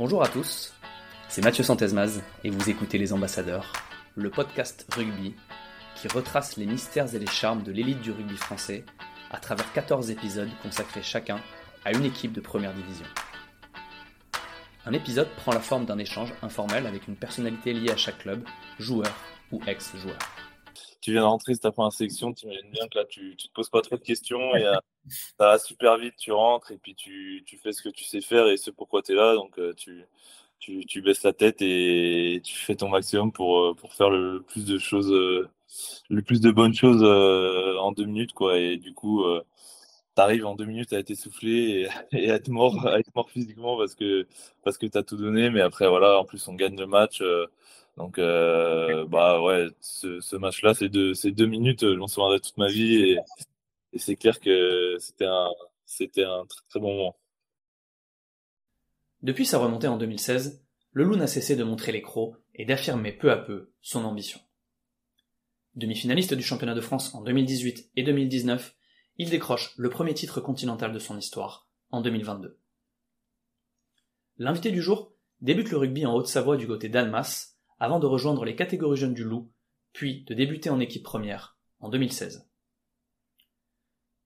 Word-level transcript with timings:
Bonjour 0.00 0.22
à 0.22 0.28
tous, 0.28 0.72
c'est 1.28 1.44
Mathieu 1.44 1.62
Santesmaz 1.62 2.22
et 2.42 2.48
vous 2.48 2.70
écoutez 2.70 2.96
Les 2.96 3.12
Ambassadeurs, 3.12 3.70
le 4.14 4.30
podcast 4.30 4.86
rugby 4.96 5.34
qui 5.94 6.08
retrace 6.08 6.56
les 6.56 6.64
mystères 6.64 7.14
et 7.14 7.18
les 7.18 7.26
charmes 7.26 7.62
de 7.62 7.70
l'élite 7.70 8.00
du 8.00 8.10
rugby 8.10 8.38
français 8.38 8.86
à 9.30 9.36
travers 9.36 9.70
14 9.74 10.10
épisodes 10.10 10.48
consacrés 10.62 11.02
chacun 11.02 11.38
à 11.84 11.92
une 11.92 12.06
équipe 12.06 12.32
de 12.32 12.40
première 12.40 12.72
division. 12.72 13.04
Un 14.86 14.94
épisode 14.94 15.28
prend 15.36 15.52
la 15.52 15.60
forme 15.60 15.84
d'un 15.84 15.98
échange 15.98 16.32
informel 16.40 16.86
avec 16.86 17.06
une 17.06 17.16
personnalité 17.16 17.74
liée 17.74 17.90
à 17.90 17.98
chaque 17.98 18.20
club, 18.20 18.42
joueur 18.78 19.12
ou 19.52 19.60
ex-joueur. 19.66 20.16
Tu 21.00 21.12
viens 21.12 21.22
de 21.22 21.26
rentrer 21.26 21.54
c'est 21.54 21.60
ta 21.60 21.72
première 21.72 21.92
sélection, 21.92 22.32
tu 22.32 22.46
imagines 22.46 22.70
bien 22.70 22.86
que 22.88 22.98
là 22.98 23.04
tu, 23.06 23.30
ne 23.30 23.34
te 23.34 23.48
poses 23.54 23.70
pas 23.70 23.80
trop 23.80 23.96
de 23.96 24.02
questions 24.02 24.54
et 24.54 24.64
euh, 24.66 24.74
ça 25.38 25.46
va 25.46 25.58
super 25.58 25.96
vite, 25.96 26.14
tu 26.18 26.32
rentres 26.32 26.72
et 26.72 26.78
puis 26.78 26.94
tu, 26.94 27.42
tu, 27.46 27.56
fais 27.56 27.72
ce 27.72 27.82
que 27.82 27.88
tu 27.88 28.04
sais 28.04 28.20
faire 28.20 28.46
et 28.48 28.56
ce 28.56 28.70
pourquoi 28.70 29.02
tu 29.02 29.12
es 29.12 29.14
là. 29.14 29.34
Donc 29.34 29.58
euh, 29.58 29.72
tu, 29.74 30.04
tu, 30.58 30.84
tu, 30.84 31.00
baisses 31.00 31.22
la 31.22 31.32
tête 31.32 31.62
et 31.62 32.40
tu 32.44 32.54
fais 32.54 32.76
ton 32.76 32.88
maximum 32.88 33.32
pour, 33.32 33.58
euh, 33.60 33.74
pour 33.74 33.94
faire 33.94 34.10
le 34.10 34.42
plus 34.42 34.66
de 34.66 34.78
choses, 34.78 35.10
le 35.10 36.22
plus 36.22 36.40
de 36.40 36.50
bonnes 36.50 36.74
choses 36.74 37.02
en 37.02 37.92
deux 37.92 38.04
minutes. 38.04 38.32
Quoi. 38.34 38.58
Et 38.58 38.76
du 38.76 38.92
coup, 38.92 39.24
tu 40.20 40.24
arrives 40.24 40.46
en 40.46 40.54
deux 40.54 40.66
minutes 40.66 40.92
à 40.92 40.98
être 40.98 41.10
essoufflé 41.10 41.88
et, 42.12 42.24
et, 42.24 42.30
à, 42.30 42.36
être 42.36 42.48
mort, 42.48 42.86
à 42.86 42.98
être 42.98 43.14
mort 43.14 43.30
physiquement 43.30 43.76
parce 43.78 43.94
que, 43.94 44.26
parce 44.64 44.78
que 44.78 44.86
tu 44.86 44.98
as 44.98 45.02
tout 45.02 45.16
donné. 45.16 45.50
Mais 45.50 45.60
après, 45.60 45.88
voilà, 45.88 46.18
en 46.18 46.24
plus, 46.24 46.46
on 46.48 46.54
gagne 46.54 46.78
le 46.78 46.86
match. 46.86 47.22
Donc, 47.96 48.18
euh, 48.18 49.04
bah 49.06 49.42
ouais, 49.42 49.68
ce, 49.80 50.36
match-là, 50.36 50.72
c'est 50.74 50.88
deux, 50.88 51.12
deux 51.24 51.46
minutes, 51.46 51.82
je 51.82 51.96
m'en 51.96 52.06
souviendrai 52.06 52.40
toute 52.40 52.56
ma 52.56 52.68
vie 52.68 52.96
et, 52.96 53.18
c'est 53.96 54.16
clair 54.16 54.40
que 54.40 54.96
c'était 55.00 55.26
un, 55.26 55.50
c'était 55.84 56.24
un 56.24 56.46
très, 56.46 56.62
très 56.68 56.80
bon 56.80 56.94
moment. 56.94 57.16
Depuis 59.22 59.44
sa 59.44 59.58
remontée 59.58 59.88
en 59.88 59.98
2016, 59.98 60.62
le 60.92 61.04
loup 61.04 61.16
n'a 61.16 61.26
cessé 61.26 61.56
de 61.56 61.64
montrer 61.64 61.92
les 61.92 62.00
crocs 62.00 62.36
et 62.54 62.64
d'affirmer 62.64 63.12
peu 63.12 63.30
à 63.30 63.36
peu 63.36 63.72
son 63.82 64.04
ambition. 64.04 64.40
Demi-finaliste 65.74 66.34
du 66.34 66.42
championnat 66.42 66.74
de 66.74 66.80
France 66.80 67.14
en 67.14 67.20
2018 67.20 67.90
et 67.96 68.02
2019, 68.02 68.74
il 69.18 69.30
décroche 69.30 69.74
le 69.76 69.90
premier 69.90 70.14
titre 70.14 70.40
continental 70.40 70.92
de 70.92 70.98
son 70.98 71.18
histoire 71.18 71.68
en 71.90 72.00
2022. 72.00 72.58
L'invité 74.38 74.70
du 74.70 74.80
jour 74.80 75.12
débute 75.40 75.70
le 75.70 75.76
rugby 75.76 76.06
en 76.06 76.14
Haute-Savoie 76.14 76.56
du 76.56 76.66
côté 76.66 76.88
d'Almas 76.88 77.56
avant 77.78 77.98
de 77.98 78.06
rejoindre 78.06 78.44
les 78.44 78.56
catégories 78.56 78.98
jeunes 78.98 79.14
du 79.14 79.24
Loup, 79.24 79.50
puis 79.92 80.24
de 80.24 80.34
débuter 80.34 80.70
en 80.70 80.80
équipe 80.80 81.02
première 81.02 81.58
en 81.80 81.88
2016. 81.88 82.48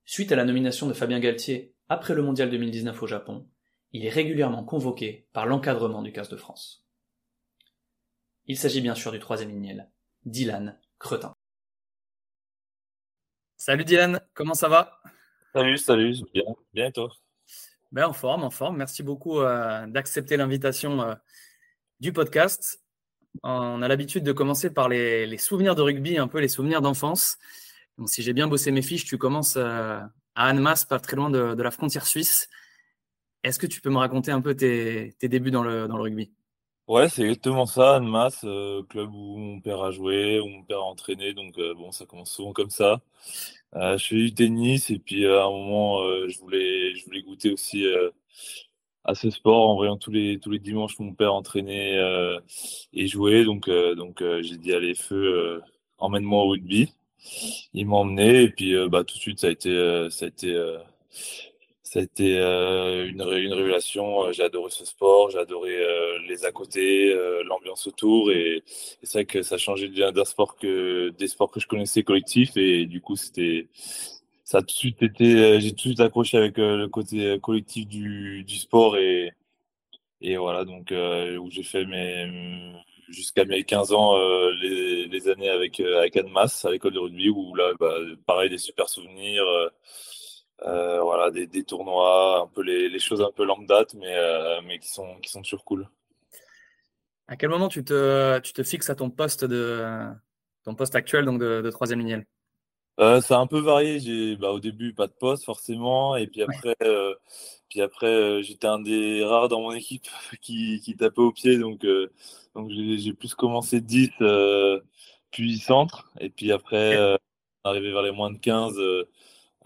Suite 0.05 0.33
à 0.33 0.37
la 0.37 0.45
nomination 0.45 0.87
de 0.87 0.93
Fabien 0.93 1.21
Galtier 1.21 1.75
après 1.89 2.15
le 2.15 2.23
mondial 2.23 2.51
2019 2.51 3.03
au 3.03 3.07
Japon, 3.07 3.49
il 3.93 4.05
est 4.05 4.11
régulièrement 4.11 4.65
convoqué 4.65 5.29
par 5.33 5.47
l'encadrement 5.47 6.03
du 6.03 6.13
15 6.13 6.29
de 6.29 6.37
France. 6.37 6.85
Il 8.47 8.59
s'agit 8.59 8.81
bien 8.81 8.95
sûr 8.95 9.13
du 9.13 9.19
troisième 9.19 9.51
lignel, 9.51 9.91
Dylan 10.27 10.79
Cretin. 10.99 11.35
Salut 13.67 13.87
Dylan, 13.87 14.21
comment 14.35 14.53
ça 14.53 14.69
va? 14.69 15.01
Salut, 15.55 15.79
salut, 15.79 16.17
bien, 16.35 16.43
bien 16.75 16.89
et 16.89 16.93
toi? 16.93 17.09
Ben, 17.93 18.05
En 18.05 18.13
forme, 18.13 18.45
en 18.45 18.51
forme. 18.51 18.77
Merci 18.77 19.03
beaucoup 19.03 19.41
euh, 19.41 19.87
d'accepter 19.87 20.37
l'invitation 20.37 21.01
euh, 21.01 21.15
du 21.99 22.13
podcast. 22.13 22.85
On 23.43 23.81
a 23.81 23.89
l'habitude 23.89 24.23
de 24.23 24.33
commencer 24.33 24.69
par 24.69 24.91
les, 24.91 25.39
souvenirs 25.39 25.75
de 25.75 25.81
rugby, 25.81 26.19
un 26.19 26.29
peu 26.29 26.41
les 26.41 26.49
souvenirs 26.49 26.83
d'enfance. 26.83 27.39
Donc, 27.97 28.11
si 28.11 28.23
j'ai 28.23 28.35
bien 28.35 28.49
bossé 28.49 28.71
mes 28.71 28.83
fiches, 28.83 29.07
tu 29.07 29.17
commences 29.17 29.57
euh, 29.57 29.99
à 30.35 30.47
Annemasse, 30.47 30.85
pas 30.85 31.01
très 31.01 31.17
loin 31.17 31.31
de, 31.31 31.63
la 31.63 31.71
frontière 31.71 32.05
suisse. 32.05 32.51
Est-ce 33.45 33.59
que 33.59 33.67
tu 33.67 33.81
peux 33.81 33.89
me 33.89 33.97
raconter 33.97 34.31
un 34.31 34.43
peu 34.43 34.55
tes, 34.55 35.17
débuts 35.23 35.51
dans 35.51 35.63
le, 35.63 35.87
rugby? 35.87 36.35
Ouais, 36.87 37.09
c'est 37.09 37.23
exactement 37.23 37.65
ça, 37.67 37.97
Annemasse, 37.97 38.41
euh, 38.45 38.83
club 38.85 39.15
où 39.15 39.39
mon 39.39 39.61
père 39.61 39.83
a 39.83 39.91
joué, 39.91 40.39
où 40.41 40.47
mon 40.49 40.63
père 40.65 40.79
a 40.81 40.83
entraîné. 40.85 41.33
Donc, 41.33 41.57
euh, 41.59 41.75
bon, 41.75 41.91
ça 41.93 42.05
commence 42.05 42.31
souvent 42.31 42.53
comme 42.53 42.71
ça. 42.71 43.01
je 43.75 43.99
fais 44.07 44.17
du 44.17 44.35
tennis 44.35 44.91
et 44.91 44.99
puis 44.99 45.27
à 45.27 45.45
un 45.45 45.51
moment, 45.51 46.01
je, 46.29 46.39
voulais, 46.41 46.95
je 46.97 47.05
voulais 47.07 47.23
goûter 47.23 47.53
aussi 47.53 47.85
à 49.05 49.15
ce 49.15 49.31
sport 49.31 49.69
en 49.71 49.75
voyant 49.77 49.97
tous 49.97 50.11
les 50.11 50.39
tous 50.41 50.51
les 50.51 50.59
dimanches 50.59 50.99
mon 50.99 51.15
père 51.15 51.35
entraîner 51.35 51.99
euh, 51.99 52.41
et 52.93 53.07
jouer 53.07 53.45
donc 53.45 53.69
euh, 53.69 53.95
donc 53.95 54.23
euh, 54.23 54.43
j'ai 54.43 54.57
dit 54.57 54.73
allez 54.73 54.95
feu 54.95 55.61
emmène-moi 55.99 56.43
au 56.45 56.49
rugby 56.51 56.93
il 57.75 57.87
m'a 57.87 57.97
emmené 57.97 58.43
et 58.45 58.49
puis 58.51 58.75
bah 58.89 59.05
tout 59.05 59.17
de 59.17 59.21
suite 59.21 59.41
ça 59.41 59.49
a 59.49 59.51
été 59.51 59.71
ça 60.11 60.27
a 60.27 60.29
été 60.29 60.77
ça 61.95 62.01
a 62.01 62.03
été 62.03 62.37
une, 62.37 63.23
une 63.23 63.55
révélation. 63.55 64.33
J'ai 64.33 64.43
adoré 64.43 64.71
ce 64.71 64.85
sport 64.85 65.31
j'ai 65.31 65.39
adoré 65.39 65.71
les 66.29 66.45
à 66.45 66.53
côté 66.53 67.15
l'ambiance 67.45 67.87
autour 67.87 68.33
et, 68.33 68.63
c'est 69.03 69.19
vrai 69.19 69.25
que 69.25 69.43
ça 69.43 69.55
a 69.55 69.59
changé 69.59 69.89
d'un 69.89 70.25
sport 70.25 70.57
que 70.57 71.11
des 71.11 71.29
sports 71.29 71.51
que 71.51 71.61
je 71.61 71.69
connaissais 71.69 72.03
collectifs 72.03 72.57
et 72.57 72.87
du 72.87 73.01
coup 73.01 73.17
c'était 73.17 73.69
ça 74.45 74.59
a 74.59 74.61
tout 74.61 74.67
de 74.67 74.73
suite 74.73 75.03
été, 75.03 75.35
euh, 75.37 75.59
j'ai 75.59 75.71
tout 75.71 75.77
de 75.77 75.81
suite 75.81 76.01
accroché 76.01 76.37
avec 76.37 76.59
euh, 76.59 76.77
le 76.77 76.89
côté 76.89 77.27
euh, 77.27 77.39
collectif 77.39 77.89
du, 77.89 78.45
du 78.45 78.57
sport 78.57 78.99
et, 78.99 79.33
et 80.21 80.37
voilà, 80.37 80.65
donc 80.65 80.93
où 80.93 81.51
j'ai 81.51 81.63
fait 81.63 81.85
mes 81.87 82.73
jusqu'à 83.09 83.45
mes 83.45 83.65
15 83.65 83.93
ans 83.93 84.17
les, 84.63 85.07
les, 85.07 85.29
années 85.29 85.51
avec 85.51 85.81
avec 85.81 86.17
Annemasse 86.17 86.65
à 86.65 86.71
l'école 86.71 86.95
de 86.95 86.99
rugby 86.99 87.29
où 87.29 87.55
là 87.55 87.73
bah, 87.79 87.95
pareil 88.27 88.49
des 88.49 88.59
super 88.59 88.89
souvenirs 88.89 89.45
euh, 90.63 91.01
voilà 91.03 91.31
des, 91.31 91.47
des, 91.47 91.65
tournois 91.65 92.43
un 92.43 92.47
peu 92.47 92.63
les, 92.63 92.89
les, 92.89 92.99
choses 92.99 93.21
un 93.21 93.31
peu 93.33 93.47
date 93.67 93.95
mais 93.95 94.17
mais 94.65 94.79
qui 94.79 94.89
sont 94.89 95.17
qui 95.21 95.31
sont 95.31 95.43
toujours 95.43 95.65
cool. 95.65 95.89
À 97.27 97.37
quel 97.37 97.51
moment 97.51 97.69
tu 97.69 97.85
te 97.85 98.39
tu 98.41 98.53
te 98.53 98.63
fixes 98.63 98.91
à 98.91 98.95
ton 98.95 99.11
poste 99.11 99.45
de 99.45 99.85
ton 100.65 100.75
poste 100.75 100.95
actuel 100.95 101.25
donc 101.25 101.41
de, 101.41 101.61
de 101.61 101.71
troisième 101.71 102.01
ligne 102.01 102.25
euh, 103.01 103.21
ça 103.21 103.37
a 103.39 103.41
un 103.41 103.47
peu 103.47 103.61
varié. 103.61 103.99
J'ai, 104.01 104.37
bah, 104.37 104.51
au 104.51 104.61
début, 104.61 104.95
pas 104.95 105.07
de 105.07 105.13
poste 105.13 105.45
forcément, 105.45 106.17
et 106.17 106.27
puis 106.27 106.43
après, 106.43 106.77
euh, 106.83 107.15
puis 107.69 107.81
après, 107.81 108.07
euh, 108.07 108.43
j'étais 108.43 108.67
un 108.67 108.81
des 108.81 109.25
rares 109.25 109.49
dans 109.49 109.61
mon 109.61 109.73
équipe 109.73 110.07
qui, 110.41 110.81
qui 110.81 110.97
tapait 110.97 111.21
au 111.21 111.33
pied, 111.33 111.59
donc, 111.59 111.85
euh, 111.85 112.11
donc 112.55 112.71
j'ai, 112.71 112.99
j'ai 112.99 113.13
plus 113.13 113.35
commencé 113.35 113.81
10, 113.81 114.11
puis 115.31 115.59
centre, 115.59 116.11
et 116.21 116.31
puis 116.31 116.53
après, 116.53 116.97
arrivé 117.65 117.91
vers 117.93 118.03
les 118.03 118.13
moins 118.13 118.31
de 118.31 118.39
15, 118.39 118.77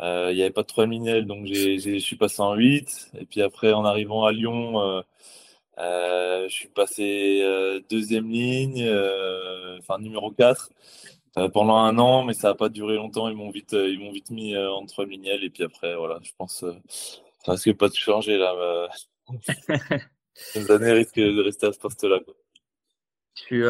il 0.01 0.35
n'y 0.35 0.43
avait 0.43 0.51
pas 0.51 0.63
de 0.63 0.69
3 0.69 0.87
minels, 0.87 1.27
donc 1.27 1.47
je 1.47 1.99
suis 1.99 2.17
passé 2.17 2.41
en 2.43 2.55
8, 2.55 3.11
et 3.21 3.25
puis 3.27 3.43
après, 3.43 3.73
en 3.73 3.85
arrivant 3.85 4.25
à 4.25 4.33
Lyon, 4.33 5.03
je 5.79 6.49
suis 6.49 6.69
passé 6.69 7.43
deuxième 7.91 8.31
ligne, 8.31 8.89
enfin 9.79 9.99
numéro 9.99 10.31
4. 10.31 10.71
Euh, 11.39 11.49
pendant 11.49 11.77
un 11.77 11.99
an, 11.99 12.25
mais 12.25 12.35
ça 12.35 12.49
n'a 12.49 12.55
pas 12.55 12.69
duré 12.69 12.97
longtemps. 12.97 13.29
Ils 13.29 13.37
m'ont 13.37 13.51
vite, 13.51 13.75
euh, 13.75 13.89
ils 13.89 14.01
m'ont 14.01 14.11
vite 14.11 14.31
mis 14.31 14.55
euh, 14.55 14.71
entre 14.73 15.05
mignel 15.05 15.45
et 15.45 15.51
puis 15.51 15.63
après, 15.63 15.95
voilà, 15.95 16.19
je 16.23 16.33
pense 16.37 16.65
ça 17.45 17.53
risque 17.53 17.75
pas 17.75 17.89
de 17.89 17.95
changer 17.95 18.39
là. 18.39 18.89
Les 20.55 20.71
années 20.71 20.93
risquent 20.93 21.21
de 21.21 21.43
rester 21.43 21.67
à 21.67 21.73
ce 21.73 21.79
poste-là. 21.79 22.19
Tu, 23.35 23.65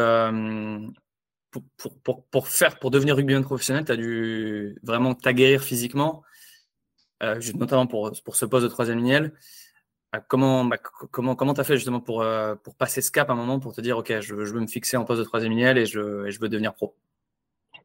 pour, 1.51 1.63
pour, 2.03 2.23
pour, 2.25 2.47
faire, 2.47 2.79
pour 2.79 2.91
devenir 2.91 3.15
rugbyman 3.15 3.43
professionnel, 3.43 3.85
tu 3.85 3.91
as 3.91 3.97
dû 3.97 4.77
vraiment 4.83 5.15
t'aguerrir 5.15 5.61
physiquement, 5.61 6.23
notamment 7.55 7.87
pour, 7.87 8.11
pour 8.23 8.35
ce 8.35 8.45
poste 8.45 8.63
de 8.63 8.69
troisième 8.69 8.99
lignel. 8.99 9.33
comment 10.27 10.65
bah, 10.65 10.77
comment 10.77 11.35
comment 11.35 11.53
t'as 11.53 11.63
fait 11.63 11.75
justement 11.75 11.99
pour 11.99 12.25
pour 12.63 12.75
passer 12.75 13.01
ce 13.01 13.11
cap 13.11 13.29
à 13.29 13.33
un 13.33 13.35
moment 13.35 13.59
pour 13.59 13.73
te 13.73 13.81
dire 13.81 13.97
ok 13.97 14.21
je, 14.21 14.45
je 14.45 14.53
veux 14.53 14.61
me 14.61 14.67
fixer 14.67 14.97
en 14.97 15.05
poste 15.05 15.19
de 15.19 15.25
troisième 15.25 15.51
lignel 15.51 15.77
et 15.77 15.85
je, 15.85 16.29
je 16.29 16.39
veux 16.39 16.49
devenir 16.49 16.73
pro? 16.73 16.95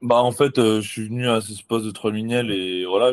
Bah, 0.05 0.23
en 0.23 0.33
fait, 0.33 0.59
euh, 0.59 0.83
je 0.83 0.89
suis 0.89 1.09
venu 1.09 1.29
à 1.31 1.41
ce 1.41 1.63
poste 1.63 1.87
de 1.87 1.91
trois 1.91 2.13
et 2.15 2.85
voilà, 2.85 3.13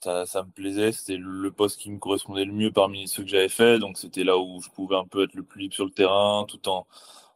ça, 0.00 0.24
ça 0.24 0.42
me 0.42 0.50
plaisait. 0.50 0.92
C'était 0.92 1.18
le 1.18 1.50
poste 1.50 1.78
qui 1.78 1.90
me 1.90 1.98
correspondait 1.98 2.46
le 2.46 2.52
mieux 2.52 2.72
parmi 2.72 3.06
ceux 3.06 3.22
que 3.22 3.28
j'avais 3.28 3.50
fait. 3.50 3.78
Donc, 3.78 3.98
c'était 3.98 4.24
là 4.24 4.38
où 4.38 4.62
je 4.62 4.70
pouvais 4.70 4.96
un 4.96 5.06
peu 5.06 5.24
être 5.24 5.34
le 5.34 5.42
plus 5.42 5.60
libre 5.60 5.74
sur 5.74 5.84
le 5.84 5.90
terrain 5.90 6.46
tout 6.48 6.66
en, 6.70 6.86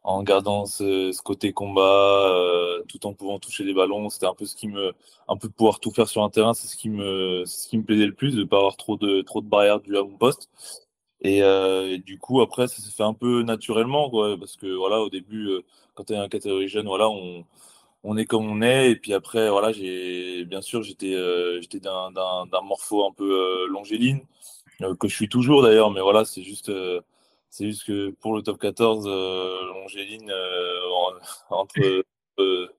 en 0.05 0.23
gardant 0.23 0.65
ce, 0.65 1.11
ce 1.11 1.21
côté 1.21 1.51
combat, 1.53 2.29
euh, 2.29 2.83
tout 2.87 3.05
en 3.07 3.13
pouvant 3.13 3.39
toucher 3.39 3.63
des 3.65 3.73
ballons. 3.73 4.09
C'était 4.09 4.27
un 4.27 4.35
peu 4.35 4.45
ce 4.45 4.55
qui 4.55 4.67
me, 4.67 4.93
un 5.27 5.37
peu 5.37 5.49
pouvoir 5.49 5.79
tout 5.79 5.91
faire 5.91 6.07
sur 6.07 6.23
un 6.23 6.29
terrain, 6.29 6.53
c'est 6.53 6.67
ce 6.67 6.77
qui 6.77 6.89
me, 6.89 7.43
ce 7.45 7.67
qui 7.67 7.77
me 7.77 7.83
plaisait 7.83 8.05
le 8.05 8.13
plus, 8.13 8.35
de 8.35 8.43
pas 8.43 8.57
avoir 8.57 8.77
trop 8.77 8.97
de, 8.97 9.21
trop 9.21 9.41
de 9.41 9.47
barrières 9.47 9.79
du 9.81 9.97
à 9.97 10.03
mon 10.03 10.17
poste. 10.17 10.49
Et, 11.21 11.41
euh, 11.43 11.97
du 11.97 12.19
coup, 12.19 12.41
après, 12.41 12.67
ça 12.67 12.81
s'est 12.81 12.91
fait 12.91 13.03
un 13.03 13.13
peu 13.13 13.41
naturellement, 13.43 14.09
quoi, 14.09 14.37
parce 14.37 14.57
que 14.57 14.67
voilà, 14.75 15.01
au 15.01 15.09
début, 15.09 15.47
euh, 15.49 15.61
quand 15.95 16.05
tu 16.05 16.13
es 16.13 16.17
un 16.17 16.27
catégorie 16.29 16.67
jeune, 16.67 16.87
voilà, 16.87 17.09
on, 17.09 17.45
on 18.05 18.17
est 18.17 18.25
comme 18.25 18.45
on 18.49 18.61
est. 18.61 18.91
Et 18.91 18.95
puis 18.95 19.13
après, 19.13 19.49
voilà, 19.49 19.71
j'ai 19.71 20.45
bien 20.45 20.61
sûr, 20.61 20.83
j'étais 20.83 21.13
euh, 21.15 21.59
j'étais 21.61 21.79
d'un 21.79 22.11
morpho 22.63 23.05
un 23.05 23.11
peu 23.11 23.65
euh, 23.65 23.67
longéline, 23.67 24.21
euh, 24.81 24.95
que 24.95 25.07
je 25.07 25.15
suis 25.15 25.29
toujours 25.29 25.63
d'ailleurs, 25.63 25.91
mais 25.91 26.01
voilà, 26.01 26.25
c'est 26.25 26.43
juste, 26.43 26.71
c'est 27.55 27.67
juste 27.67 27.85
que 27.85 28.09
pour 28.19 28.35
le 28.35 28.41
top 28.41 28.59
14, 28.59 29.07
longéline, 29.07 30.29
entre, 31.49 32.03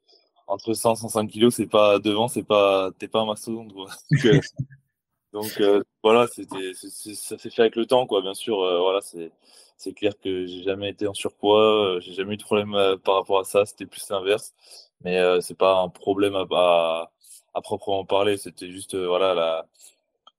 entre 0.47 0.75
100 0.75 0.93
et 0.93 0.97
105 0.97 1.31
kilos, 1.31 1.55
c'est 1.55 1.67
pas 1.67 1.99
devant, 1.99 2.29
c'est 2.29 2.43
pas, 2.43 2.91
t'es 2.99 3.09
pas 3.09 3.21
un 3.21 3.25
mastodonte. 3.25 3.73
Donc, 5.33 5.59
Donc 5.59 5.63
voilà, 6.03 6.27
c'était, 6.27 6.75
ça 6.75 7.39
s'est 7.39 7.49
fait 7.49 7.63
avec 7.63 7.77
le 7.77 7.87
temps, 7.87 8.07
quoi. 8.07 8.21
Bien 8.21 8.35
sûr, 8.35 8.59
voilà, 8.59 9.01
c'est, 9.01 9.33
c'est 9.79 9.95
clair 9.95 10.13
que 10.23 10.47
j'ai 10.47 10.63
jamais 10.63 10.91
été 10.91 11.07
en 11.07 11.15
surpoids, 11.15 11.99
j'ai 12.01 12.13
jamais 12.13 12.35
eu 12.35 12.37
de 12.37 12.43
problème 12.43 12.73
par 13.03 13.15
rapport 13.15 13.41
à 13.41 13.45
ça. 13.45 13.65
C'était 13.65 13.87
plus 13.87 14.07
l'inverse, 14.11 14.55
mais 15.01 15.19
c'est 15.41 15.57
pas 15.57 15.81
un 15.81 15.89
problème 15.89 16.37
à, 16.37 17.11
à, 17.55 17.61
proprement 17.63 18.05
parler. 18.05 18.37
C'était 18.37 18.71
juste, 18.71 18.95
voilà, 18.95 19.33
la, 19.33 19.67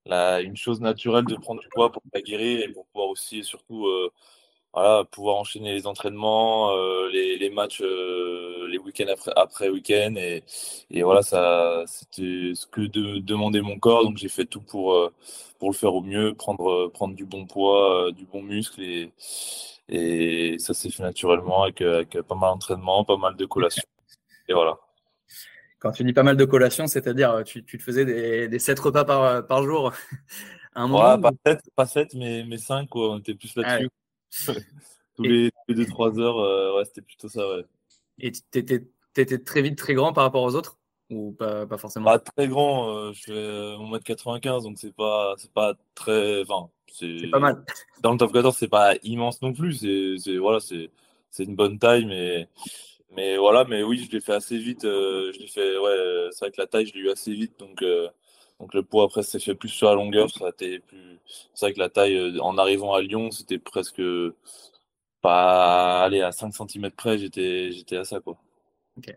la, 0.08 0.42
une 0.42 0.58
chose 0.58 0.82
naturelle 0.82 1.26
de 1.26 1.36
prendre 1.36 1.62
du 1.62 1.68
poids 1.70 1.92
pour 1.92 2.02
pas 2.12 2.22
guérir 2.22 2.62
et 2.64 2.70
pour 2.70 2.86
pouvoir 2.88 3.10
aussi, 3.10 3.40
et 3.40 3.44
surtout, 3.44 3.88
voilà, 4.74 5.06
pouvoir 5.06 5.38
enchaîner 5.38 5.74
les 5.74 5.88
entraînements, 5.88 6.72
euh, 6.72 7.10
les, 7.12 7.38
les, 7.38 7.50
matchs, 7.50 7.82
euh, 7.82 8.68
les 8.70 8.78
week-ends 8.78 9.08
après, 9.12 9.32
après 9.36 9.70
week-end. 9.70 10.14
Et, 10.18 10.44
et, 10.92 11.04
voilà, 11.04 11.22
ça, 11.24 11.84
c'était 11.88 12.52
ce 12.54 12.68
que 12.68 12.82
de, 12.82 13.20
demandait 13.20 13.62
mon 13.62 13.80
corps. 13.80 14.04
Donc 14.04 14.18
j'ai 14.18 14.30
fait 14.30 14.46
tout 14.46 14.62
pour, 14.62 14.94
euh, 14.94 15.12
pour 15.60 15.70
le 15.72 15.76
faire 15.76 15.96
au 15.96 16.02
mieux, 16.02 16.34
prendre, 16.36 16.90
prendre 16.90 17.16
du 17.16 17.26
bon 17.26 17.46
poids, 17.48 18.12
du 18.12 18.26
bon 18.26 18.44
muscle. 18.44 18.82
Et, 18.82 19.12
et 19.90 20.60
ça 20.60 20.74
s'est 20.74 20.92
fait 20.92 21.04
naturellement 21.04 21.64
avec, 21.64 21.82
avec 21.82 22.22
pas 22.22 22.36
mal 22.36 22.52
d'entraînement, 22.52 23.04
pas 23.06 23.18
mal 23.18 23.36
de 23.36 23.46
collations. 23.46 23.84
Et 24.50 24.54
voilà. 24.54 24.78
Quand 25.80 25.92
tu 25.92 26.04
dis 26.04 26.14
pas 26.14 26.24
mal 26.24 26.38
de 26.38 26.46
collations, 26.46 26.88
c'est-à-dire 26.88 27.44
tu, 27.46 27.64
tu 27.64 27.78
te 27.78 27.84
faisais 27.84 28.04
des, 28.04 28.48
des 28.48 28.60
7 28.60 28.80
repas 28.80 29.06
par, 29.06 29.46
par 29.46 29.64
jour 29.64 29.94
un 30.78 30.88
moment, 30.88 31.20
pas, 31.20 31.32
7, 31.46 31.62
pas 31.76 31.86
7, 31.86 32.14
mais, 32.14 32.46
mais 32.48 32.58
5, 32.58 32.88
quoi. 32.88 33.12
on 33.12 33.20
était 33.20 33.34
plus 33.34 33.52
ah 33.58 33.62
là-dessus. 33.62 33.90
Tous 35.16 35.24
les 35.24 35.52
2-3 35.70 36.20
heures, 36.20 36.38
euh, 36.40 36.78
ouais, 36.78 36.86
c'était 36.86 37.02
plutôt 37.02 37.28
ça, 37.28 37.48
ouais. 37.48 37.66
Et 38.20 38.32
tu 38.32 38.42
étais, 38.60 39.40
très 39.40 39.62
vite 39.64 39.78
très 39.78 39.96
grand 39.96 40.14
par 40.14 40.24
rapport 40.24 40.44
aux 40.44 40.56
autres? 40.56 40.80
Ou 41.10 41.32
pas, 41.32 41.66
pas 41.66 41.78
forcément? 41.78 42.06
Pas 42.06 42.20
très 42.20 42.48
grand, 42.48 42.90
euh, 42.90 43.14
je 43.14 43.24
fais 43.24 43.32
1m95, 43.34 44.64
donc 44.64 44.78
c'est 44.78 44.94
pas, 44.94 45.36
pas 45.54 45.74
très. 45.96 46.42
Enfin, 46.42 46.70
c'est 46.92 47.30
pas 47.32 47.40
mal. 47.40 47.64
Dans 48.02 48.12
le 48.12 48.18
top 48.18 48.34
14, 48.34 48.56
c'est 48.56 48.68
pas 48.68 48.96
immense 49.04 49.42
non 49.42 49.54
plus. 49.54 50.18
C'est 50.20 50.38
voilà, 50.38 50.60
c'est 50.60 50.90
une 51.44 51.56
bonne 51.56 51.80
taille, 51.80 52.06
mais, 52.06 52.50
mais 53.12 53.38
voilà, 53.38 53.66
mais 53.66 53.84
oui, 53.84 54.06
je 54.06 54.12
l'ai 54.12 54.22
fait 54.22 54.34
assez 54.34 54.58
vite. 54.58 54.86
Euh, 54.86 55.32
je 55.34 55.40
l'ai 55.40 55.48
fait, 55.48 55.78
ouais, 55.78 56.28
c'est 56.32 56.46
vrai 56.46 56.52
que 56.52 56.62
la 56.62 56.68
taille, 56.68 56.86
je 56.86 56.94
l'ai 56.94 57.02
eu 57.02 57.10
assez 57.10 57.34
vite, 57.34 57.60
donc. 57.60 57.84
Donc 58.60 58.74
le 58.74 58.84
poids 58.84 59.06
après 59.06 59.24
s'est 59.24 59.40
fait 59.40 59.56
plus 59.56 59.70
sur 59.70 59.88
la 59.88 59.96
longueur, 59.96 60.30
ça 60.30 60.48
a 60.48 60.50
été 60.50 60.80
plus. 60.80 61.20
C'est 61.54 61.68
vrai 61.68 61.74
que 61.74 61.80
la 61.80 61.90
taille 61.90 62.16
euh, 62.16 62.40
en 62.42 62.58
arrivant 62.58 62.94
à 62.94 63.02
Lyon, 63.02 63.32
c'était 63.32 63.60
presque 63.60 64.02
pas 65.22 66.04
aller 66.04 66.22
à 66.22 66.32
5 66.32 66.54
cm 66.54 66.92
près, 66.92 67.18
j'étais 67.18 67.72
j'étais 67.72 67.98
à 67.98 68.04
ça 68.04 68.20
quoi. 68.20 68.38
Ok. 68.98 69.16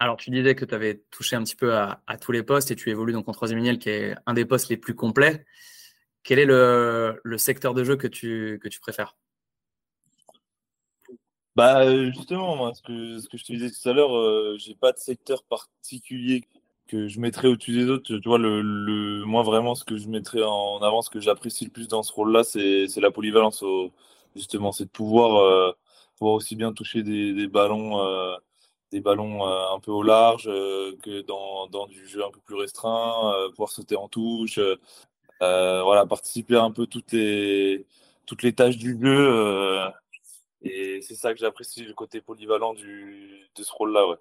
Alors 0.00 0.16
tu 0.16 0.30
disais 0.30 0.54
que 0.54 0.64
tu 0.64 0.74
avais 0.74 1.02
touché 1.10 1.36
un 1.36 1.42
petit 1.42 1.56
peu 1.56 1.74
à, 1.74 2.00
tous 2.20 2.32
les 2.32 2.42
postes 2.42 2.70
et 2.70 2.76
tu 2.76 2.90
évolues 2.90 3.12
donc 3.12 3.28
en 3.28 3.32
troisième 3.32 3.58
ligne 3.60 3.78
qui 3.78 3.90
est 3.90 4.14
un 4.26 4.34
des 4.34 4.44
postes 4.44 4.68
les 4.68 4.76
plus 4.76 4.94
complets. 4.94 5.44
Quel 6.22 6.38
est 6.38 6.44
le, 6.44 7.20
le 7.22 7.38
secteur 7.38 7.74
de 7.74 7.84
jeu 7.84 7.96
que 7.96 8.06
tu, 8.06 8.60
que 8.62 8.68
tu 8.68 8.80
préfères? 8.80 9.16
Bah 11.58 12.10
justement, 12.12 12.54
moi, 12.54 12.72
ce 12.72 12.82
que, 12.82 13.18
ce 13.18 13.28
que 13.28 13.36
je 13.36 13.44
te 13.44 13.52
disais 13.52 13.68
tout 13.70 13.88
à 13.88 13.92
l'heure, 13.92 14.16
euh, 14.16 14.56
j'ai 14.60 14.76
pas 14.76 14.92
de 14.92 14.98
secteur 14.98 15.42
particulier 15.42 16.44
que 16.86 17.08
je 17.08 17.18
mettrais 17.18 17.48
au-dessus 17.48 17.72
des 17.72 17.90
autres. 17.90 18.16
Tu 18.16 18.28
vois, 18.28 18.38
le, 18.38 18.62
le, 18.62 19.24
moi, 19.24 19.42
vraiment, 19.42 19.74
ce 19.74 19.84
que 19.84 19.96
je 19.96 20.08
mettrais 20.08 20.42
en 20.44 20.78
avant, 20.82 21.02
ce 21.02 21.10
que 21.10 21.18
j'apprécie 21.18 21.64
le 21.64 21.72
plus 21.72 21.88
dans 21.88 22.04
ce 22.04 22.12
rôle-là, 22.12 22.44
c'est 22.44 22.86
la 23.00 23.10
polyvalence. 23.10 23.64
Justement, 24.36 24.70
c'est 24.70 24.84
de 24.84 24.90
pouvoir, 24.90 25.36
euh, 25.42 25.72
aussi 26.20 26.54
bien 26.54 26.72
toucher 26.72 27.02
des, 27.02 27.48
ballons, 27.48 28.00
euh, 28.06 28.36
des 28.92 29.00
ballons 29.00 29.44
euh, 29.48 29.74
un 29.74 29.80
peu 29.80 29.90
au 29.90 30.04
large 30.04 30.44
que 30.44 31.22
dans, 31.22 31.66
dans, 31.68 31.88
du 31.88 32.06
jeu 32.06 32.24
un 32.24 32.30
peu 32.30 32.40
plus 32.40 32.54
restreint, 32.54 33.34
pouvoir 33.50 33.70
sauter 33.70 33.96
en 33.96 34.08
touche, 34.08 34.60
voilà, 35.40 36.06
participer 36.06 36.56
un 36.56 36.70
peu 36.70 36.86
toutes 36.86 37.12
les, 37.12 37.84
toutes 38.26 38.44
les 38.44 38.52
tâches 38.52 38.78
du 38.78 38.96
jeu. 39.02 39.90
Et 40.62 41.00
c'est 41.02 41.14
ça 41.14 41.32
que 41.32 41.40
j'apprécie, 41.40 41.84
le 41.84 41.94
côté 41.94 42.20
polyvalent 42.20 42.74
du, 42.74 43.48
de 43.54 43.62
ce 43.62 43.72
rôle-là. 43.72 44.06
Ouais 44.08 44.16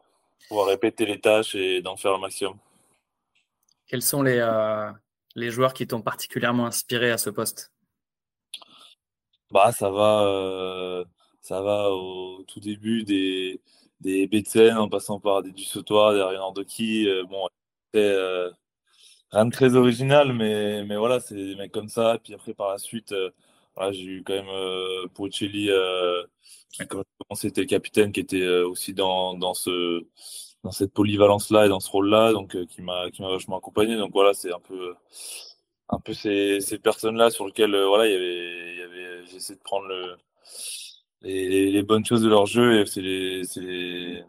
pouvoir 0.48 0.68
répéter 0.68 1.06
les 1.06 1.20
tâches 1.20 1.56
et 1.56 1.82
d'en 1.82 1.98
faire 1.98 2.14
le 2.14 2.20
maximum. 2.20 2.58
Quels 3.88 4.02
sont 4.02 4.22
les, 4.22 4.40
euh, 4.40 4.92
les 5.36 5.50
joueurs 5.50 5.74
qui 5.74 5.88
t'ont 5.88 6.02
particulièrement 6.02 6.66
inspiré 6.66 7.12
à 7.12 7.18
ce 7.18 7.30
poste? 7.30 7.72
Bah, 9.52 9.72
ça 9.72 9.90
va, 9.90 10.24
euh, 10.24 11.06
ça 11.42 11.62
va 11.62 11.90
au 11.92 12.44
tout 12.44 12.60
début 12.60 13.04
des, 13.04 13.62
des 14.02 14.28
Betsen 14.28 14.78
en 14.78 14.90
passant 14.90 15.20
par 15.20 15.42
des 15.42 15.52
Dussautoir, 15.52 16.14
des 16.14 16.22
Renardoki. 16.22 17.08
Euh, 17.08 17.24
bon, 17.24 17.48
euh, 17.96 18.52
rien 19.32 19.46
de 19.46 19.52
très 19.52 19.76
original, 19.76 20.34
mais, 20.34 20.84
mais 20.84 20.98
voilà, 20.98 21.22
c'est 21.22 21.36
des 21.36 21.56
mecs 21.56 21.72
comme 21.72 21.90
ça. 21.90 22.20
Puis 22.22 22.34
après, 22.34 22.54
par 22.54 22.72
la 22.72 22.78
suite, 22.78 23.16
j'ai 23.92 24.04
eu 24.04 24.24
quand 24.24 24.34
même 24.34 24.50
euh, 24.50 25.08
Pocelli, 25.14 25.70
quand 26.90 27.04
c'était 27.36 27.66
capitaine 27.66 28.12
qui 28.12 28.20
était 28.20 28.48
aussi 28.48 28.94
dans, 28.94 29.34
dans 29.38 29.54
ce 29.54 30.06
dans 30.64 30.72
cette 30.72 30.94
polyvalence 30.94 31.52
là 31.52 31.66
et 31.66 31.70
dans 31.70 31.80
ce 31.80 31.90
rôle 31.90 32.10
là 32.10 32.34
donc 32.34 32.58
qui 32.68 32.82
m'a 32.82 33.10
qui 33.12 33.22
m'a 33.22 33.30
vachement 33.30 33.58
accompagné. 33.58 33.98
Donc 33.98 34.12
voilà 34.14 34.34
c'est 34.34 34.52
un 34.54 34.60
peu 34.60 34.96
un 35.90 36.00
peu 36.00 36.14
ces, 36.14 36.60
ces 36.62 36.80
personnes 36.80 37.18
là 37.18 37.30
sur 37.30 37.46
lesquelles 37.48 37.76
voilà 37.84 38.08
il 38.08 38.12
y 38.14 38.16
avait 38.16 38.76
y 38.78 38.82
avait 38.82 39.26
j'essaie 39.28 39.56
de 39.56 39.62
prendre 39.62 39.88
le 39.88 40.18
les, 41.22 41.72
les, 41.72 41.84
bonnes 41.84 42.06
choses 42.06 42.22
de 42.22 42.30
leur 42.30 42.46
jeu 42.46 42.80
et 42.82 42.86
c'est 42.86 43.02
les 43.02 43.44
c'est 43.46 43.62
les 43.62 44.24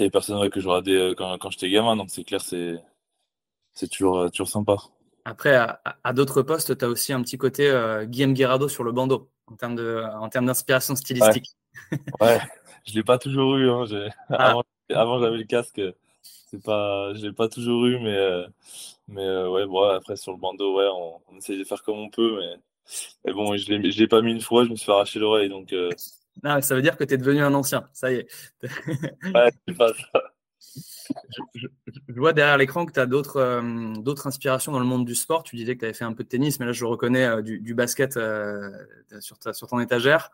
les 0.00 0.10
personnes 0.10 0.48
que 0.50 0.60
je 0.60 0.68
regardais 0.68 1.14
quand, 1.16 1.38
quand 1.38 1.50
j'étais 1.50 1.70
gamin. 1.70 1.96
Donc 1.96 2.10
c'est 2.10 2.24
clair 2.24 2.40
c'est 2.40 2.76
c'est 3.74 3.88
toujours 3.88 4.30
toujours 4.30 4.48
sympa 4.48 4.76
après 5.26 5.56
à, 5.56 5.80
à 6.04 6.12
d'autres 6.12 6.42
postes 6.42 6.78
tu 6.78 6.84
as 6.84 6.88
aussi 6.88 7.12
un 7.12 7.20
petit 7.20 7.36
côté 7.36 7.68
euh, 7.68 8.04
Guillaume 8.06 8.32
Guerrado 8.32 8.68
sur 8.68 8.84
le 8.84 8.92
bandeau 8.92 9.28
en 9.46 9.56
termes 9.56 9.74
de 9.74 10.02
en 10.18 10.28
termes 10.28 10.46
d'inspiration 10.46 10.94
stylistique 10.94 11.56
ouais, 11.92 11.98
ouais. 12.20 12.40
je 12.86 12.94
l'ai 12.94 13.02
pas 13.02 13.18
toujours 13.18 13.56
eu 13.56 13.68
hein. 13.68 13.84
ah. 14.30 14.50
avant, 14.50 14.64
avant 14.90 15.20
j'avais 15.20 15.38
le 15.38 15.44
casque. 15.44 15.80
C'est 16.48 16.62
pas, 16.62 17.12
je 17.14 17.22
l'ai 17.26 17.32
pas 17.32 17.48
toujours 17.48 17.86
eu, 17.86 17.98
mais 17.98 18.16
euh, 18.16 18.46
mais 19.08 19.24
euh, 19.24 19.50
ouais, 19.50 19.66
bon, 19.66 19.82
après 19.82 20.16
sur 20.16 20.32
le 20.32 20.38
bandeau, 20.38 20.76
ouais, 20.76 20.86
on, 20.92 21.20
on, 21.28 21.36
essaye 21.38 21.58
de 21.58 21.64
faire 21.64 21.82
comme 21.82 21.98
on 21.98 22.08
peut, 22.08 22.38
mais, 22.38 22.60
mais 23.24 23.32
bon, 23.32 23.56
je 23.56 23.68
l'ai, 23.72 23.90
je 23.90 23.98
l'ai 23.98 24.06
pas 24.06 24.22
mis 24.22 24.30
une 24.30 24.40
fois, 24.40 24.64
je 24.64 24.70
me 24.70 24.76
suis 24.76 24.86
fait 24.86 24.92
arracher 24.92 25.18
l'oreille, 25.18 25.48
donc. 25.48 25.74
Non, 26.44 26.60
ça 26.60 26.74
veut 26.74 26.82
dire 26.82 26.96
que 26.96 27.04
tu 27.04 27.14
es 27.14 27.18
devenu 27.18 27.42
un 27.42 27.54
ancien, 27.54 27.88
ça 27.92 28.12
y 28.12 28.16
est. 28.16 28.28
ouais, 28.62 29.50
c'est 29.66 29.76
pas 29.76 29.92
ça. 29.92 30.22
Je, 31.54 31.66
vois 32.08 32.32
derrière 32.32 32.58
l'écran 32.58 32.86
que 32.86 32.92
tu 32.92 33.00
as 33.00 33.06
d'autres, 33.06 33.36
euh, 33.36 33.94
d'autres 33.94 34.26
inspirations 34.26 34.72
dans 34.72 34.78
le 34.78 34.84
monde 34.84 35.04
du 35.04 35.14
sport. 35.14 35.42
Tu 35.42 35.56
disais 35.56 35.74
que 35.74 35.80
tu 35.80 35.84
avais 35.84 35.94
fait 35.94 36.04
un 36.04 36.12
peu 36.12 36.24
de 36.24 36.28
tennis, 36.28 36.58
mais 36.60 36.66
là, 36.66 36.72
je 36.72 36.84
reconnais 36.84 37.24
euh, 37.24 37.42
du, 37.42 37.74
basket 37.74 38.16
euh, 38.16 38.70
sur, 39.20 39.38
ton 39.38 39.80
étagère. 39.80 40.30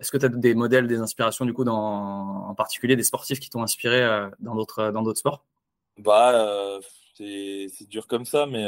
Est-ce 0.00 0.10
que 0.10 0.18
tu 0.18 0.26
as 0.26 0.28
des 0.28 0.54
modèles, 0.54 0.86
des 0.86 0.98
inspirations, 0.98 1.44
du 1.44 1.52
coup, 1.52 1.64
en 1.64 2.54
particulier 2.54 2.96
des 2.96 3.02
sportifs 3.02 3.40
qui 3.40 3.50
t'ont 3.50 3.62
inspiré 3.62 4.28
dans 4.40 4.54
d'autres 4.54 5.14
sports? 5.14 5.44
Bah, 5.98 6.78
c'est 7.16 7.88
dur 7.88 8.06
comme 8.06 8.26
ça, 8.26 8.46
mais 8.46 8.62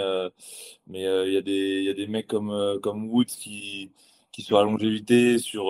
il 0.86 1.32
y 1.32 1.88
a 1.90 1.94
des 1.94 2.06
mecs 2.08 2.28
comme 2.28 3.10
Woods 3.10 3.26
qui 3.26 3.92
qui 4.32 4.42
sur 4.42 4.58
la 4.58 4.64
longévité, 4.64 5.38
sur 5.38 5.64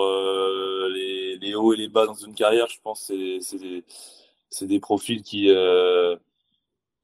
les, 0.91 1.55
hauts 1.55 1.73
et 1.73 1.77
les 1.77 1.89
bas 1.89 2.07
dans 2.07 2.15
une 2.15 2.35
carrière, 2.35 2.69
je 2.69 2.79
pense 2.83 3.11
des 3.11 3.83
c'est 4.51 4.67
des 4.67 4.81
profils 4.81 5.23
qui 5.23 5.51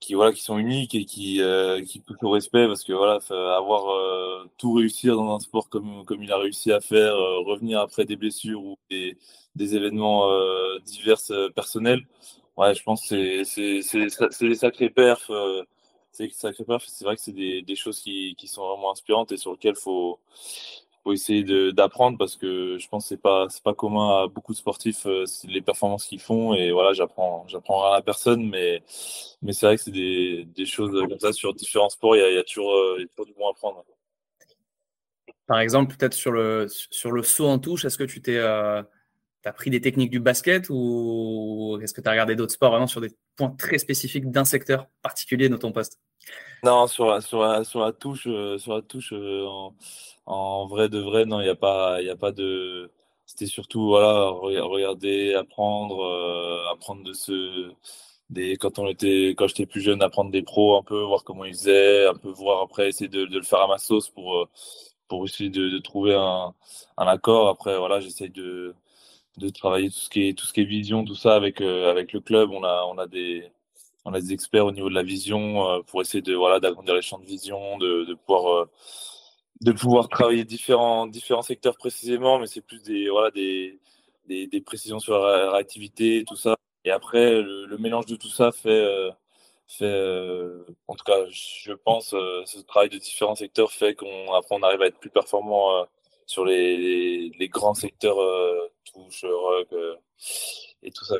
qui 0.04 0.14
voilà 0.14 0.32
qui 0.32 0.42
sont 0.42 0.58
uniques 0.58 0.94
et 0.94 1.04
qui 1.06 1.40
euh, 1.40 1.82
qui 1.82 1.98
poussent 2.00 2.22
au 2.22 2.30
respect 2.30 2.66
parce 2.66 2.84
que 2.84 2.92
voilà 2.92 3.18
avoir 3.56 3.88
euh, 3.90 4.44
tout 4.58 4.74
réussir 4.74 5.16
dans 5.16 5.34
un 5.34 5.40
sport 5.40 5.68
comme 5.70 6.04
comme 6.04 6.22
il 6.22 6.30
a 6.32 6.38
réussi 6.38 6.72
à 6.72 6.80
faire 6.80 7.14
euh, 7.14 7.40
revenir 7.40 7.80
après 7.80 8.04
des 8.04 8.16
blessures 8.16 8.62
ou 8.62 8.76
des, 8.90 9.16
des 9.56 9.76
événements 9.76 10.30
euh, 10.30 10.78
divers 10.84 11.20
personnels 11.54 12.06
ouais 12.58 12.74
je 12.74 12.82
pense 12.82 13.02
c'est 13.06 13.44
c'est 13.44 13.80
c'est 13.82 14.48
des 14.48 14.54
sacrés 14.54 14.90
perfs 14.90 15.30
c'est 16.12 16.28
vrai 17.04 17.16
que 17.16 17.22
c'est 17.22 17.32
des, 17.32 17.62
des 17.62 17.76
choses 17.76 18.00
qui 18.00 18.34
qui 18.36 18.46
sont 18.46 18.66
vraiment 18.68 18.92
inspirantes 18.92 19.32
et 19.32 19.36
sur 19.38 19.52
lesquelles 19.52 19.76
faut 19.76 20.20
faut 21.04 21.12
essayer 21.12 21.44
d'apprendre 21.72 22.16
parce 22.16 22.36
que 22.36 22.78
je 22.78 22.88
pense 22.88 23.04
que 23.04 23.08
c'est 23.10 23.20
pas 23.20 23.46
c'est 23.50 23.62
pas 23.62 23.74
commun 23.74 24.22
à 24.22 24.26
beaucoup 24.26 24.52
de 24.52 24.56
sportifs 24.56 25.06
euh, 25.06 25.24
les 25.44 25.60
performances 25.60 26.06
qu'ils 26.06 26.20
font 26.20 26.54
et 26.54 26.72
voilà 26.72 26.94
j'apprends 26.94 27.44
j'apprends 27.46 27.82
rien 27.82 27.98
à 27.98 28.02
personne 28.02 28.48
mais 28.48 28.82
mais 29.42 29.52
c'est 29.52 29.66
vrai 29.66 29.76
que 29.76 29.82
c'est 29.82 29.90
des, 29.90 30.46
des 30.56 30.64
choses 30.64 30.90
comme 30.90 31.18
ça 31.18 31.32
sur 31.32 31.52
différents 31.54 31.90
sports 31.90 32.16
il 32.16 32.20
y 32.20 32.22
a, 32.22 32.30
il 32.30 32.36
y 32.36 32.38
a 32.38 32.42
toujours 32.42 32.72
euh, 32.72 32.94
il 32.98 33.02
y 33.02 33.04
a 33.04 33.08
toujours 33.08 33.26
du 33.26 33.34
bon 33.34 33.48
à 33.48 33.54
prendre. 33.54 33.84
Par 35.46 35.60
exemple 35.60 35.94
peut-être 35.94 36.14
sur 36.14 36.32
le 36.32 36.66
sur 36.68 37.12
le 37.12 37.22
saut 37.22 37.48
en 37.48 37.58
touche 37.58 37.84
est-ce 37.84 37.98
que 37.98 38.04
tu 38.04 38.22
t'es 38.22 38.38
euh, 38.38 38.82
as 39.44 39.52
pris 39.52 39.68
des 39.68 39.82
techniques 39.82 40.10
du 40.10 40.20
basket 40.20 40.68
ou 40.70 41.78
est-ce 41.82 41.92
que 41.92 42.00
tu 42.00 42.08
as 42.08 42.12
regardé 42.12 42.34
d'autres 42.34 42.54
sports 42.54 42.70
vraiment 42.70 42.86
sur 42.86 43.02
des 43.02 43.10
points 43.36 43.50
très 43.50 43.76
spécifiques 43.76 44.30
d'un 44.30 44.46
secteur 44.46 44.86
particulier 45.02 45.50
de 45.50 45.56
ton 45.58 45.70
poste? 45.70 46.00
Non 46.62 46.86
sur 46.86 47.10
la, 47.10 47.20
sur 47.20 47.42
la, 47.42 47.62
sur 47.62 47.80
la 47.80 47.92
touche 47.92 48.26
euh, 48.26 48.56
sur 48.56 48.74
la 48.74 48.80
touche 48.80 49.12
en 49.12 49.74
en 50.26 50.66
vrai 50.66 50.88
de 50.88 50.98
vrai, 50.98 51.24
non, 51.26 51.40
il 51.40 51.44
n'y 51.44 51.50
a 51.50 51.54
pas, 51.56 52.00
il 52.02 52.08
a 52.10 52.16
pas 52.16 52.32
de. 52.32 52.90
C'était 53.26 53.46
surtout 53.46 53.86
voilà, 53.88 54.28
regarder, 54.28 55.34
apprendre, 55.34 56.02
euh, 56.04 56.72
apprendre 56.72 57.02
de 57.04 57.12
ce 57.12 57.72
des, 58.30 58.56
quand 58.56 58.78
on 58.78 58.88
était, 58.88 59.30
quand 59.36 59.46
j'étais 59.48 59.66
plus 59.66 59.80
jeune, 59.80 60.02
apprendre 60.02 60.30
des 60.30 60.42
pros 60.42 60.76
un 60.76 60.82
peu, 60.82 61.02
voir 61.02 61.24
comment 61.24 61.44
ils 61.44 61.54
faisaient, 61.54 62.06
un 62.06 62.14
peu 62.14 62.30
voir 62.30 62.62
après, 62.62 62.88
essayer 62.88 63.08
de, 63.08 63.26
de 63.26 63.36
le 63.38 63.44
faire 63.44 63.60
à 63.60 63.68
ma 63.68 63.78
sauce 63.78 64.08
pour, 64.10 64.48
pour 65.08 65.24
essayer 65.24 65.50
de, 65.50 65.68
de 65.70 65.78
trouver 65.78 66.14
un, 66.14 66.54
un, 66.96 67.06
accord. 67.06 67.48
Après, 67.48 67.78
voilà, 67.78 68.00
j'essaye 68.00 68.30
de, 68.30 68.74
de 69.38 69.48
travailler 69.50 69.88
tout 69.90 69.96
ce 69.96 70.10
qui 70.10 70.28
est, 70.28 70.38
tout 70.38 70.46
ce 70.46 70.52
qui 70.52 70.62
est 70.62 70.64
vision, 70.64 71.04
tout 71.04 71.14
ça 71.16 71.34
avec, 71.36 71.60
avec 71.60 72.12
le 72.12 72.20
club. 72.20 72.50
On 72.52 72.64
a, 72.64 72.84
on 72.88 72.98
a 72.98 73.06
des, 73.06 73.50
on 74.04 74.12
a 74.14 74.20
des 74.20 74.32
experts 74.32 74.66
au 74.66 74.72
niveau 74.72 74.88
de 74.88 74.94
la 74.94 75.02
vision 75.02 75.68
euh, 75.68 75.80
pour 75.82 76.02
essayer 76.02 76.22
de 76.22 76.34
voilà 76.34 76.60
d'agrandir 76.60 76.94
les 76.94 77.02
champs 77.02 77.18
de 77.18 77.24
vision, 77.24 77.78
de, 77.78 78.04
de 78.04 78.14
pouvoir 78.14 78.46
euh, 78.52 78.70
de 79.60 79.72
pouvoir 79.72 80.08
travailler 80.08 80.44
différents 80.44 81.06
différents 81.06 81.42
secteurs 81.42 81.76
précisément, 81.76 82.38
mais 82.38 82.46
c'est 82.46 82.60
plus 82.60 82.82
des 82.82 83.08
voilà 83.08 83.30
des, 83.30 83.78
des, 84.26 84.60
précisions 84.60 84.98
sur 84.98 85.18
la 85.18 85.50
réactivité, 85.52 86.24
tout 86.26 86.36
ça. 86.36 86.56
Et 86.84 86.90
après, 86.90 87.42
le, 87.42 87.78
mélange 87.78 88.06
de 88.06 88.16
tout 88.16 88.28
ça 88.28 88.52
fait 88.52 88.68
euh, 88.70 89.10
fait 89.66 90.74
en 90.88 90.94
tout 90.94 91.04
cas, 91.04 91.24
je 91.30 91.72
pense, 91.72 92.10
ce 92.10 92.60
travail 92.66 92.88
de 92.90 92.98
différents 92.98 93.34
secteurs 93.34 93.72
fait 93.72 93.94
qu'on 93.94 94.32
après 94.34 94.56
on 94.56 94.62
arrive 94.62 94.82
à 94.82 94.86
être 94.86 94.98
plus 94.98 95.10
performant 95.10 95.86
sur 96.26 96.44
les, 96.44 96.76
les, 96.76 97.32
les, 97.38 97.48
grands 97.48 97.74
secteurs 97.74 98.18
touche, 98.92 99.24
rock 99.24 99.68
et 100.82 100.90
tout 100.90 101.04
ça. 101.04 101.16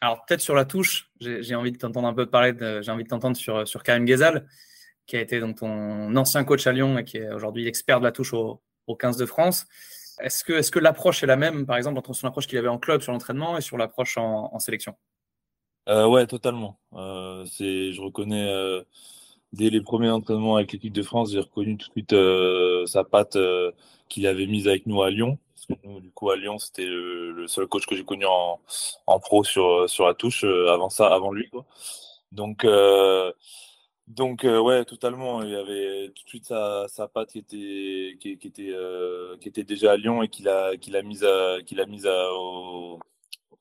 Alors 0.00 0.24
peut-être 0.24 0.40
sur 0.40 0.54
la 0.54 0.64
touche, 0.64 1.10
j'ai 1.20 1.54
envie 1.54 1.72
de 1.72 1.78
t'entendre 1.78 2.08
un 2.08 2.14
peu 2.14 2.26
parler, 2.26 2.54
j'ai 2.82 2.90
envie 2.90 3.04
de 3.04 3.08
t'entendre 3.08 3.36
sur, 3.36 3.66
sur 3.66 3.82
Karim 3.82 4.04
Ghezal, 4.04 4.46
qui 5.06 5.16
a 5.16 5.20
été 5.20 5.40
donc 5.40 5.58
ton 5.58 6.14
ancien 6.16 6.44
coach 6.44 6.66
à 6.66 6.72
Lyon 6.72 6.98
et 6.98 7.04
qui 7.04 7.18
est 7.18 7.32
aujourd'hui 7.32 7.66
expert 7.66 8.00
de 8.00 8.04
la 8.04 8.12
touche 8.12 8.32
au, 8.34 8.60
15 8.98 9.16
de 9.16 9.26
France. 9.26 9.66
Est-ce 10.20 10.44
que, 10.44 10.78
l'approche 10.78 11.22
est 11.22 11.26
la 11.26 11.36
même, 11.36 11.66
par 11.66 11.76
exemple, 11.76 11.98
entre 11.98 12.12
son 12.12 12.26
approche 12.28 12.46
qu'il 12.46 12.58
avait 12.58 12.68
en 12.68 12.78
club 12.78 13.00
sur 13.00 13.12
l'entraînement 13.12 13.56
et 13.56 13.60
sur 13.60 13.76
l'approche 13.76 14.16
en, 14.16 14.58
sélection? 14.58 14.94
Euh, 15.88 16.06
Ouais, 16.06 16.26
totalement. 16.26 16.78
Euh, 16.92 17.44
je 17.58 18.00
reconnais 18.00 18.46
euh, 18.48 18.82
dès 19.52 19.70
les 19.70 19.80
premiers 19.80 20.10
entraînements 20.10 20.56
avec 20.56 20.72
l'équipe 20.72 20.92
de 20.92 21.02
France, 21.02 21.32
j'ai 21.32 21.40
reconnu 21.40 21.76
tout 21.76 21.88
de 21.88 21.92
suite 21.92 22.12
euh, 22.12 22.86
sa 22.86 23.04
patte 23.04 23.36
qu'il 24.08 24.26
avait 24.26 24.46
mise 24.46 24.68
avec 24.68 24.86
nous 24.86 25.02
à 25.02 25.10
Lyon 25.10 25.38
du 25.68 26.10
coup, 26.10 26.30
à 26.30 26.36
Lyon, 26.36 26.58
c'était 26.58 26.86
le, 26.86 27.46
seul 27.46 27.66
coach 27.66 27.86
que 27.86 27.96
j'ai 27.96 28.04
connu 28.04 28.24
en, 28.26 28.60
pro 29.20 29.44
sur, 29.44 29.86
la 30.00 30.14
touche 30.14 30.44
euh, 30.44 30.72
avant 30.72 30.90
ça, 30.90 31.08
avant 31.08 31.32
lui. 31.32 31.50
Donc, 32.32 32.64
euh, 32.64 33.32
donc 34.08 34.44
euh, 34.44 34.60
ouais, 34.60 34.84
totalement. 34.84 35.42
Il 35.42 35.50
y 35.50 35.56
avait 35.56 36.08
tout 36.14 36.24
de 36.24 36.28
suite 36.28 36.46
sa, 36.46 36.86
sa 36.88 37.08
patte 37.08 37.30
qui 37.30 37.38
était, 37.38 38.16
qui, 38.20 38.38
qui 38.38 38.48
était, 38.48 38.74
qui 39.40 39.48
était 39.48 39.64
déjà 39.64 39.92
à 39.92 39.96
Lyon 39.96 40.22
et 40.22 40.28
qu'il 40.28 40.48
a, 40.48 40.76
qu'il 40.76 40.96
a 40.96 41.02
mise, 41.02 41.24
à, 41.24 41.58
qu'il 41.64 41.80
a 41.80 41.86
mise 41.86 42.06
à, 42.06 42.32
au, 42.32 42.98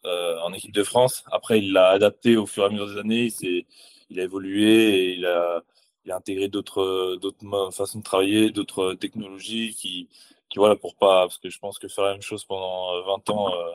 en 0.04 0.54
équipe 0.54 0.74
de 0.74 0.84
France. 0.84 1.24
Après, 1.32 1.60
il 1.60 1.72
l'a 1.74 1.90
adapté 1.90 2.38
au 2.38 2.46
fur 2.46 2.64
et 2.64 2.66
à 2.68 2.70
mesure 2.70 2.88
des 2.88 3.00
années. 3.00 3.32
Il, 3.42 3.66
il 4.10 4.20
a 4.20 4.24
évolué 4.24 5.10
et 5.10 5.14
il 5.16 5.26
a, 5.26 5.64
il 6.06 6.12
a 6.12 6.18
intégré 6.18 6.48
d'autres, 6.48 7.18
d'autres 7.22 7.72
façons 7.72 8.00
de 8.00 8.04
travailler, 8.04 8.52
d'autres 8.52 8.94
technologies 8.94 9.74
qui, 9.74 10.10
voilà, 10.56 10.76
pour 10.76 10.96
pas, 10.96 11.22
parce 11.24 11.38
que 11.38 11.50
je 11.50 11.60
pense 11.60 11.80
que 11.80 11.88
faire 11.88 12.06
la 12.06 12.12
même 12.14 12.22
chose 12.22 12.46
pendant 12.46 13.02
20 13.06 13.30
euh, 13.30 13.34
ans, 13.34 13.54
euh, 13.54 13.72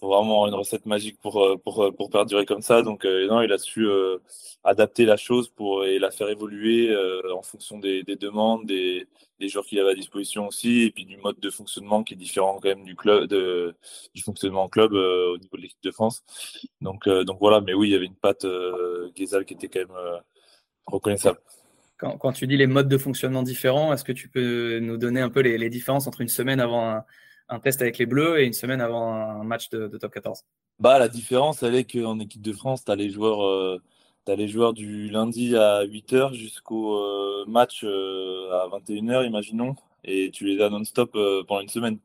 vraiment 0.00 0.46
une 0.46 0.54
recette 0.54 0.86
magique 0.86 1.18
pour, 1.20 1.42
euh, 1.42 1.56
pour, 1.56 1.94
pour 1.96 2.10
perdurer 2.10 2.46
comme 2.46 2.62
ça. 2.62 2.82
Donc, 2.82 3.04
non, 3.04 3.42
il 3.42 3.52
a 3.52 3.58
su 3.58 3.86
adapter 4.64 5.04
la 5.04 5.16
chose 5.16 5.48
pour, 5.48 5.84
et 5.84 5.98
la 5.98 6.10
faire 6.10 6.28
évoluer 6.28 6.94
en 7.34 7.42
fonction 7.42 7.78
des, 7.78 8.02
des 8.02 8.16
demandes, 8.16 8.66
des, 8.66 9.06
des 9.40 9.48
joueurs 9.48 9.64
qu'il 9.64 9.78
avait 9.80 9.92
à 9.92 9.94
disposition 9.94 10.46
aussi, 10.48 10.82
et 10.82 10.90
puis 10.90 11.04
du 11.04 11.16
mode 11.16 11.38
de 11.40 11.50
fonctionnement 11.50 12.02
qui 12.02 12.14
est 12.14 12.16
différent 12.16 12.58
quand 12.60 12.68
même 12.68 12.84
du 12.84 12.96
club, 12.96 13.28
de, 13.28 13.74
du 14.14 14.22
fonctionnement 14.22 14.64
en 14.64 14.68
club 14.68 14.92
au 14.92 15.38
niveau 15.38 15.56
de 15.56 15.62
l'équipe 15.62 15.82
de 15.82 15.90
France. 15.90 16.22
Donc, 16.80 17.08
donc 17.08 17.38
voilà, 17.40 17.60
mais 17.60 17.74
oui, 17.74 17.88
il 17.88 17.92
y 17.92 17.96
avait 17.96 18.06
une 18.06 18.16
patte 18.16 18.44
euh, 18.44 19.10
qui 19.14 19.24
était 19.24 19.68
quand 19.68 19.80
même 19.80 20.20
reconnaissable. 20.86 21.40
Quand, 21.98 22.32
tu 22.32 22.46
dis 22.46 22.56
les 22.56 22.68
modes 22.68 22.88
de 22.88 22.96
fonctionnement 22.96 23.42
différents, 23.42 23.92
est-ce 23.92 24.04
que 24.04 24.12
tu 24.12 24.28
peux 24.28 24.78
nous 24.78 24.96
donner 24.96 25.20
un 25.20 25.30
peu 25.30 25.40
les, 25.40 25.68
différences 25.68 26.06
entre 26.06 26.20
une 26.20 26.28
semaine 26.28 26.60
avant 26.60 26.88
un, 26.88 27.04
test 27.62 27.80
avec 27.80 27.98
les 27.98 28.06
Bleus 28.06 28.40
et 28.40 28.46
une 28.46 28.52
semaine 28.52 28.80
avant 28.80 29.12
un 29.12 29.44
match 29.44 29.70
de, 29.70 29.88
top 29.96 30.12
14 30.12 30.44
bah, 30.78 30.98
La 30.98 31.08
différence, 31.08 31.62
elle 31.62 31.74
est 31.74 31.90
qu'en 31.90 32.18
équipe 32.18 32.42
de 32.42 32.52
France, 32.52 32.84
tu 32.84 32.92
as 32.92 32.96
les 32.96 33.10
joueurs. 33.10 33.44
Euh, 33.44 33.80
les 34.36 34.46
joueurs 34.46 34.74
du 34.74 35.08
lundi 35.08 35.56
à 35.56 35.86
8h 35.86 36.34
jusqu'au 36.34 36.98
euh, 36.98 37.46
match 37.48 37.80
euh, 37.82 38.50
à 38.52 38.68
21h, 38.68 39.26
imaginons, 39.26 39.74
et 40.04 40.30
tu 40.30 40.44
les 40.44 40.62
as 40.62 40.68
non-stop 40.68 41.16
pendant 41.46 41.62
une 41.62 41.70
semaine. 41.70 41.98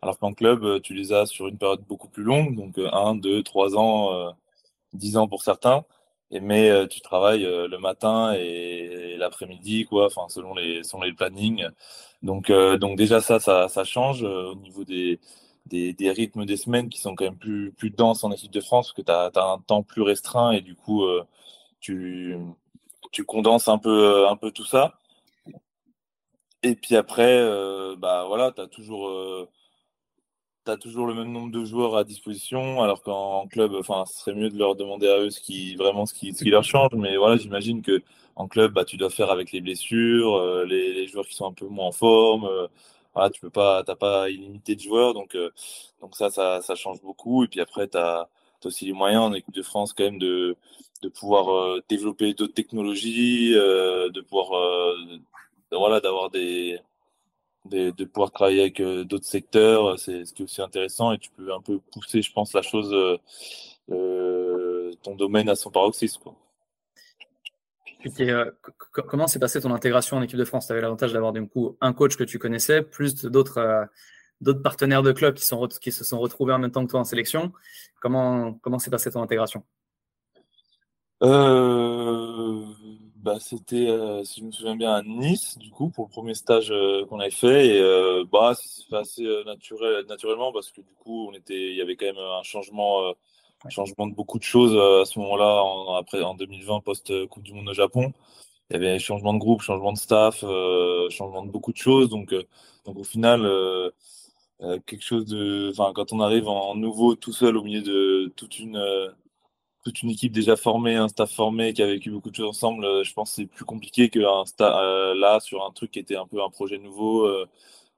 Alors 0.00 0.20
qu'en 0.20 0.32
club, 0.34 0.80
tu 0.82 0.94
les 0.94 1.12
as 1.12 1.26
sur 1.26 1.48
une 1.48 1.58
période 1.58 1.82
beaucoup 1.88 2.06
plus 2.06 2.22
longue, 2.22 2.54
donc 2.54 2.78
1, 2.78 3.16
2, 3.16 3.42
3 3.42 3.76
ans, 3.76 4.32
10 4.92 5.16
ans 5.16 5.26
pour 5.26 5.42
certains 5.42 5.84
mais 6.30 6.70
euh, 6.70 6.86
tu 6.86 7.00
travailles 7.00 7.44
euh, 7.46 7.68
le 7.68 7.78
matin 7.78 8.34
et, 8.34 9.16
l'après-midi, 9.18 9.86
quoi, 9.86 10.06
enfin, 10.06 10.28
selon 10.28 10.54
les, 10.54 10.82
selon 10.84 11.02
les 11.02 11.12
plannings. 11.12 11.66
Donc, 12.22 12.50
euh, 12.50 12.78
donc 12.78 12.96
déjà, 12.98 13.20
ça, 13.20 13.40
ça, 13.40 13.68
ça 13.68 13.84
change 13.84 14.22
au 14.22 14.54
niveau 14.56 14.84
des, 14.84 15.20
des, 15.66 15.92
des, 15.94 16.10
rythmes 16.10 16.44
des 16.46 16.56
semaines 16.56 16.88
qui 16.88 17.00
sont 17.00 17.14
quand 17.14 17.24
même 17.24 17.36
plus, 17.38 17.72
plus 17.72 17.90
denses 17.90 18.24
en 18.24 18.32
équipe 18.32 18.52
de 18.52 18.60
France, 18.60 18.88
parce 18.88 18.96
que 18.96 19.02
tu 19.02 19.12
as, 19.12 19.44
un 19.44 19.58
temps 19.60 19.82
plus 19.82 20.02
restreint 20.02 20.52
et 20.52 20.60
du 20.60 20.74
coup, 20.76 21.04
tu, 21.80 22.36
tu 23.12 23.24
condenses 23.24 23.68
un 23.68 23.78
peu, 23.78 24.28
un 24.28 24.36
peu 24.36 24.50
tout 24.50 24.64
ça. 24.66 24.94
Et 26.62 26.74
puis 26.74 26.96
après, 26.96 27.38
bah 27.98 28.24
voilà, 28.28 28.52
tu 28.52 28.60
as 28.60 28.66
toujours 28.66 29.48
toujours 30.76 31.06
le 31.06 31.14
même 31.14 31.32
nombre 31.32 31.50
de 31.50 31.64
joueurs 31.64 31.96
à 31.96 32.04
disposition, 32.04 32.82
alors 32.82 33.02
qu'en 33.02 33.46
club, 33.48 33.74
enfin, 33.74 34.04
ce 34.06 34.20
serait 34.20 34.34
mieux 34.34 34.50
de 34.50 34.58
leur 34.58 34.76
demander 34.76 35.08
à 35.08 35.18
eux 35.20 35.30
ce 35.30 35.40
qui 35.40 35.74
vraiment 35.76 36.06
ce 36.06 36.14
qui, 36.14 36.32
ce 36.34 36.44
qui 36.44 36.50
leur 36.50 36.64
change. 36.64 36.90
Mais 36.94 37.16
voilà, 37.16 37.36
j'imagine 37.36 37.82
que 37.82 38.02
en 38.36 38.48
club, 38.48 38.72
bah, 38.72 38.84
tu 38.84 38.96
dois 38.96 39.10
faire 39.10 39.30
avec 39.30 39.52
les 39.52 39.60
blessures, 39.60 40.36
euh, 40.36 40.64
les, 40.64 41.06
joueurs 41.08 41.26
qui 41.26 41.34
sont 41.34 41.46
un 41.46 41.52
peu 41.52 41.66
moins 41.66 41.86
en 41.86 41.92
forme. 41.92 42.44
Euh, 42.44 42.68
voilà, 43.14 43.30
tu 43.30 43.40
peux 43.40 43.50
pas, 43.50 43.82
t'as 43.84 43.96
pas 43.96 44.30
illimité 44.30 44.76
de 44.76 44.80
joueurs, 44.80 45.14
donc 45.14 45.34
euh, 45.34 45.50
donc 46.00 46.14
ça, 46.16 46.30
ça, 46.30 46.60
ça, 46.62 46.74
change 46.74 47.00
beaucoup. 47.02 47.44
Et 47.44 47.48
puis 47.48 47.60
après, 47.60 47.88
tu 47.88 47.98
as, 47.98 48.28
aussi 48.64 48.86
les 48.86 48.92
moyens 48.92 49.22
en 49.22 49.34
équipe 49.34 49.54
de 49.54 49.62
France 49.62 49.92
quand 49.92 50.04
même 50.04 50.18
de 50.18 50.56
de 51.02 51.08
pouvoir 51.08 51.80
développer 51.88 52.34
d'autres 52.34 52.54
technologies, 52.54 53.52
de 53.52 54.20
pouvoir 54.22 54.50
voilà, 55.70 56.00
d'avoir 56.00 56.30
des 56.30 56.80
de, 57.68 58.04
pouvoir 58.04 58.30
travailler 58.30 58.62
avec 58.62 58.80
euh, 58.80 59.04
d'autres 59.04 59.26
secteurs, 59.26 59.90
euh, 59.90 59.96
c'est 59.96 60.24
ce 60.24 60.32
qui 60.32 60.42
est 60.42 60.44
aussi 60.44 60.62
intéressant 60.62 61.12
et 61.12 61.18
tu 61.18 61.30
peux 61.30 61.52
un 61.52 61.60
peu 61.60 61.78
pousser, 61.92 62.22
je 62.22 62.32
pense, 62.32 62.52
la 62.52 62.62
chose, 62.62 62.94
euh, 63.90 64.92
ton 65.02 65.14
domaine 65.14 65.48
à 65.48 65.54
son 65.54 65.70
paroxysme. 65.70 66.20
Quoi. 66.22 66.34
comment 69.08 69.26
s'est 69.26 69.38
passée 69.38 69.60
ton 69.60 69.72
intégration 69.72 70.16
en 70.16 70.22
équipe 70.22 70.38
de 70.38 70.44
France? 70.44 70.66
Tu 70.66 70.72
avais 70.72 70.82
l'avantage 70.82 71.12
d'avoir 71.12 71.32
d'un 71.32 71.46
coup 71.46 71.76
un 71.80 71.92
coach 71.92 72.16
que 72.16 72.24
tu 72.24 72.38
connaissais, 72.38 72.82
plus 72.82 73.24
d'autres 73.24 73.88
d'autres 74.40 74.62
partenaires 74.62 75.02
de 75.02 75.10
club 75.10 75.34
qui, 75.34 75.44
sont, 75.44 75.66
qui 75.66 75.90
se 75.90 76.04
sont 76.04 76.20
retrouvés 76.20 76.52
en 76.52 76.60
même 76.60 76.70
temps 76.70 76.84
que 76.86 76.90
toi 76.90 77.00
en 77.00 77.04
sélection. 77.04 77.52
Comment 78.00 78.54
comment 78.54 78.78
s'est 78.78 78.90
passée 78.90 79.10
ton 79.10 79.22
intégration? 79.22 79.64
Euh, 81.22 82.64
bah, 83.22 83.38
c'était, 83.40 83.88
euh, 83.88 84.22
si 84.24 84.40
je 84.40 84.46
me 84.46 84.52
souviens 84.52 84.76
bien, 84.76 84.94
à 84.94 85.02
Nice, 85.02 85.58
du 85.58 85.70
coup, 85.70 85.90
pour 85.90 86.06
le 86.06 86.10
premier 86.10 86.34
stage 86.34 86.70
euh, 86.70 87.04
qu'on 87.06 87.18
avait 87.18 87.30
fait. 87.30 87.66
Et 87.66 87.80
euh, 87.80 88.24
bah, 88.30 88.54
ça 88.54 88.62
s'est 88.62 88.84
fait 88.88 88.96
assez 88.96 89.44
naturel, 89.44 90.06
naturellement 90.08 90.52
parce 90.52 90.70
que 90.70 90.80
du 90.80 90.94
coup, 91.00 91.28
on 91.28 91.32
était, 91.34 91.70
il 91.70 91.76
y 91.76 91.82
avait 91.82 91.96
quand 91.96 92.06
même 92.06 92.18
un 92.18 92.42
changement, 92.44 93.12
un 93.64 93.68
changement 93.70 94.06
de 94.06 94.14
beaucoup 94.14 94.38
de 94.38 94.44
choses 94.44 94.76
à 94.76 95.04
ce 95.04 95.18
moment-là, 95.18 95.62
en, 95.64 95.94
après, 95.96 96.22
en 96.22 96.34
2020, 96.34 96.80
post-Coupe 96.80 97.42
du 97.42 97.52
Monde 97.54 97.68
au 97.68 97.74
Japon. 97.74 98.12
Il 98.70 98.74
y 98.74 98.76
avait 98.76 98.98
changement 98.98 99.34
de 99.34 99.38
groupe, 99.38 99.62
changement 99.62 99.92
de 99.92 99.98
staff, 99.98 100.40
changement 101.10 101.44
de 101.44 101.50
beaucoup 101.50 101.72
de 101.72 101.78
choses. 101.78 102.08
Donc, 102.10 102.34
donc 102.84 102.98
au 102.98 103.04
final, 103.04 103.42
quelque 104.86 105.02
chose 105.02 105.26
de. 105.26 105.70
Enfin, 105.72 105.92
quand 105.94 106.12
on 106.12 106.20
arrive 106.20 106.48
en 106.48 106.74
nouveau 106.76 107.14
tout 107.16 107.32
seul 107.32 107.56
au 107.56 107.62
milieu 107.62 107.82
de 107.82 108.32
toute 108.36 108.58
une 108.60 108.78
toute 109.88 110.02
une 110.02 110.10
équipe 110.10 110.32
déjà 110.32 110.56
formée, 110.56 110.96
un 110.96 111.08
staff 111.08 111.32
formé 111.32 111.72
qui 111.72 111.82
a 111.82 111.86
vécu 111.86 112.10
beaucoup 112.10 112.30
de 112.30 112.34
choses 112.36 112.48
ensemble, 112.48 112.84
euh, 112.84 113.04
je 113.04 113.12
pense 113.14 113.30
que 113.30 113.36
c'est 113.36 113.46
plus 113.46 113.64
compliqué 113.64 114.10
que 114.10 114.18
euh, 114.20 115.14
là 115.14 115.40
sur 115.40 115.64
un 115.64 115.70
truc 115.72 115.92
qui 115.92 115.98
était 115.98 116.16
un 116.16 116.26
peu 116.26 116.42
un 116.42 116.50
projet 116.50 116.76
nouveau, 116.78 117.26
euh, 117.26 117.48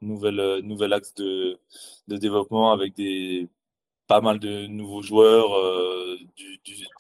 nouvel 0.01 0.93
axe 0.93 1.15
de, 1.15 1.59
de, 2.09 2.17
développement 2.17 2.71
avec 2.73 2.95
des 2.95 3.49
pas 4.07 4.21
mal 4.21 4.39
de 4.39 4.67
nouveaux 4.67 5.03
joueurs, 5.03 5.51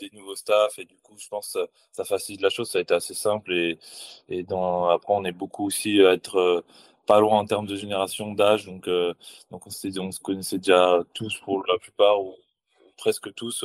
des 0.00 0.10
nouveaux 0.12 0.36
staffs. 0.36 0.78
Et 0.78 0.84
du 0.84 0.96
coup 0.96 1.14
je 1.18 1.28
pense 1.28 1.52
que 1.52 1.60
ça, 1.60 1.66
ça, 1.92 2.04
facilite 2.04 2.40
la 2.42 2.50
chose, 2.50 2.68
ça 2.68 2.78
a 2.78 2.82
été 2.82 2.94
assez 2.94 3.14
simple. 3.14 3.52
Et, 3.52 3.78
et 4.28 4.42
dans, 4.42 4.88
après 4.88 5.14
on 5.14 5.24
est 5.24 5.32
beaucoup 5.32 5.66
aussi 5.66 6.00
à 6.02 6.12
être 6.14 6.64
pas 7.06 7.20
loin 7.20 7.38
en 7.38 7.46
termes 7.46 7.66
de 7.66 7.76
génération 7.76 8.32
d'âge. 8.34 8.66
Donc 8.66 8.88
donc 9.50 9.66
on, 9.66 9.70
on 9.70 10.12
se 10.12 10.20
connaissait 10.20 10.58
déjà 10.58 11.00
tous 11.14 11.36
pour 11.44 11.64
la 11.66 11.78
plupart 11.78 12.20
ou 12.22 12.34
presque 12.96 13.32
tous 13.34 13.64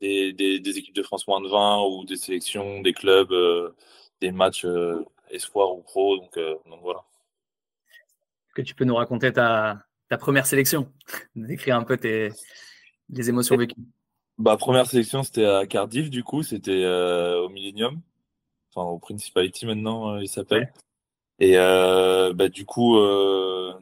des, 0.00 0.78
équipes 0.78 0.94
de 0.94 1.02
France 1.02 1.26
moins 1.26 1.40
de 1.40 1.48
20 1.48 1.82
ou 1.84 2.04
des 2.04 2.16
sélections, 2.16 2.80
des 2.80 2.92
clubs, 2.92 3.32
euh, 3.32 3.74
des 4.20 4.32
matchs 4.32 4.64
euh, 4.64 5.04
espoir 5.30 5.74
ou 5.74 5.82
pro. 5.82 6.16
Donc, 6.16 6.36
euh, 6.36 6.56
donc 6.66 6.80
voilà. 6.82 7.04
Est-ce 7.88 8.54
que 8.54 8.62
tu 8.62 8.74
peux 8.74 8.84
nous 8.84 8.96
raconter 8.96 9.32
ta, 9.32 9.84
ta 10.08 10.18
première 10.18 10.46
sélection? 10.46 10.90
Décrire 11.36 11.76
un 11.76 11.84
peu 11.84 11.96
tes, 11.96 12.30
les 13.10 13.28
émotions 13.28 13.56
vécues 13.56 13.74
Bah, 14.38 14.56
première 14.56 14.86
sélection, 14.86 15.22
c'était 15.22 15.44
à 15.44 15.66
Cardiff, 15.66 16.10
du 16.10 16.24
coup, 16.24 16.42
c'était 16.42 16.86
au 16.86 17.48
Millennium, 17.48 18.00
enfin 18.70 18.88
au 18.88 18.98
Principality 18.98 19.66
maintenant, 19.66 20.18
il 20.18 20.28
s'appelle. 20.28 20.72
Et 21.38 21.54
bah, 21.54 22.48
du 22.48 22.64
coup, 22.64 22.98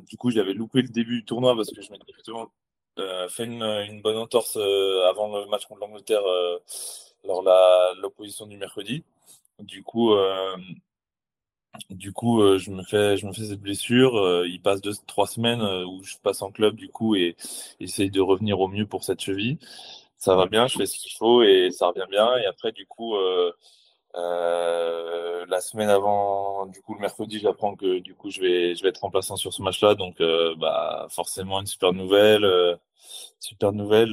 du 0.01 0.17
coup, 0.17 0.31
j'avais 0.31 0.53
loupé 0.53 0.83
le 0.83 0.89
début 0.89 1.21
du 1.21 1.25
tournoi 1.25 1.57
parce 1.57 1.71
que 1.71 1.81
je 1.81 1.91
m'étais 1.91 2.13
justement 2.15 2.51
fait 3.29 3.45
une, 3.45 3.63
une, 3.63 4.03
bonne 4.03 4.17
entorse 4.17 4.57
avant 4.57 5.39
le 5.39 5.47
match 5.47 5.67
contre 5.67 5.81
l'Angleterre 5.81 6.23
lors 7.25 7.43
de 7.43 8.01
l'opposition 8.01 8.47
du 8.47 8.57
mercredi. 8.57 9.05
Du 9.61 9.83
coup, 9.83 10.15
du 11.91 12.13
coup, 12.13 12.43
euh, 12.43 12.59
je 12.59 12.71
me 12.71 12.83
fais, 12.83 13.17
je 13.17 13.27
me 13.27 13.33
fais 13.33 13.45
cette 13.45 13.61
blessure. 13.61 14.17
Euh, 14.17 14.47
il 14.49 14.61
passe 14.61 14.81
deux, 14.81 14.93
trois 15.07 15.27
semaines 15.27 15.61
euh, 15.63 15.85
où 15.87 16.03
je 16.03 16.17
passe 16.23 16.43
en 16.43 16.51
club 16.51 16.77
du 16.77 16.89
coup 16.89 17.15
et 17.15 17.37
j'essaye 17.81 18.11
de 18.11 18.21
revenir 18.21 18.61
au 18.61 18.69
mieux 18.69 18.87
pour 18.87 19.05
cette 19.05 19.21
cheville. 19.21 19.59
Ça 20.19 20.35
va 20.35 20.47
bien, 20.47 20.67
je 20.67 20.77
fais 20.77 20.87
ce 20.87 20.99
qu'il 20.99 21.13
faut 21.13 21.43
et 21.43 21.71
ça 21.71 21.89
revient 21.89 22.07
bien. 22.11 22.37
Et 22.39 22.47
après, 22.47 22.73
du 22.73 22.87
coup, 22.87 23.15
la 24.15 25.61
semaine 25.61 25.89
avant, 25.89 26.67
du 26.67 26.81
coup, 26.83 26.95
le 26.95 27.01
mercredi, 27.01 27.39
j'apprends 27.41 27.75
que 27.75 27.99
du 27.99 28.15
coup, 28.15 28.31
je 28.31 28.41
vais, 28.41 28.75
je 28.75 28.83
vais 28.83 28.91
être 28.91 29.01
remplaçant 29.01 29.37
sur 29.37 29.53
ce 29.53 29.63
match-là. 29.63 29.95
Donc, 29.95 30.17
bah, 30.59 31.07
forcément, 31.11 31.61
une 31.61 31.67
super 31.67 31.93
nouvelle. 31.93 32.47
super 33.41 33.73
nouvelle. 33.73 34.11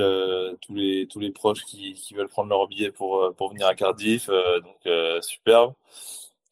tous 0.62 0.76
les, 0.76 1.08
tous 1.08 1.20
les 1.20 1.32
proches 1.32 1.64
qui, 1.66 1.94
qui 1.94 2.14
veulent 2.14 2.30
prendre 2.30 2.50
leur 2.50 2.68
billet 2.68 2.92
pour, 2.92 3.34
pour 3.38 3.50
venir 3.52 3.68
à 3.68 3.76
Cardiff. 3.76 4.28
donc, 4.28 5.24
superbe. 5.24 5.74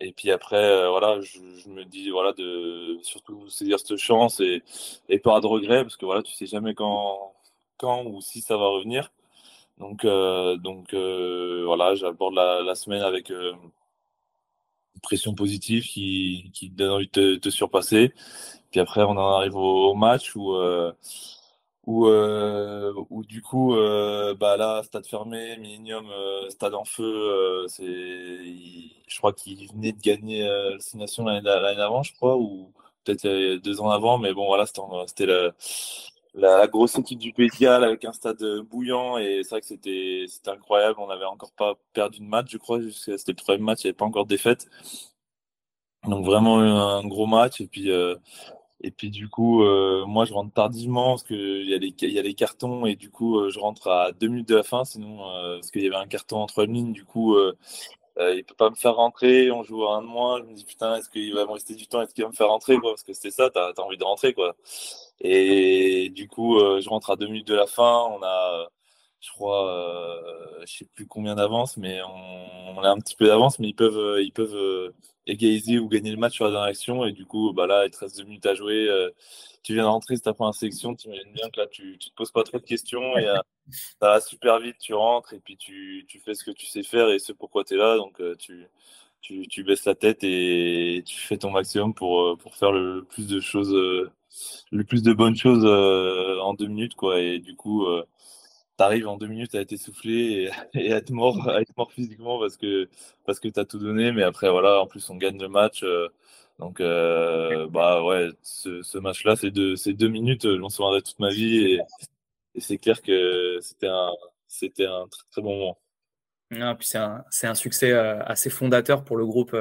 Et 0.03 0.11
puis 0.11 0.31
après, 0.31 0.57
euh, 0.57 0.89
voilà, 0.89 1.21
je, 1.21 1.39
me 1.69 1.85
dis, 1.85 2.09
voilà, 2.09 2.33
de 2.33 2.99
surtout 3.03 3.49
saisir 3.49 3.79
cette 3.79 3.95
chance 3.97 4.41
et, 4.41 4.61
et 5.07 5.17
pas 5.17 5.39
de 5.39 5.47
regret, 5.47 5.83
parce 5.83 5.95
que 5.95 6.05
voilà, 6.05 6.21
tu 6.21 6.33
sais 6.33 6.45
jamais 6.45 6.73
quand, 6.75 7.33
quand 7.77 8.03
ou 8.05 8.19
si 8.21 8.41
ça 8.41 8.57
va 8.57 8.67
revenir. 8.67 9.11
Donc, 9.77 10.05
euh, 10.05 10.55
donc 10.57 10.93
euh, 10.93 11.63
voilà, 11.65 11.95
j'aborde 11.95 12.35
la, 12.35 12.75
semaine 12.75 13.01
avec 13.01 13.29
une 13.29 13.71
pression 15.01 15.33
positive 15.35 15.83
qui, 15.83 16.51
qui 16.53 16.69
donne 16.69 16.91
envie 16.91 17.09
de 17.11 17.35
te, 17.35 17.49
surpasser. 17.49 18.13
Puis 18.71 18.79
après, 18.79 19.03
on 19.03 19.11
en 19.11 19.37
arrive 19.37 19.55
au, 19.55 19.93
match 19.95 20.35
où 20.35 20.53
où, 21.85 22.07
euh, 22.07 22.93
du 23.27 23.41
coup, 23.41 23.75
euh, 23.75 24.33
bah 24.35 24.55
là, 24.57 24.81
stade 24.83 25.05
fermé, 25.05 25.57
Millennium, 25.57 26.09
euh, 26.09 26.49
stade 26.49 26.73
en 26.75 26.85
feu, 26.85 27.03
euh, 27.03 27.67
c'est, 27.67 27.83
je 27.85 29.17
crois 29.17 29.33
qu'il 29.33 29.67
venait 29.69 29.91
de 29.91 29.99
gagner 29.99 30.47
euh, 30.47 30.77
l'année 30.93 31.81
avant, 31.81 32.03
je 32.03 32.13
crois, 32.13 32.37
ou 32.37 32.71
peut-être 33.03 33.27
deux 33.57 33.81
ans 33.81 33.89
avant, 33.89 34.17
mais 34.17 34.33
bon, 34.33 34.45
voilà, 34.47 34.65
c'était 34.65 35.27
la, 36.33 36.67
grosse 36.67 36.97
équipe 36.97 37.19
du 37.19 37.33
Pays 37.33 37.49
de 37.49 37.57
Galles 37.57 37.83
avec 37.83 38.05
un 38.05 38.13
stade 38.13 38.43
bouillant, 38.69 39.17
et 39.17 39.41
c'est 39.43 39.49
vrai 39.51 39.61
que 39.61 39.67
c'était, 39.67 40.25
incroyable, 40.47 40.99
on 40.99 41.07
n'avait 41.07 41.25
encore 41.25 41.51
pas 41.53 41.75
perdu 41.93 42.19
de 42.19 42.25
match, 42.25 42.47
je 42.51 42.57
crois, 42.57 42.79
c'était 42.91 43.31
le 43.31 43.35
troisième 43.35 43.65
match, 43.65 43.83
il 43.83 43.87
n'y 43.87 43.89
avait 43.89 43.97
pas 43.97 44.05
encore 44.05 44.25
de 44.25 44.29
défaite. 44.29 44.67
Donc 46.05 46.25
vraiment 46.25 46.59
un 46.59 47.07
gros 47.07 47.27
match, 47.27 47.61
et 47.61 47.67
puis 47.67 47.89
et 48.83 48.91
puis 48.91 49.09
du 49.09 49.29
coup, 49.29 49.63
euh, 49.63 50.05
moi 50.05 50.25
je 50.25 50.33
rentre 50.33 50.53
tardivement 50.53 51.11
parce 51.11 51.23
qu'il 51.23 51.65
y, 51.65 51.73
a 51.73 51.77
les, 51.77 51.95
y 52.01 52.19
a 52.19 52.21
les 52.21 52.33
cartons 52.33 52.85
et 52.85 52.95
du 52.95 53.09
coup 53.09 53.39
euh, 53.39 53.49
je 53.49 53.57
rentre 53.57 53.87
à 53.87 54.11
deux 54.11 54.27
minutes 54.27 54.49
de 54.49 54.57
la 54.57 54.63
fin, 54.63 54.83
sinon 54.83 55.25
euh, 55.29 55.55
parce 55.55 55.71
qu'il 55.71 55.83
y 55.83 55.87
avait 55.87 55.95
un 55.95 56.05
carton 56.05 56.37
entre 56.37 56.65
lignes, 56.65 56.91
du 56.91 57.05
coup 57.05 57.35
il 58.19 58.43
peut 58.45 58.55
pas 58.55 58.69
me 58.69 58.75
faire 58.75 58.95
rentrer, 58.95 59.51
on 59.51 59.63
joue 59.63 59.85
à 59.85 59.95
un 59.97 60.01
de 60.01 60.07
moins, 60.07 60.39
je 60.39 60.43
me 60.43 60.53
dis 60.53 60.65
putain 60.65 60.95
est-ce 60.97 61.09
qu'il 61.09 61.33
va 61.33 61.45
me 61.45 61.51
rester 61.51 61.75
du 61.75 61.87
temps, 61.87 62.01
est-ce 62.01 62.13
qu'il 62.13 62.23
va 62.23 62.29
me 62.29 62.35
faire 62.35 62.49
rentrer 62.49 62.77
quoi? 62.77 62.91
Parce 62.91 63.03
que 63.03 63.13
c'était 63.13 63.31
ça, 63.31 63.49
t'as 63.49 63.71
as 63.75 63.81
envie 63.81 63.97
de 63.97 64.03
rentrer 64.03 64.33
quoi. 64.33 64.55
Et 65.21 66.09
du 66.09 66.27
coup 66.27 66.59
je 66.59 66.89
rentre 66.89 67.11
à 67.11 67.15
deux 67.15 67.27
minutes 67.27 67.47
de 67.47 67.55
la 67.55 67.67
fin, 67.67 68.03
on 68.11 68.21
a 68.23 68.69
je 69.23 69.31
crois, 69.31 69.69
euh, 69.69 70.63
je 70.67 70.79
sais 70.79 70.85
plus 70.93 71.07
combien 71.07 71.35
d'avance, 71.35 71.77
mais 71.77 72.01
on, 72.03 72.83
a 72.83 72.89
un 72.89 72.99
petit 72.99 73.15
peu 73.15 73.27
d'avance, 73.27 73.57
mais 73.59 73.69
ils 73.69 73.73
peuvent, 73.75 74.21
ils 74.21 74.33
peuvent 74.33 74.91
égaliser 75.27 75.79
ou 75.79 75.87
gagner 75.87 76.11
le 76.11 76.17
match 76.17 76.33
sur 76.33 76.45
la 76.45 76.51
dernière 76.51 76.69
action. 76.69 77.05
Et 77.05 77.11
du 77.11 77.25
coup, 77.25 77.53
bah 77.53 77.67
là, 77.67 77.85
il 77.85 77.91
te 77.91 77.97
reste 77.99 78.17
deux 78.17 78.25
minutes 78.25 78.45
à 78.45 78.55
jouer. 78.55 78.87
Euh, 78.89 79.09
tu 79.63 79.73
viens 79.73 79.83
de 79.83 79.87
rentrer, 79.87 80.15
c'est 80.15 80.23
ta 80.23 80.33
première 80.33 80.53
sélection. 80.53 80.95
Tu 80.95 81.07
imagines 81.07 81.31
bien 81.33 81.49
que 81.49 81.61
là, 81.61 81.67
tu 81.67 81.93
ne 81.93 81.97
te 81.97 82.13
poses 82.15 82.31
pas 82.31 82.43
trop 82.43 82.59
de 82.59 82.63
questions. 82.65 83.17
Et, 83.17 83.27
euh, 83.27 83.37
ça 83.69 84.09
va 84.09 84.21
super 84.21 84.59
vite. 84.59 84.77
Tu 84.79 84.93
rentres 84.93 85.33
et 85.33 85.39
puis 85.39 85.57
tu, 85.57 86.05
tu, 86.07 86.19
fais 86.19 86.33
ce 86.33 86.43
que 86.43 86.51
tu 86.51 86.65
sais 86.65 86.83
faire 86.83 87.09
et 87.09 87.19
ce 87.19 87.33
pourquoi 87.33 87.63
tu 87.63 87.75
es 87.75 87.77
là. 87.77 87.97
Donc, 87.97 88.19
euh, 88.21 88.35
tu, 88.35 88.67
tu, 89.21 89.47
tu, 89.47 89.63
baisses 89.63 89.85
la 89.85 89.95
tête 89.95 90.23
et 90.23 91.03
tu 91.05 91.17
fais 91.17 91.37
ton 91.37 91.51
maximum 91.51 91.93
pour, 91.93 92.37
pour 92.37 92.55
faire 92.55 92.71
le 92.71 93.03
plus 93.03 93.27
de 93.27 93.39
choses, 93.39 93.73
le 94.71 94.83
plus 94.83 95.03
de 95.03 95.13
bonnes 95.13 95.35
choses 95.35 95.65
en 95.65 96.53
deux 96.53 96.67
minutes. 96.67 96.95
Quoi. 96.95 97.19
Et 97.21 97.39
du 97.39 97.55
coup, 97.55 97.85
t'arrives 98.77 99.07
en 99.07 99.17
deux 99.17 99.27
minutes 99.27 99.55
à 99.55 99.61
être 99.61 99.71
essoufflé 99.73 100.51
et, 100.73 100.91
à 100.91 100.97
être 100.97 101.11
mort, 101.11 101.49
être 101.59 101.75
mort 101.77 101.91
physiquement 101.91 102.39
parce 102.39 102.57
que 102.57 102.89
parce 103.25 103.39
que 103.39 103.47
t'as 103.47 103.65
tout 103.65 103.79
donné. 103.79 104.11
Mais 104.11 104.23
après 104.23 104.49
voilà, 104.49 104.81
en 104.81 104.87
plus 104.87 105.09
on 105.09 105.15
gagne 105.15 105.39
le 105.39 105.49
match. 105.49 105.83
Euh, 105.83 106.09
donc 106.59 106.81
euh, 106.81 107.67
bah 107.67 108.03
ouais, 108.03 108.29
ce, 108.43 108.97
match-là, 108.97 109.35
c'est 109.35 109.51
deux, 109.51 109.75
deux 109.87 110.07
minutes. 110.07 110.43
Je 110.43 110.57
m'en 110.57 110.69
souviendrai 110.69 111.01
toute 111.01 111.19
ma 111.19 111.29
vie 111.29 111.79
c'est 112.59 112.77
clair 112.77 113.01
que 113.01 113.59
c'était 113.61 113.87
un 113.87 114.11
c'était 114.47 114.85
un 114.85 115.07
très, 115.09 115.23
très 115.31 115.41
bon 115.41 115.57
moment. 115.57 115.79
Ah, 116.59 116.75
puis 116.75 116.87
c'est 116.87 116.99
un, 116.99 117.23
un, 117.43 117.55
succès 117.55 117.91
euh, 117.91 118.21
assez 118.23 118.51
fondateur 118.51 119.03
pour 119.03 119.17
le 119.17 119.25
groupe, 119.25 119.57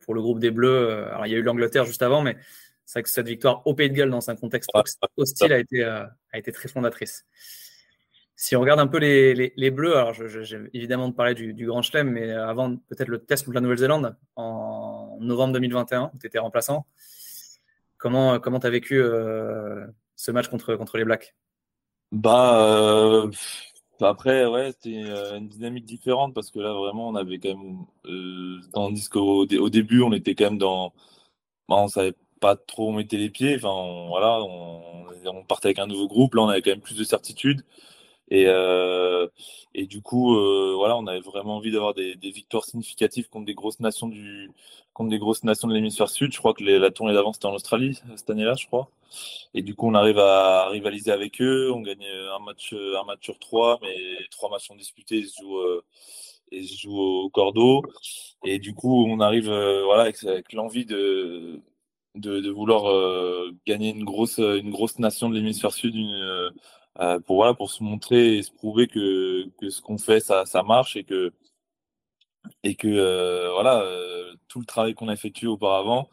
pour 0.00 0.14
le 0.14 0.22
groupe 0.22 0.38
des 0.38 0.52
Bleus. 0.52 1.06
Alors, 1.08 1.26
il 1.26 1.32
y 1.32 1.34
a 1.34 1.38
eu 1.38 1.42
l'Angleterre 1.42 1.84
juste 1.84 2.02
avant, 2.02 2.22
mais 2.22 2.36
c'est 2.84 3.00
vrai 3.00 3.02
que 3.02 3.08
cette 3.08 3.26
victoire 3.26 3.66
au 3.66 3.74
Pays 3.74 3.90
de 3.90 3.94
Galles 3.94 4.10
dans 4.10 4.30
un 4.30 4.36
contexte 4.36 4.70
hostile 5.16 5.52
a 5.52 5.58
été, 5.58 5.82
a 5.82 6.08
été 6.34 6.52
très 6.52 6.68
fondatrice. 6.68 7.26
Si 8.38 8.54
on 8.54 8.60
regarde 8.60 8.80
un 8.80 8.86
peu 8.86 8.98
les, 8.98 9.54
les, 9.56 9.70
Bleus, 9.70 9.96
alors 9.96 10.12
j'ai 10.12 10.58
évidemment 10.74 11.08
de 11.08 11.14
parler 11.14 11.34
du, 11.34 11.66
Grand 11.66 11.80
Chelem, 11.80 12.10
mais 12.10 12.30
avant 12.30 12.76
peut-être 12.76 13.08
le 13.08 13.18
test 13.18 13.46
contre 13.46 13.54
la 13.54 13.62
Nouvelle-Zélande 13.62 14.14
en 14.36 15.16
novembre 15.20 15.54
2021, 15.54 16.10
où 16.14 16.18
tu 16.18 16.26
étais 16.26 16.38
remplaçant. 16.38 16.86
Comment 17.96 18.34
tu 18.34 18.42
comment 18.42 18.58
as 18.58 18.68
vécu 18.68 19.00
euh, 19.00 19.86
ce 20.16 20.30
match 20.32 20.48
contre, 20.48 20.76
contre 20.76 20.98
les 20.98 21.06
Blacks? 21.06 21.34
Bah 22.12 22.58
euh, 22.62 23.30
après, 24.00 24.46
ouais, 24.46 24.72
c'était 24.72 25.02
euh, 25.04 25.38
une 25.38 25.48
dynamique 25.48 25.84
différente 25.84 26.34
parce 26.34 26.50
que 26.50 26.60
là 26.60 26.72
vraiment 26.72 27.08
on 27.08 27.14
avait 27.16 27.38
quand 27.38 27.48
même, 27.56 27.86
tandis 28.72 29.08
qu'au 29.08 29.44
au 29.46 29.70
début 29.70 30.02
on 30.02 30.12
était 30.12 30.34
quand 30.34 30.44
même 30.44 30.58
dans, 30.58 30.90
bah, 31.68 31.76
on 31.78 31.88
savait 31.88 32.14
pas 32.40 32.56
trop 32.56 32.88
où 32.88 32.90
on 32.90 32.94
mettait 32.94 33.16
les 33.18 33.30
pieds. 33.30 33.56
Enfin 33.56 34.08
voilà, 34.08 34.40
on, 34.42 34.82
on 35.26 35.44
partait 35.44 35.68
avec 35.68 35.78
un 35.80 35.86
nouveau 35.86 36.08
groupe. 36.08 36.34
Là 36.34 36.42
on 36.42 36.48
avait 36.48 36.62
quand 36.62 36.70
même 36.70 36.80
plus 36.80 36.96
de 36.96 37.04
certitude. 37.04 37.64
Et, 38.28 38.46
euh, 38.46 39.28
et 39.74 39.86
du 39.86 40.02
coup, 40.02 40.36
euh, 40.36 40.74
voilà, 40.76 40.96
on 40.96 41.06
avait 41.06 41.20
vraiment 41.20 41.56
envie 41.56 41.70
d'avoir 41.70 41.94
des, 41.94 42.16
des, 42.16 42.30
victoires 42.30 42.64
significatives 42.64 43.28
contre 43.28 43.46
des 43.46 43.54
grosses 43.54 43.78
nations 43.80 44.08
du, 44.08 44.50
contre 44.94 45.10
des 45.10 45.18
grosses 45.18 45.44
nations 45.44 45.68
de 45.68 45.74
l'hémisphère 45.74 46.08
sud. 46.08 46.32
Je 46.32 46.38
crois 46.38 46.54
que 46.54 46.64
les, 46.64 46.78
la 46.78 46.90
tournée 46.90 47.14
d'avant 47.14 47.32
c'était 47.32 47.46
en 47.46 47.54
Australie 47.54 48.00
cette 48.16 48.30
année-là, 48.30 48.54
je 48.54 48.66
crois. 48.66 48.90
Et 49.54 49.62
du 49.62 49.74
coup, 49.74 49.88
on 49.88 49.94
arrive 49.94 50.18
à 50.18 50.68
rivaliser 50.68 51.12
avec 51.12 51.40
eux. 51.40 51.70
On 51.72 51.80
gagne 51.80 52.04
un 52.06 52.38
match, 52.44 52.72
un 52.72 53.04
match 53.04 53.20
sur 53.22 53.38
trois, 53.38 53.78
mais 53.82 53.94
trois 54.30 54.50
matchs 54.50 54.66
sont 54.68 54.76
disputés. 54.76 55.18
Ils 55.18 55.28
se 55.28 55.42
jouent, 55.42 55.58
euh, 55.58 55.84
ils 56.52 56.66
jouent 56.66 56.98
au 56.98 57.30
cordeau. 57.30 57.82
Et 58.44 58.58
du 58.58 58.74
coup, 58.74 59.06
on 59.06 59.20
arrive, 59.20 59.50
euh, 59.50 59.84
voilà, 59.84 60.02
avec, 60.02 60.22
avec 60.24 60.52
l'envie 60.52 60.86
de 60.86 61.60
de, 62.16 62.40
de, 62.40 62.50
vouloir 62.50 62.86
euh, 62.90 63.50
gagner 63.66 63.90
une 63.90 64.04
grosse, 64.04 64.38
une 64.38 64.70
grosse 64.70 64.98
nation 64.98 65.28
de 65.28 65.34
l'hémisphère 65.34 65.72
sud, 65.72 65.94
une, 65.94 66.14
euh, 66.14 66.50
pour 67.26 67.36
voilà 67.36 67.54
pour 67.54 67.70
se 67.70 67.82
montrer 67.82 68.38
et 68.38 68.42
se 68.42 68.50
prouver 68.52 68.86
que, 68.86 69.48
que 69.60 69.70
ce 69.70 69.80
qu'on 69.82 69.98
fait 69.98 70.20
ça, 70.20 70.46
ça 70.46 70.62
marche 70.62 70.96
et 70.96 71.04
que 71.04 71.32
et 72.62 72.74
que 72.74 72.88
euh, 72.88 73.52
voilà 73.52 73.80
euh, 73.80 74.34
tout 74.48 74.60
le 74.60 74.66
travail 74.66 74.94
qu'on 74.94 75.08
a 75.08 75.12
effectué 75.12 75.46
auparavant 75.46 76.08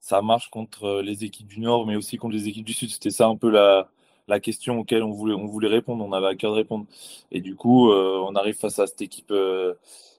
ça 0.00 0.22
marche 0.22 0.48
contre 0.50 1.00
les 1.02 1.24
équipes 1.24 1.48
du 1.48 1.60
Nord 1.60 1.86
mais 1.86 1.96
aussi 1.96 2.16
contre 2.16 2.34
les 2.34 2.48
équipes 2.48 2.66
du 2.66 2.72
Sud. 2.72 2.90
C'était 2.90 3.10
ça 3.10 3.26
un 3.26 3.36
peu 3.36 3.50
la, 3.50 3.90
la 4.28 4.40
question 4.40 4.78
auquel 4.78 5.02
on 5.02 5.10
voulait 5.12 5.34
on 5.34 5.46
voulait 5.46 5.68
répondre 5.68 6.04
on 6.04 6.12
avait 6.12 6.28
à 6.28 6.34
cœur 6.36 6.52
de 6.52 6.56
répondre. 6.56 6.86
Et 7.32 7.40
du 7.40 7.56
coup 7.56 7.90
on 7.90 8.34
arrive 8.36 8.56
face 8.56 8.78
à 8.78 8.86
cette 8.86 9.02
équipe 9.02 9.32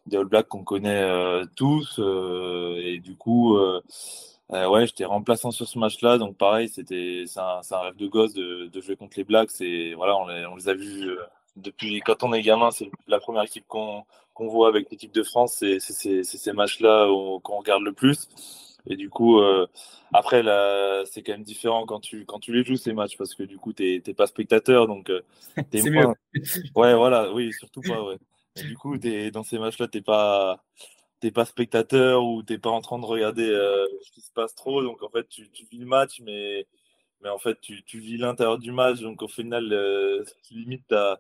des 0.06 0.18
All 0.18 0.26
Blacks 0.26 0.48
qu'on 0.48 0.64
connaît 0.64 1.44
tous 1.56 2.00
et 2.00 3.00
du 3.00 3.16
coup 3.16 3.58
euh, 4.52 4.68
ouais, 4.70 4.88
j'étais 4.88 5.06
remplaçant 5.06 5.52
sur 5.52 5.68
ce 5.68 5.78
match-là, 5.78 6.18
donc 6.18 6.38
pareil, 6.38 6.70
c'était 6.70 7.24
c'est 7.28 7.40
un, 7.40 7.62
un, 7.70 7.80
rêve 7.80 7.96
de 7.96 8.08
gosse 8.08 8.34
de, 8.34 8.68
de, 8.68 8.82
jouer 8.82 8.96
contre 8.96 9.18
les 9.18 9.24
Blacks. 9.24 9.62
Et 9.62 9.94
voilà, 9.94 10.18
on 10.18 10.28
les, 10.28 10.46
on 10.46 10.56
les 10.56 10.70
a 10.70 10.74
vus 10.74 11.10
euh, 11.10 11.18
depuis 11.56 12.02
quand 12.02 12.24
on 12.24 12.34
est 12.34 12.42
gamin, 12.42 12.72
c'est 12.72 12.90
la 13.08 13.20
première 13.20 13.44
équipe 13.44 13.66
qu'on 13.68 14.04
qu'on 14.34 14.48
voit 14.48 14.70
avec 14.70 14.90
l'équipe 14.90 15.14
de 15.14 15.24
France. 15.24 15.56
C'est 15.60 15.80
ces 15.80 16.54
matchs-là 16.54 17.08
qu'on 17.44 17.58
regarde 17.58 17.84
le 17.84 17.94
plus. 17.94 18.28
Et 18.88 18.96
du 18.96 19.10
coup, 19.10 19.40
euh, 19.40 19.68
après, 20.14 20.42
là, 20.44 21.04
c'est 21.06 21.22
quand 21.22 21.34
même 21.34 21.44
différent 21.44 21.86
quand 21.86 22.00
tu, 22.00 22.26
quand 22.26 22.40
tu 22.40 22.54
les 22.54 22.64
joues, 22.64 22.78
ces 22.78 22.94
matchs, 22.94 23.18
parce 23.18 23.36
que 23.36 23.44
du 23.44 23.58
coup, 23.58 23.74
tu 23.74 24.02
n'es 24.06 24.14
pas 24.14 24.28
spectateur. 24.28 24.88
Donc, 24.88 25.10
euh, 25.10 25.22
c'est 25.74 25.90
mieux. 25.90 26.08
Ouais, 26.76 26.96
voilà, 26.96 27.32
oui, 27.34 27.52
surtout 27.54 27.82
pas. 27.82 28.04
Ouais. 28.04 28.18
Et 28.56 28.64
du 28.64 28.78
coup, 28.78 28.96
es, 28.96 29.32
dans 29.32 29.44
ces 29.44 29.60
matchs-là, 29.60 29.88
tu 29.88 30.02
pas 30.02 30.64
t'es 31.20 31.32
pas 31.32 31.46
spectateur 31.46 32.24
ou 32.24 32.44
t'es 32.44 32.58
pas 32.58 32.70
en 32.70 32.82
train 32.82 33.00
de 33.00 33.06
regarder 33.06 33.50
euh, 33.50 33.86
ce 34.04 34.12
qui 34.12 34.22
se 34.22 34.32
passe 34.32 34.56
trop. 34.56 34.84
Donc 34.84 35.04
en 35.04 35.10
fait, 35.10 35.28
tu, 35.30 35.50
tu 35.52 35.66
vis 35.66 35.80
le 35.80 35.86
match, 35.86 36.22
mais, 36.22 36.68
mais 37.22 37.30
en 37.30 37.40
fait, 37.40 37.60
tu, 37.62 37.84
tu 37.84 38.00
vis 38.00 38.18
l'intérieur 38.18 38.58
du 38.60 38.72
match. 38.72 39.00
Donc 39.02 39.22
au 39.22 39.28
final, 39.28 39.72
euh, 39.74 40.24
limite, 40.52 40.86
t'as 40.88 41.18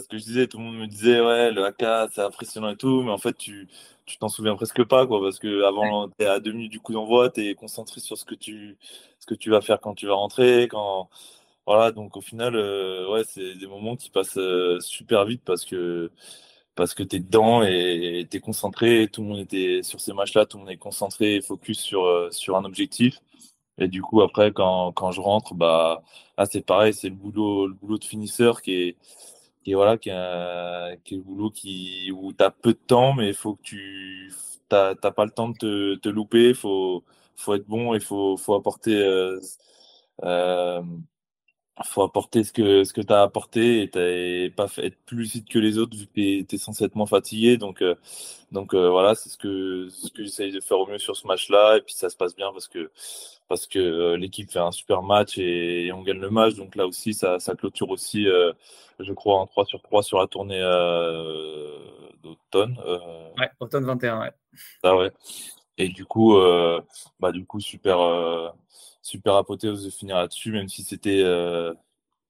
ce 0.00 0.08
que 0.08 0.18
je 0.18 0.24
disais, 0.24 0.46
tout 0.46 0.58
le 0.58 0.64
monde 0.64 0.78
me 0.78 0.86
disait, 0.86 1.20
ouais, 1.20 1.52
le 1.52 1.64
AK, 1.64 2.10
c'est 2.12 2.22
impressionnant 2.22 2.70
et 2.70 2.76
tout, 2.76 3.02
mais 3.02 3.10
en 3.10 3.18
fait, 3.18 3.36
tu 3.36 3.68
tu 4.06 4.18
t'en 4.18 4.28
souviens 4.28 4.54
presque 4.54 4.84
pas, 4.84 5.06
quoi, 5.06 5.20
parce 5.20 5.38
que 5.40 5.64
avant, 5.64 6.08
tu 6.08 6.24
es 6.24 6.26
à 6.26 6.38
deux 6.38 6.52
minutes 6.52 6.70
du 6.70 6.80
coup 6.80 6.92
d'envoi, 6.92 7.28
tu 7.28 7.44
es 7.48 7.54
concentré 7.56 8.00
sur 8.00 8.16
ce 8.16 8.24
que 8.24 8.36
tu, 8.36 8.78
ce 9.18 9.26
que 9.26 9.34
tu 9.34 9.50
vas 9.50 9.60
faire 9.60 9.80
quand 9.80 9.94
tu 9.94 10.06
vas 10.06 10.14
rentrer, 10.14 10.68
quand, 10.68 11.10
voilà, 11.66 11.90
donc 11.90 12.16
au 12.16 12.20
final, 12.20 12.54
euh, 12.54 13.10
ouais, 13.10 13.24
c'est 13.24 13.56
des 13.56 13.66
moments 13.66 13.96
qui 13.96 14.10
passent 14.10 14.38
super 14.80 15.24
vite 15.24 15.42
parce 15.44 15.64
que, 15.64 16.12
parce 16.76 16.94
que 16.94 17.02
tu 17.02 17.16
es 17.16 17.20
dedans 17.20 17.62
et 17.62 18.26
tu 18.30 18.36
es 18.38 18.40
concentré, 18.40 19.08
tout 19.12 19.22
le 19.22 19.28
monde 19.28 19.38
était 19.40 19.82
sur 19.82 20.00
ces 20.00 20.12
matchs-là, 20.12 20.46
tout 20.46 20.58
le 20.58 20.64
monde 20.64 20.72
est 20.72 20.76
concentré 20.76 21.36
et 21.36 21.42
focus 21.42 21.80
sur, 21.80 22.04
euh, 22.04 22.30
sur 22.30 22.56
un 22.56 22.64
objectif. 22.64 23.20
Et 23.78 23.88
du 23.88 24.02
coup, 24.02 24.22
après, 24.22 24.52
quand, 24.52 24.92
quand 24.92 25.12
je 25.12 25.20
rentre, 25.20 25.54
bah, 25.54 26.02
là, 26.38 26.46
c'est 26.46 26.62
pareil, 26.64 26.94
c'est 26.94 27.08
le 27.10 27.14
boulot, 27.16 27.66
le 27.68 27.74
boulot 27.74 27.98
de 27.98 28.04
finisseur 28.04 28.62
qui 28.62 28.72
est, 28.74 28.96
qui 29.64 29.72
est, 29.72 29.74
voilà, 29.74 29.98
qui 29.98 30.10
est, 30.10 31.00
qui 31.04 31.14
est 31.14 31.18
le 31.18 31.22
boulot 31.24 31.50
qui, 31.50 32.12
où 32.12 32.32
tu 32.32 32.44
as 32.44 32.50
peu 32.50 32.72
de 32.72 32.78
temps, 32.78 33.14
mais 33.14 33.32
faut 33.32 33.56
que 33.56 33.62
tu 33.62 34.32
n'as 34.70 34.94
pas 34.94 35.24
le 35.24 35.30
temps 35.30 35.48
de 35.50 35.56
te, 35.58 35.94
te 35.96 36.08
louper, 36.08 36.54
faut, 36.54 37.04
faut 37.36 37.54
être 37.54 37.66
bon, 37.66 37.94
il 37.94 38.00
faut, 38.00 38.36
faut 38.36 38.54
apporter. 38.54 38.94
Euh, 38.96 39.40
euh, 40.24 40.82
faut 41.84 42.02
apporter 42.02 42.42
ce 42.42 42.52
que 42.52 42.84
ce 42.84 42.92
que 42.92 43.02
tu 43.02 43.12
as 43.12 43.22
apporté 43.22 43.90
et, 43.94 44.50
pas 44.50 44.66
fait, 44.66 44.86
être 44.86 44.98
plus 45.04 45.30
vite 45.30 45.48
que 45.48 45.58
les 45.58 45.76
autres 45.78 45.96
vu 45.96 46.06
que 46.06 46.12
tu 46.14 46.54
es, 46.54 46.58
censé 46.58 46.84
être 46.84 46.94
moins 46.94 47.06
fatigué. 47.06 47.58
Donc 47.58 47.82
euh, 47.82 47.94
donc 48.50 48.74
euh, 48.74 48.88
voilà 48.88 49.14
c'est 49.14 49.28
ce 49.28 49.36
que 49.36 49.88
ce 49.90 50.10
que 50.10 50.24
j'essaye 50.24 50.52
de 50.52 50.60
faire 50.60 50.78
au 50.78 50.86
mieux 50.86 50.98
sur 50.98 51.16
ce 51.16 51.26
match 51.26 51.50
là 51.50 51.76
et 51.76 51.82
puis 51.82 51.94
ça 51.94 52.08
se 52.08 52.16
passe 52.16 52.34
bien 52.34 52.50
parce 52.52 52.68
que 52.68 52.90
parce 53.48 53.66
que 53.66 53.78
euh, 53.78 54.16
l'équipe 54.16 54.50
fait 54.50 54.58
un 54.58 54.72
super 54.72 55.02
match 55.02 55.36
et, 55.38 55.90
on 55.92 56.02
gagne 56.02 56.20
le 56.20 56.30
match. 56.30 56.54
Donc 56.54 56.76
là 56.76 56.86
aussi 56.86 57.12
ça, 57.12 57.38
ça 57.38 57.54
clôture 57.54 57.90
aussi 57.90 58.26
je 58.98 59.12
crois 59.12 59.36
en 59.36 59.46
3 59.46 59.66
sur 59.66 59.82
3 59.82 60.02
sur 60.02 60.18
la 60.18 60.26
tournée 60.26 60.60
d'automne 62.22 62.78
ouais 63.38 63.50
automne 63.60 63.84
21 63.84 64.20
ouais. 64.20 64.30
Ah 64.82 64.96
ouais 64.96 65.12
et 65.78 65.88
du 65.88 66.04
coup 66.04 66.38
bah 67.20 67.32
du 67.32 67.44
coup 67.44 67.60
super 67.60 67.98
super 69.06 69.36
apothéose 69.36 69.84
de 69.84 69.90
finir 69.90 70.16
là-dessus, 70.16 70.50
même 70.50 70.68
si 70.68 70.82
c'était 70.82 71.22
euh, 71.22 71.72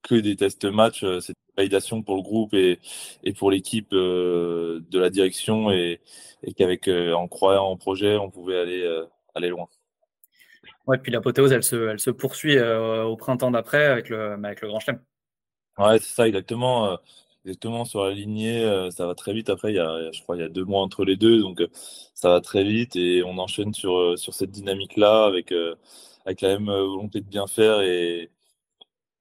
que 0.02 0.14
des 0.14 0.37
tests 0.37 0.66
match, 0.66 1.02
euh, 1.04 1.20
c'était 1.20 1.40
une 1.48 1.62
validation 1.62 2.02
pour 2.02 2.16
le 2.16 2.22
groupe 2.22 2.52
et, 2.52 2.78
et 3.24 3.32
pour 3.32 3.50
l'équipe 3.50 3.92
euh, 3.94 4.85
de 4.90 4.98
la 4.98 5.09
direction 5.09 5.70
et, 5.70 6.00
et 6.42 6.52
qu'avec 6.52 6.88
en 6.88 7.28
croyant 7.28 7.64
en 7.64 7.76
projet, 7.76 8.16
on 8.16 8.30
pouvait 8.30 8.59
aller, 8.59 9.04
aller 9.35 9.48
loin. 9.48 9.68
Ouais, 10.87 10.98
puis 10.98 11.11
l'apothéose, 11.11 11.52
elle 11.52 11.64
se, 11.64 11.88
elle 11.88 11.98
se 11.98 12.11
poursuit 12.11 12.61
au 12.61 13.16
printemps 13.16 13.50
d'après 13.50 13.87
avec 13.87 14.11
le, 14.11 14.32
avec 14.32 14.61
le 14.61 14.68
Grand 14.68 14.80
Chelem. 14.80 15.00
Ouais, 15.78 15.98
c'est 15.98 16.14
ça, 16.14 16.28
exactement. 16.28 16.98
Exactement, 17.46 17.85
sur 17.85 18.04
la 18.04 18.11
lignée, 18.11 18.90
ça 18.90 19.06
va 19.06 19.14
très 19.14 19.32
vite. 19.32 19.50
Après, 19.50 19.72
il 19.72 19.76
y 19.76 19.78
a, 19.78 20.11
je 20.11 20.20
crois 20.22 20.37
il 20.37 20.40
y 20.40 20.44
a 20.44 20.48
deux 20.48 20.64
mois 20.64 20.82
entre 20.82 21.04
les 21.04 21.16
deux, 21.16 21.40
donc 21.40 21.62
ça 22.12 22.30
va 22.30 22.40
très 22.40 22.64
vite 22.64 22.96
et 22.96 23.22
on 23.22 23.38
enchaîne 23.38 23.72
sur, 23.72 24.18
sur 24.18 24.35
cette 24.35 24.50
dynamique-là 24.50 25.26
avec, 25.26 25.52
avec 26.26 26.40
la 26.40 26.48
même 26.59 26.68
euh, 26.68 26.85
volonté 26.85 27.20
de 27.20 27.26
bien 27.26 27.46
faire 27.46 27.80
et, 27.82 28.30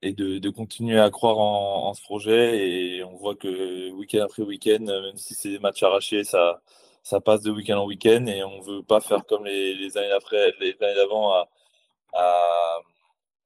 et 0.02 0.14
de, 0.14 0.50
continuer 0.50 1.00
à 1.00 1.10
croire 1.12 1.38
en, 1.40 1.94
ce 1.94 2.02
projet. 2.04 2.98
Et 2.98 3.04
on 3.04 3.16
voit 3.18 3.36
que 3.36 3.92
week-end 3.92 4.24
après 4.24 4.44
week-end, 4.44 4.82
même 4.82 5.18
si 5.18 5.36
c'est 5.36 5.50
des 5.52 5.60
matchs 5.60 5.84
arrachés, 5.84 6.24
ça, 6.24 6.62
ça 7.04 7.22
passe 7.22 7.42
de 7.44 7.52
week-end 7.52 7.78
en 7.80 7.86
week-end 7.88 8.26
et 8.28 8.44
on 8.44 8.62
veut 8.62 8.84
pas 8.84 9.02
faire 9.02 9.26
comme 9.28 9.46
les, 9.46 9.98
années 9.98 10.12
après, 10.12 10.54
les 10.60 10.76
années 10.82 10.96
d'avant 10.96 11.32
à, 11.34 11.48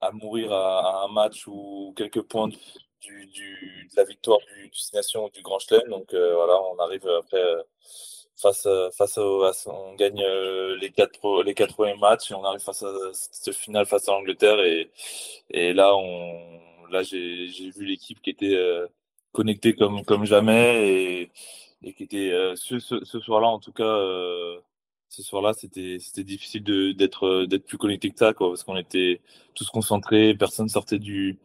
à, 0.01 0.11
mourir 0.13 0.53
à, 0.53 1.05
un 1.05 1.07
match 1.09 1.47
ou 1.47 1.93
quelques 1.97 2.21
points 2.23 2.49
du, 3.01 3.25
du, 3.27 3.87
de 3.91 3.95
la 3.97 4.03
victoire 4.03 4.39
du, 4.39 4.69
du 4.69 4.79
Nation 4.93 5.25
ou 5.25 5.29
du 5.29 5.41
Grand 5.41 5.59
Chelem. 5.59 5.89
Donc 5.89 6.13
euh, 6.13 6.35
voilà, 6.35 6.61
on 6.61 6.77
arrive 6.79 7.07
après 7.07 7.41
euh, 7.41 7.61
face, 8.39 8.67
face 8.97 9.17
au, 9.17 9.43
on 9.67 9.95
gagne 9.95 10.23
euh, 10.23 10.77
les 10.77 10.91
quatre, 10.91 11.43
les 11.43 11.53
quatre 11.53 11.75
premiers 11.75 11.97
matchs 11.97 12.31
et 12.31 12.35
on 12.35 12.43
arrive 12.43 12.61
face 12.61 12.83
à 12.83 12.91
ce 13.13 13.51
final 13.51 13.85
face 13.85 14.07
à 14.07 14.13
l'Angleterre 14.13 14.59
et, 14.61 14.89
et 15.51 15.73
là, 15.73 15.95
on, 15.95 16.59
là, 16.91 17.03
j'ai, 17.03 17.47
vu 17.75 17.85
l'équipe 17.85 18.21
qui 18.21 18.29
était 18.29 18.55
euh, 18.55 18.87
connectée 19.31 19.75
comme, 19.75 20.03
comme 20.05 20.25
jamais 20.25 20.87
et, 20.87 21.31
et 21.83 21.93
qui 21.93 22.03
était 22.03 22.31
euh, 22.31 22.55
ce, 22.55 22.79
ce, 22.79 23.03
ce, 23.03 23.19
soir-là, 23.19 23.47
en 23.47 23.59
tout 23.59 23.73
cas, 23.73 23.83
ce 25.09 25.23
soir-là, 25.23 25.53
c'était, 25.53 25.97
c'était 25.99 26.23
difficile 26.23 26.63
d'être, 26.95 27.45
d'être 27.45 27.65
plus 27.65 27.77
connecté 27.77 28.09
que 28.11 28.17
ça, 28.17 28.33
quoi, 28.33 28.49
parce 28.49 28.63
qu'on 28.63 28.77
était 28.77 29.21
tous 29.55 29.69
concentrés, 29.69 30.35
personne 30.35 30.69
sortait 30.69 30.99
du, 30.99 31.39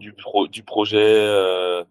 du, 0.00 0.14
du 0.50 0.62
projet. 0.64 1.84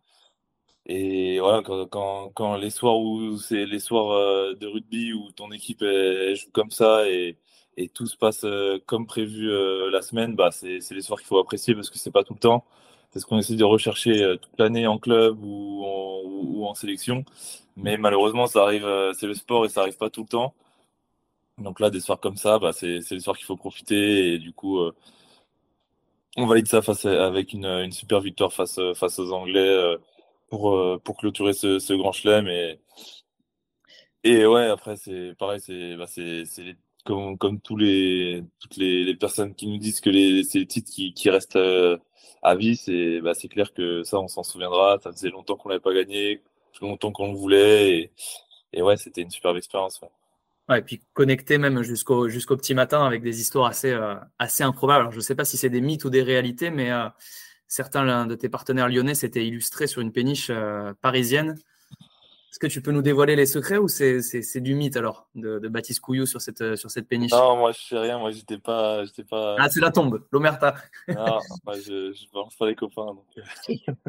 Et 0.92 1.40
voilà, 1.40 1.62
quand, 1.62 2.32
quand, 2.34 2.56
les 2.58 2.72
soirs 2.72 2.98
où 2.98 3.38
c'est 3.38 3.66
les 3.68 3.80
soirs 3.80 4.12
euh, 4.12 4.56
de 4.56 4.66
rugby 4.66 5.14
où 5.14 5.32
ton 5.32 5.52
équipe 5.52 5.84
joue 5.84 6.50
comme 6.52 6.72
ça 6.72 7.08
et, 7.08 7.38
et, 7.78 7.90
tout 7.90 8.08
se 8.08 8.18
passe 8.18 8.44
euh, 8.44 8.80
comme 8.88 9.06
prévu 9.06 9.52
euh, 9.52 9.92
la 9.92 10.02
semaine, 10.02 10.36
bah 10.36 10.50
c'est 10.52 10.80
les 10.92 11.02
soirs 11.02 11.20
qu'il 11.20 11.28
faut 11.28 11.38
apprécier 11.38 11.76
parce 11.76 11.92
que 11.92 12.00
c'est 12.00 12.10
pas 12.12 12.24
tout 12.24 12.34
le 12.34 12.40
temps. 12.40 12.66
C'est 13.12 13.20
ce 13.20 13.28
qu'on 13.28 13.38
essaie 13.38 13.56
de 13.56 13.64
rechercher 13.64 14.36
toute 14.42 14.60
l'année 14.60 14.88
en 14.88 14.98
club 15.00 15.44
ou 15.44 15.84
en, 15.86 16.22
ou, 16.26 16.66
en, 16.66 16.74
sélection. 16.76 17.24
Mais 17.76 17.98
malheureusement, 17.98 18.48
ça 18.48 18.64
arrive, 18.64 18.88
c'est 19.18 19.28
le 19.28 19.34
sport 19.36 19.66
et 19.66 19.70
ça 19.70 19.82
arrive 19.82 19.98
pas 19.98 20.10
tout 20.10 20.22
le 20.24 20.28
temps. 20.28 20.54
Donc 21.60 21.80
là, 21.80 21.90
des 21.90 22.00
soirs 22.00 22.20
comme 22.20 22.38
ça, 22.38 22.60
bah, 22.60 22.72
c'est 22.74 23.00
les 23.12 23.20
soirs 23.20 23.38
qu'il 23.38 23.46
faut 23.46 23.58
profiter 23.58 24.34
et 24.34 24.40
du 24.40 24.54
coup, 24.54 24.80
on 26.38 26.46
valide 26.46 26.68
ça 26.68 26.82
face 26.82 27.06
avec 27.06 27.54
une, 27.54 27.66
une, 27.66 27.92
super 27.92 28.22
victoire 28.22 28.54
face, 28.54 28.80
face 28.96 29.20
aux 29.20 29.32
Anglais 29.34 29.98
pour, 30.50 30.76
euh, 30.76 31.00
pour 31.04 31.18
clôturer 31.18 31.54
ce, 31.54 31.80
ce 31.80 31.94
grand 31.94 32.12
chelem. 32.12 32.48
Et, 32.48 32.80
et 34.24 34.46
ouais, 34.46 34.66
après, 34.66 34.96
c'est 34.98 35.36
pareil, 35.38 35.60
c'est 35.62 35.96
bah, 35.96 36.06
comme, 37.06 37.38
comme 37.38 37.62
tous 37.62 37.78
les, 37.78 38.44
toutes 38.60 38.78
les, 38.78 39.04
les, 39.06 39.16
personnes 39.16 39.56
qui 39.56 39.68
nous 39.68 39.78
disent 39.78 40.02
que 40.02 40.12
c'est 40.44 40.60
les 40.60 40.68
titres 40.68 40.92
qui, 40.92 41.14
qui 41.14 41.30
restent 41.30 41.56
euh, 41.56 41.98
à 42.44 42.56
vie, 42.56 42.76
c'est 42.76 43.22
bah, 43.22 43.34
clair 43.50 43.74
que 43.74 44.04
ça, 44.04 44.20
on 44.20 44.28
s'en 44.28 44.44
souviendra. 44.44 45.00
Ça 45.02 45.12
faisait 45.12 45.30
longtemps 45.30 45.56
qu'on 45.58 45.70
l'avait 45.70 45.82
pas 45.82 45.94
gagné, 45.94 46.42
longtemps 46.82 47.12
qu'on 47.12 47.32
le 47.32 47.38
voulait. 47.38 48.00
Et, 48.00 48.12
et 48.74 48.82
ouais, 48.82 48.98
c'était 48.98 49.22
une 49.22 49.32
superbe 49.32 49.58
expérience. 49.58 50.02
Ouais. 50.02 50.10
Et 50.78 50.82
puis 50.82 51.02
connecté 51.14 51.58
même 51.58 51.82
jusqu'au 51.82 52.30
jusqu'au 52.30 52.56
petit 52.56 52.76
matin 52.76 53.06
avec 53.06 53.24
des 53.24 53.42
histoires 53.42 53.66
assez, 53.66 53.92
euh, 53.92 54.16
assez 54.38 54.64
improbables. 54.64 55.02
Alors, 55.02 55.12
je 55.12 55.18
ne 55.18 55.22
sais 55.22 55.36
pas 55.36 55.46
si 55.46 55.58
c'est 55.58 55.70
des 55.70 55.82
mythes 55.82 56.06
ou 56.06 56.10
des 56.10 56.22
réalités, 56.22 56.70
mais 56.70 56.92
certains 57.70 58.26
de 58.26 58.36
tes 58.36 58.50
partenaires 58.50 58.90
lyonnais 58.90 59.16
s'étaient 59.16 59.46
illustrés 59.46 59.88
sur 59.88 60.02
une 60.02 60.12
péniche 60.12 60.50
euh, 60.50 60.94
parisienne. 61.02 61.56
Est-ce 62.52 62.58
que 62.58 62.68
tu 62.68 62.82
peux 62.82 62.92
nous 62.92 63.04
dévoiler 63.04 63.36
les 63.36 63.46
secrets 63.46 63.78
ou 63.78 63.88
c'est 63.88 64.60
du 64.60 64.74
mythe 64.74 64.98
alors 64.98 65.30
de, 65.36 65.60
Baptiste 65.70 66.02
Couillou 66.02 66.26
sur 66.26 66.42
cette, 66.42 66.62
euh, 66.62 66.76
sur 66.76 66.90
cette 66.90 67.08
péniche? 67.08 67.32
Non, 67.32 67.56
moi 67.56 67.72
je 67.72 67.80
sais 67.80 67.98
rien, 67.98 68.18
moi 68.18 68.32
j'étais 68.32 68.58
pas, 68.58 69.04
pas. 69.30 69.56
Ah, 69.60 69.70
c'est 69.70 69.80
la 69.80 69.92
tombe, 69.92 70.26
l'Omerta. 70.32 70.76
non, 71.08 71.40
moi 71.64 71.76
je, 71.76 72.12
je 72.12 72.26
balance 72.34 72.56
pas 72.56 72.68
les 72.68 72.76
copains. 72.76 73.06
Donc... 73.06 73.28
Euh, 73.38 74.04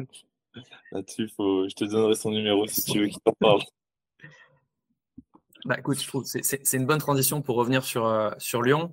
là-dessus, 0.91 1.29
faut... 1.37 1.69
je 1.69 1.75
te 1.75 1.85
donnerai 1.85 2.15
son 2.15 2.31
numéro 2.31 2.65
si 2.65 2.83
tu 2.83 2.99
veux 2.99 3.07
qu'il 3.07 3.21
t'en 3.21 3.33
parle. 3.39 3.61
Bah 5.65 5.75
écoute, 5.77 6.01
je 6.01 6.07
trouve 6.07 6.23
c'est 6.25 6.73
une 6.73 6.85
bonne 6.85 6.99
transition 6.99 7.41
pour 7.41 7.55
revenir 7.55 7.83
sur, 7.83 8.33
sur 8.39 8.61
Lyon 8.61 8.91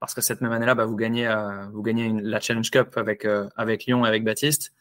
parce 0.00 0.14
que 0.14 0.22
cette 0.22 0.40
même 0.40 0.52
année-là, 0.52 0.74
bah, 0.74 0.86
vous 0.86 0.96
gagnez, 0.96 1.28
euh, 1.28 1.66
vous 1.72 1.82
gagnez 1.82 2.04
une, 2.04 2.22
la 2.22 2.40
Challenge 2.40 2.68
Cup 2.70 2.96
avec, 2.96 3.26
euh, 3.26 3.48
avec 3.56 3.84
Lyon 3.84 4.04
et 4.04 4.08
avec 4.08 4.24
Baptiste. 4.24 4.72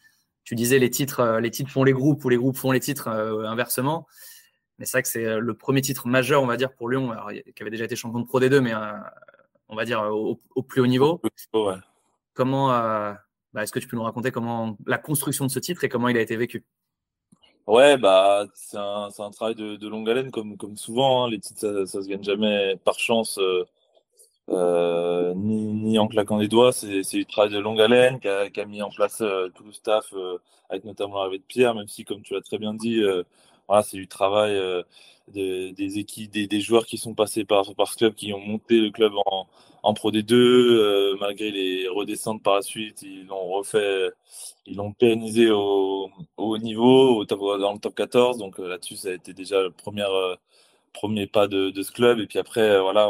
Tu 0.45 0.55
disais 0.55 0.79
les 0.79 0.89
titres, 0.89 1.19
euh, 1.19 1.39
les 1.41 1.51
titres 1.51 1.69
font 1.69 1.83
les 1.83 1.91
groupes 1.91 2.23
ou 2.23 2.29
les 2.29 2.37
groupes 2.37 2.55
font 2.55 2.71
les 2.71 2.79
titres 2.79 3.09
inversement. 3.09 4.07
Mais 4.79 4.85
c'est 4.85 4.93
vrai 4.93 5.01
que 5.03 5.09
c'est 5.09 5.39
le 5.39 5.53
premier 5.53 5.81
titre 5.81 6.07
majeur, 6.07 6.41
on 6.41 6.47
va 6.47 6.55
dire, 6.55 6.71
pour 6.71 6.89
Lyon, 6.89 7.13
qui 7.53 7.61
avait 7.61 7.69
déjà 7.69 7.83
été 7.83 7.97
champion 7.97 8.21
de 8.21 8.25
Pro 8.25 8.39
D2, 8.39 8.61
mais 8.61 8.73
on 9.67 9.75
va 9.75 9.83
dire 9.83 10.01
au, 10.01 10.63
plus 10.63 10.79
haut 10.79 10.87
niveau. 10.87 11.21
Comment, 12.33 12.69
bah, 12.69 13.17
est-ce 13.57 13.73
que 13.73 13.79
tu 13.79 13.89
peux 13.89 13.97
nous 13.97 14.03
raconter 14.03 14.31
comment 14.31 14.77
la 14.85 14.97
construction 14.97 15.45
de 15.45 15.51
ce 15.51 15.59
titre 15.59 15.83
et 15.83 15.89
comment 15.89 16.07
il 16.07 16.15
a 16.15 16.21
été 16.21 16.37
vécu? 16.37 16.63
Ouais, 17.69 17.97
bah 17.97 18.45
c'est 18.55 18.77
un, 18.77 19.09
un, 19.17 19.31
travail 19.31 19.55
de, 19.55 19.75
de, 19.75 19.87
longue 19.87 20.09
haleine 20.09 20.31
comme, 20.31 20.57
comme 20.57 20.75
souvent. 20.75 21.23
Hein. 21.25 21.29
Les 21.29 21.39
titres, 21.39 21.59
ça, 21.61 21.85
ça 21.85 22.01
se 22.01 22.07
gagne 22.07 22.23
jamais 22.23 22.75
par 22.83 22.97
chance. 22.99 23.39
Euh, 24.51 25.33
ni, 25.35 25.73
ni, 25.73 25.99
en 25.99 26.07
claquant 26.07 26.39
des 26.39 26.47
doigts. 26.47 26.71
C'est 26.71 27.03
du 27.13 27.25
travail 27.25 27.51
de 27.51 27.59
longue 27.59 27.79
haleine 27.79 28.19
qui 28.19 28.27
a, 28.27 28.65
mis 28.65 28.81
en 28.81 28.89
place 28.89 29.21
euh, 29.21 29.49
tout 29.49 29.63
le 29.63 29.71
staff, 29.71 30.05
euh, 30.13 30.37
avec 30.69 30.85
notamment 30.85 31.17
l'arrivée 31.17 31.37
de 31.37 31.43
Pierre, 31.43 31.75
même 31.75 31.87
si, 31.87 32.03
comme 32.03 32.21
tu 32.23 32.33
l'as 32.33 32.41
très 32.41 32.57
bien 32.57 32.73
dit, 32.73 33.01
voilà, 33.67 33.83
c'est 33.83 33.97
du 33.97 34.07
travail 34.07 34.55
de, 35.33 35.71
des 35.71 35.99
équipes, 35.99 36.31
des, 36.31 36.47
des, 36.47 36.61
joueurs 36.61 36.85
qui 36.85 36.97
sont 36.97 37.13
passés 37.13 37.45
par, 37.45 37.75
par 37.75 37.87
ce 37.91 37.97
club, 37.97 38.15
qui 38.15 38.33
ont 38.33 38.39
monté 38.39 38.79
le 38.79 38.91
club 38.91 39.13
en, 39.25 39.47
en 39.83 39.93
Pro 39.93 40.11
D2, 40.11 41.17
malgré 41.19 41.51
les 41.51 41.87
redescentes 41.87 42.43
par 42.43 42.55
la 42.55 42.61
suite, 42.61 43.01
ils 43.01 43.25
l'ont 43.27 43.47
refait, 43.49 44.09
ils 44.65 44.75
l'ont 44.77 44.93
pérennisé 44.93 45.49
au, 45.51 46.11
au 46.37 46.57
niveau, 46.57 47.17
au 47.17 47.25
top, 47.25 47.39
dans 47.59 47.73
le 47.73 47.79
top 47.79 47.95
14. 47.95 48.37
Donc 48.37 48.59
là-dessus, 48.59 48.95
ça 48.97 49.09
a 49.09 49.13
été 49.13 49.33
déjà 49.33 49.61
le 49.61 49.71
premier, 49.71 50.05
premier 50.93 51.27
pas 51.27 51.47
de, 51.47 51.71
ce 51.81 51.91
club. 51.91 52.19
Et 52.19 52.27
puis 52.27 52.39
après, 52.39 52.79
voilà, 52.81 53.09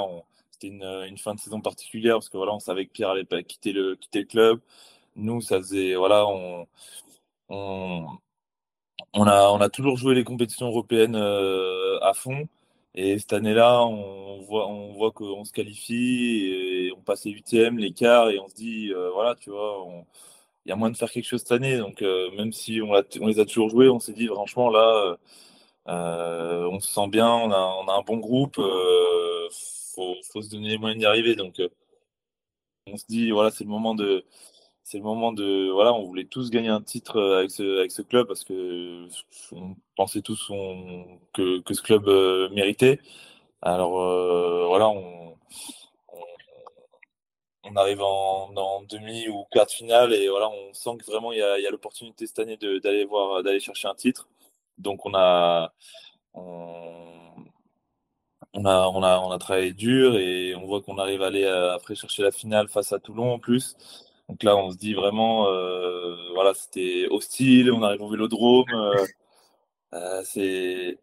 c'était 0.52 0.68
une, 0.68 0.84
une, 0.84 1.18
fin 1.18 1.36
de 1.36 1.40
saison 1.40 1.62
particulière 1.62 2.16
parce 2.16 2.30
que 2.30 2.38
voilà, 2.38 2.54
on 2.54 2.60
savait 2.60 2.86
que 2.86 2.92
Pierre 2.92 3.10
allait 3.10 3.26
pas 3.26 3.44
quitter 3.44 3.74
le, 3.74 3.96
quitter 3.96 4.20
le 4.22 4.26
club. 4.26 4.60
Nous, 5.16 5.42
ça 5.42 5.58
faisait, 5.60 5.96
voilà, 5.96 6.28
on, 6.28 6.68
on, 7.50 8.06
on 9.14 9.28
a, 9.28 9.50
on 9.52 9.62
a 9.62 9.70
toujours 9.70 9.98
joué 9.98 10.16
les 10.16 10.24
compétitions 10.24 10.68
européennes 10.68 11.16
à 11.16 12.14
fond. 12.14 12.48
Et 12.96 13.20
cette 13.20 13.34
année-là, 13.34 13.84
on 13.86 14.42
voit, 14.44 14.68
on 14.68 14.94
voit 14.94 15.12
qu'on 15.12 15.46
se 15.46 15.52
qualifie 15.52 16.92
on 16.98 17.02
passe 17.02 17.26
les 17.26 17.32
huitièmes, 17.32 17.78
les 17.78 17.94
quarts, 17.94 18.30
et 18.30 18.40
on 18.40 18.48
se 18.48 18.56
dit, 18.56 18.92
voilà, 19.14 19.36
tu 19.36 19.52
vois, 19.52 19.86
il 20.66 20.70
y 20.70 20.72
a 20.72 20.76
moins 20.76 20.92
de 20.92 20.98
faire 20.98 21.12
quelque 21.12 21.26
chose 21.26 21.42
cette 21.42 21.52
année. 21.52 21.78
Donc, 21.78 22.02
même 22.02 22.52
si 22.54 22.82
on, 22.82 22.94
les 23.28 23.40
a 23.40 23.46
toujours 23.46 23.70
joués, 23.70 23.90
on 23.90 24.00
s'est 24.00 24.14
dit, 24.14 24.28
franchement, 24.28 24.70
là, 24.70 25.18
on 25.88 26.80
se 26.80 26.92
sent 26.94 27.08
bien, 27.10 27.30
on 27.30 27.52
a, 27.52 27.94
un 27.98 28.02
bon 28.04 28.18
groupe, 28.18 28.58
il 28.58 29.50
faut, 30.32 30.42
se 30.42 30.50
donner 30.50 30.70
les 30.70 30.78
moyens 30.78 31.00
d'y 31.00 31.06
arriver. 31.06 31.36
Donc, 31.36 31.62
on 32.88 32.98
se 32.98 33.06
dit, 33.08 33.32
voilà, 33.32 33.52
c'est 33.52 33.64
le 33.64 33.70
moment 33.70 33.96
de. 33.96 34.26
C'est 34.90 34.98
le 34.98 35.04
moment 35.04 35.32
de. 35.34 35.70
Voilà, 35.72 35.94
on 35.94 36.06
voulait 36.08 36.26
tous 36.26 36.50
gagner 36.50 36.70
un 36.70 36.82
titre 36.82 37.18
euh, 37.18 37.40
avec 37.40 37.52
ce, 37.52 37.78
avec 37.78 37.92
ce 37.92 38.02
club 38.02 38.28
parce 38.28 38.44
que 38.44 39.08
on 39.52 39.76
pensait 39.96 40.22
tous 40.24 40.52
que, 41.34 41.62
ce 41.72 41.82
club 41.84 42.08
euh, 42.08 42.50
méritait. 42.50 43.00
Alors, 43.62 44.02
euh, 44.02 44.66
voilà, 44.68 44.90
on, 44.90 45.38
on, 47.64 47.76
arrive 47.76 48.02
en, 48.02 48.82
demi 48.90 49.28
ou 49.28 49.46
quart 49.52 49.68
de 49.68 49.72
finale 49.72 50.14
et 50.14 50.28
voilà, 50.28 50.50
on 50.50 50.74
sent 50.74 50.98
que 51.00 51.06
vraiment 51.06 51.32
il 51.34 51.38
y 51.38 51.42
a, 51.44 51.60
y 51.60 51.68
a 51.68 51.72
l'opportunité 51.72 52.26
cette 52.26 52.40
année 52.40 52.58
d'aller 52.58 53.06
voir, 53.06 53.44
d'aller 53.44 53.60
chercher 53.60 53.88
un 53.88 53.96
titre. 53.96 54.28
Donc, 54.80 55.06
on 55.06 55.14
a. 55.16 55.72
On, 58.54 58.66
a, 58.66 58.88
on 58.88 59.04
a, 59.04 59.20
on 59.20 59.32
a 59.32 59.38
travaillé 59.38 59.74
dur 59.74 60.18
et 60.18 60.56
on 60.56 60.66
voit 60.66 60.82
qu'on 60.82 60.98
arrive 60.98 61.22
à 61.22 61.28
aller 61.28 61.46
après 61.46 61.96
chercher 61.96 62.24
la 62.24 62.32
finale 62.32 62.68
face 62.68 62.92
à 62.92 63.00
Toulon 63.00 63.34
en 63.34 63.40
plus. 63.40 63.78
Donc 64.30 64.44
là, 64.44 64.56
on 64.56 64.70
se 64.70 64.78
dit 64.78 64.94
vraiment, 64.94 65.48
euh, 65.48 66.16
voilà, 66.36 66.54
c'était 66.54 67.08
hostile. 67.10 67.72
On 67.72 67.82
arrive 67.82 68.04
au 68.04 68.10
Vélodrome. 68.10 68.66
Euh, 68.72 69.06
euh 69.94 70.22
c'est. 70.24 70.98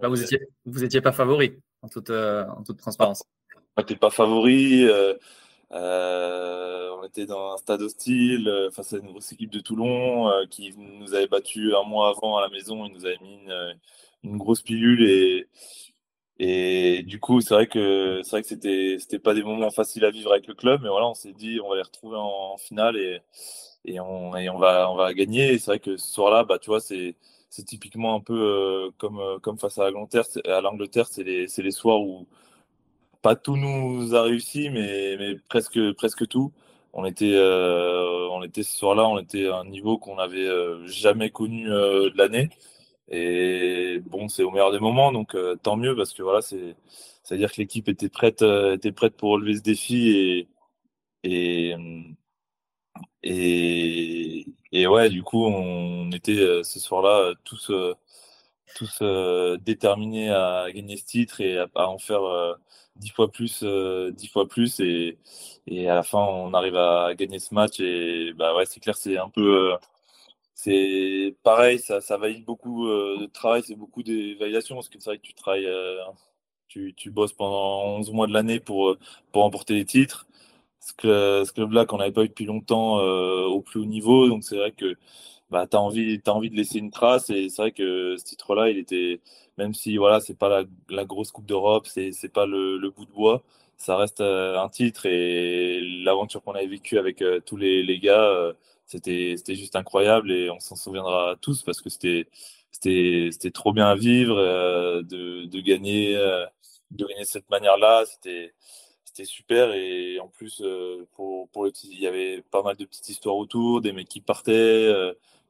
Là, 0.00 0.08
vous 0.08 0.22
étiez, 0.22 0.40
vous 0.64 0.84
étiez 0.84 1.00
pas 1.00 1.10
favori 1.10 1.60
en 1.82 1.88
toute, 1.88 2.10
en 2.10 2.62
toute 2.64 2.78
transparence. 2.78 3.24
On 3.76 3.80
n'était 3.80 3.96
pas 3.96 4.10
favori. 4.10 4.88
on 5.70 7.04
était 7.04 7.26
dans 7.26 7.54
un 7.54 7.56
stade 7.56 7.82
hostile 7.82 8.68
face 8.72 8.92
à 8.92 8.98
une 8.98 9.10
grosse 9.10 9.32
équipe 9.32 9.50
de 9.50 9.58
Toulon 9.58 10.30
qui 10.48 10.72
nous 10.76 11.14
avait 11.14 11.26
battu 11.26 11.74
un 11.74 11.82
mois 11.82 12.10
avant 12.10 12.36
à 12.36 12.42
la 12.42 12.48
maison. 12.50 12.86
Ils 12.86 12.92
nous 12.92 13.04
avaient 13.04 13.18
mis 13.20 13.34
une, 13.42 13.76
une 14.22 14.38
grosse 14.38 14.62
pilule 14.62 15.02
et 15.10 15.48
et 16.44 17.04
du 17.04 17.20
coup, 17.20 17.40
c'est 17.40 17.54
vrai 17.54 17.68
que 17.68 18.20
c'est 18.24 18.30
vrai 18.32 18.42
que 18.42 18.48
c'était 18.48 18.96
c'était 18.98 19.20
pas 19.20 19.32
des 19.32 19.44
moments 19.44 19.70
faciles 19.70 20.04
à 20.04 20.10
vivre 20.10 20.32
avec 20.32 20.48
le 20.48 20.54
club, 20.54 20.80
mais 20.82 20.88
voilà, 20.88 21.06
on 21.06 21.14
s'est 21.14 21.32
dit 21.32 21.60
on 21.64 21.68
va 21.70 21.76
les 21.76 21.82
retrouver 21.82 22.16
en, 22.18 22.56
finale 22.58 22.96
et 22.96 23.20
et 23.84 24.00
on 24.00 24.36
et 24.36 24.50
on 24.50 24.58
va 24.58 24.90
on 24.90 24.96
va 24.96 25.14
gagner. 25.14 25.52
Et 25.52 25.58
c'est 25.58 25.66
vrai 25.66 25.78
que 25.78 25.96
ce 25.96 26.12
soir-là, 26.12 26.42
bah 26.42 26.58
tu 26.58 26.70
vois, 26.70 26.80
c'est 26.80 27.14
c'est 27.48 27.64
typiquement 27.64 28.16
un 28.16 28.20
peu 28.20 28.34
euh, 28.34 28.90
comme 28.98 29.20
euh, 29.20 29.38
comme 29.38 29.56
face 29.58 29.78
à 29.78 29.90
l'Angleterre. 29.90 30.24
À 30.46 30.60
l'Angleterre, 30.60 31.06
c'est 31.08 31.22
les 31.22 31.46
c'est 31.48 31.62
les 31.62 31.70
soirs 31.70 32.00
où 32.00 32.26
pas 33.22 33.36
tout 33.36 33.56
nous 33.56 34.14
a 34.14 34.22
réussi, 34.22 34.70
mais 34.70 35.16
mais 35.18 35.36
presque 35.48 35.92
presque 35.94 36.26
tout. 36.28 36.52
On 36.92 37.04
était 37.06 37.34
euh, 37.34 38.28
on 38.32 38.42
était 38.42 38.64
ce 38.64 38.76
soir-là, 38.76 39.08
on 39.08 39.18
était 39.18 39.48
à 39.48 39.58
un 39.58 39.66
niveau 39.66 39.98
qu'on 39.98 40.16
n'avait 40.16 40.48
jamais 40.86 41.30
connu 41.30 41.66
de 41.66 42.16
l'année. 42.16 42.50
Et 43.08 44.00
bon, 44.06 44.28
c'est 44.28 44.42
au 44.42 44.50
meilleur 44.50 44.72
des 44.72 44.78
moments, 44.80 45.12
donc 45.12 45.34
euh, 45.34 45.56
tant 45.56 45.76
mieux 45.76 45.94
parce 45.96 46.12
que 46.14 46.22
voilà, 46.22 46.40
c'est 46.42 46.76
à 47.30 47.36
dire 47.36 47.52
que 47.52 47.58
l'équipe 47.60 47.88
était 47.88 48.08
prête, 48.08 48.42
euh, 48.42 48.74
était 48.76 48.92
prête 48.92 49.16
pour 49.16 49.30
relever 49.32 49.56
ce 49.56 49.62
défi 49.62 50.08
et 50.10 50.48
et 51.24 51.74
et, 53.22 54.46
et 54.72 54.86
ouais, 54.86 55.08
du 55.08 55.22
coup, 55.22 55.44
on 55.46 56.10
était 56.12 56.38
euh, 56.38 56.62
ce 56.64 56.80
soir-là 56.80 57.34
tous 57.44 57.70
tous 58.76 59.02
déterminés 59.60 60.30
à 60.30 60.66
gagner 60.72 60.96
ce 60.96 61.04
titre 61.04 61.40
et 61.40 61.58
à, 61.58 61.68
en 61.88 61.98
faire 61.98 62.22
dix 62.96 63.10
fois 63.10 63.30
plus, 63.30 63.64
dix 64.12 64.28
fois 64.28 64.48
plus 64.48 64.80
et 64.80 65.18
et 65.66 65.88
à 65.88 65.94
la 65.94 66.02
fin, 66.02 66.18
on 66.20 66.54
arrive 66.54 66.76
à 66.76 67.14
gagner 67.14 67.38
ce 67.38 67.54
match 67.54 67.80
et 67.80 68.32
bah 68.34 68.54
ouais, 68.56 68.66
c'est 68.66 68.80
clair, 68.80 68.96
c'est 68.96 69.18
un 69.18 69.28
peu 69.28 69.74
c'est 70.62 71.36
pareil, 71.42 71.80
ça, 71.80 72.00
ça 72.00 72.16
valide 72.16 72.44
beaucoup 72.44 72.86
euh, 72.88 73.18
de 73.20 73.26
travail, 73.26 73.62
c'est 73.66 73.74
beaucoup 73.74 74.02
des 74.04 74.34
validations, 74.36 74.76
parce 74.76 74.88
que 74.88 74.98
c'est 75.00 75.10
vrai 75.10 75.18
que 75.18 75.22
tu 75.22 75.34
travailles, 75.34 75.66
euh, 75.66 75.98
tu, 76.68 76.94
tu, 76.94 77.10
bosses 77.10 77.32
pendant 77.32 77.96
11 77.98 78.12
mois 78.12 78.26
de 78.28 78.32
l'année 78.32 78.60
pour, 78.60 78.90
euh, 78.90 78.98
pour 79.32 79.42
remporter 79.42 79.74
les 79.74 79.84
titres. 79.84 80.26
Ce, 80.80 81.44
ce 81.46 81.52
club-là 81.52 81.86
qu'on 81.86 81.98
n'avait 81.98 82.12
pas 82.12 82.24
eu 82.24 82.28
depuis 82.28 82.44
longtemps 82.44 82.98
au 82.98 83.60
plus 83.60 83.80
haut 83.80 83.84
niveau, 83.84 84.28
donc 84.28 84.44
c'est 84.44 84.56
vrai 84.56 84.72
que 84.72 84.96
bah, 85.50 85.66
tu 85.68 85.76
as 85.76 85.80
envie, 85.80 86.20
envie 86.28 86.50
de 86.50 86.56
laisser 86.56 86.78
une 86.78 86.90
trace, 86.90 87.30
et 87.30 87.48
c'est 87.48 87.62
vrai 87.62 87.72
que 87.72 88.16
ce 88.18 88.24
titre-là, 88.24 88.70
il 88.70 88.78
était, 88.78 89.20
même 89.58 89.74
si 89.74 89.96
voilà, 89.96 90.20
c'est 90.20 90.38
pas 90.38 90.64
la, 90.90 91.04
grosse 91.04 91.32
Coupe 91.32 91.46
d'Europe, 91.46 91.86
c'est 91.88 92.32
pas 92.32 92.46
le, 92.46 92.78
le, 92.78 92.90
bout 92.90 93.06
de 93.06 93.12
bois, 93.12 93.42
ça 93.76 93.96
reste 93.96 94.20
un 94.22 94.68
titre, 94.68 95.06
et 95.06 95.80
l'aventure 96.04 96.42
qu'on 96.42 96.52
avait 96.54 96.66
vécue 96.66 96.98
avec 96.98 97.22
tous 97.46 97.56
les, 97.56 97.82
les 97.82 97.98
gars, 98.00 98.54
c'était 98.92 99.54
juste 99.54 99.76
incroyable 99.76 100.30
et 100.32 100.50
on 100.50 100.60
s'en 100.60 100.76
souviendra 100.76 101.36
tous 101.40 101.62
parce 101.62 101.80
que 101.80 101.88
c'était 101.90 103.50
trop 103.52 103.72
bien 103.72 103.86
à 103.86 103.94
vivre 103.94 104.36
euh, 104.38 105.02
de, 105.02 105.46
de 105.46 105.60
gagner 105.60 106.16
euh, 106.16 106.44
de 106.90 107.06
gagner 107.06 107.24
cette 107.24 107.48
manière-là. 107.50 108.04
C'était 108.06 109.24
super 109.24 109.72
et 109.72 110.18
en 110.20 110.28
plus 110.28 110.60
euh, 110.62 111.06
pour 111.14 111.48
pour 111.50 111.66
il 111.68 112.00
y 112.00 112.06
avait 112.06 112.42
pas 112.50 112.62
mal 112.62 112.76
de 112.76 112.84
petites 112.84 113.08
histoires 113.10 113.36
autour 113.36 113.80
des 113.80 113.92
mecs 113.92 114.08
qui 114.08 114.20
partaient 114.20 114.90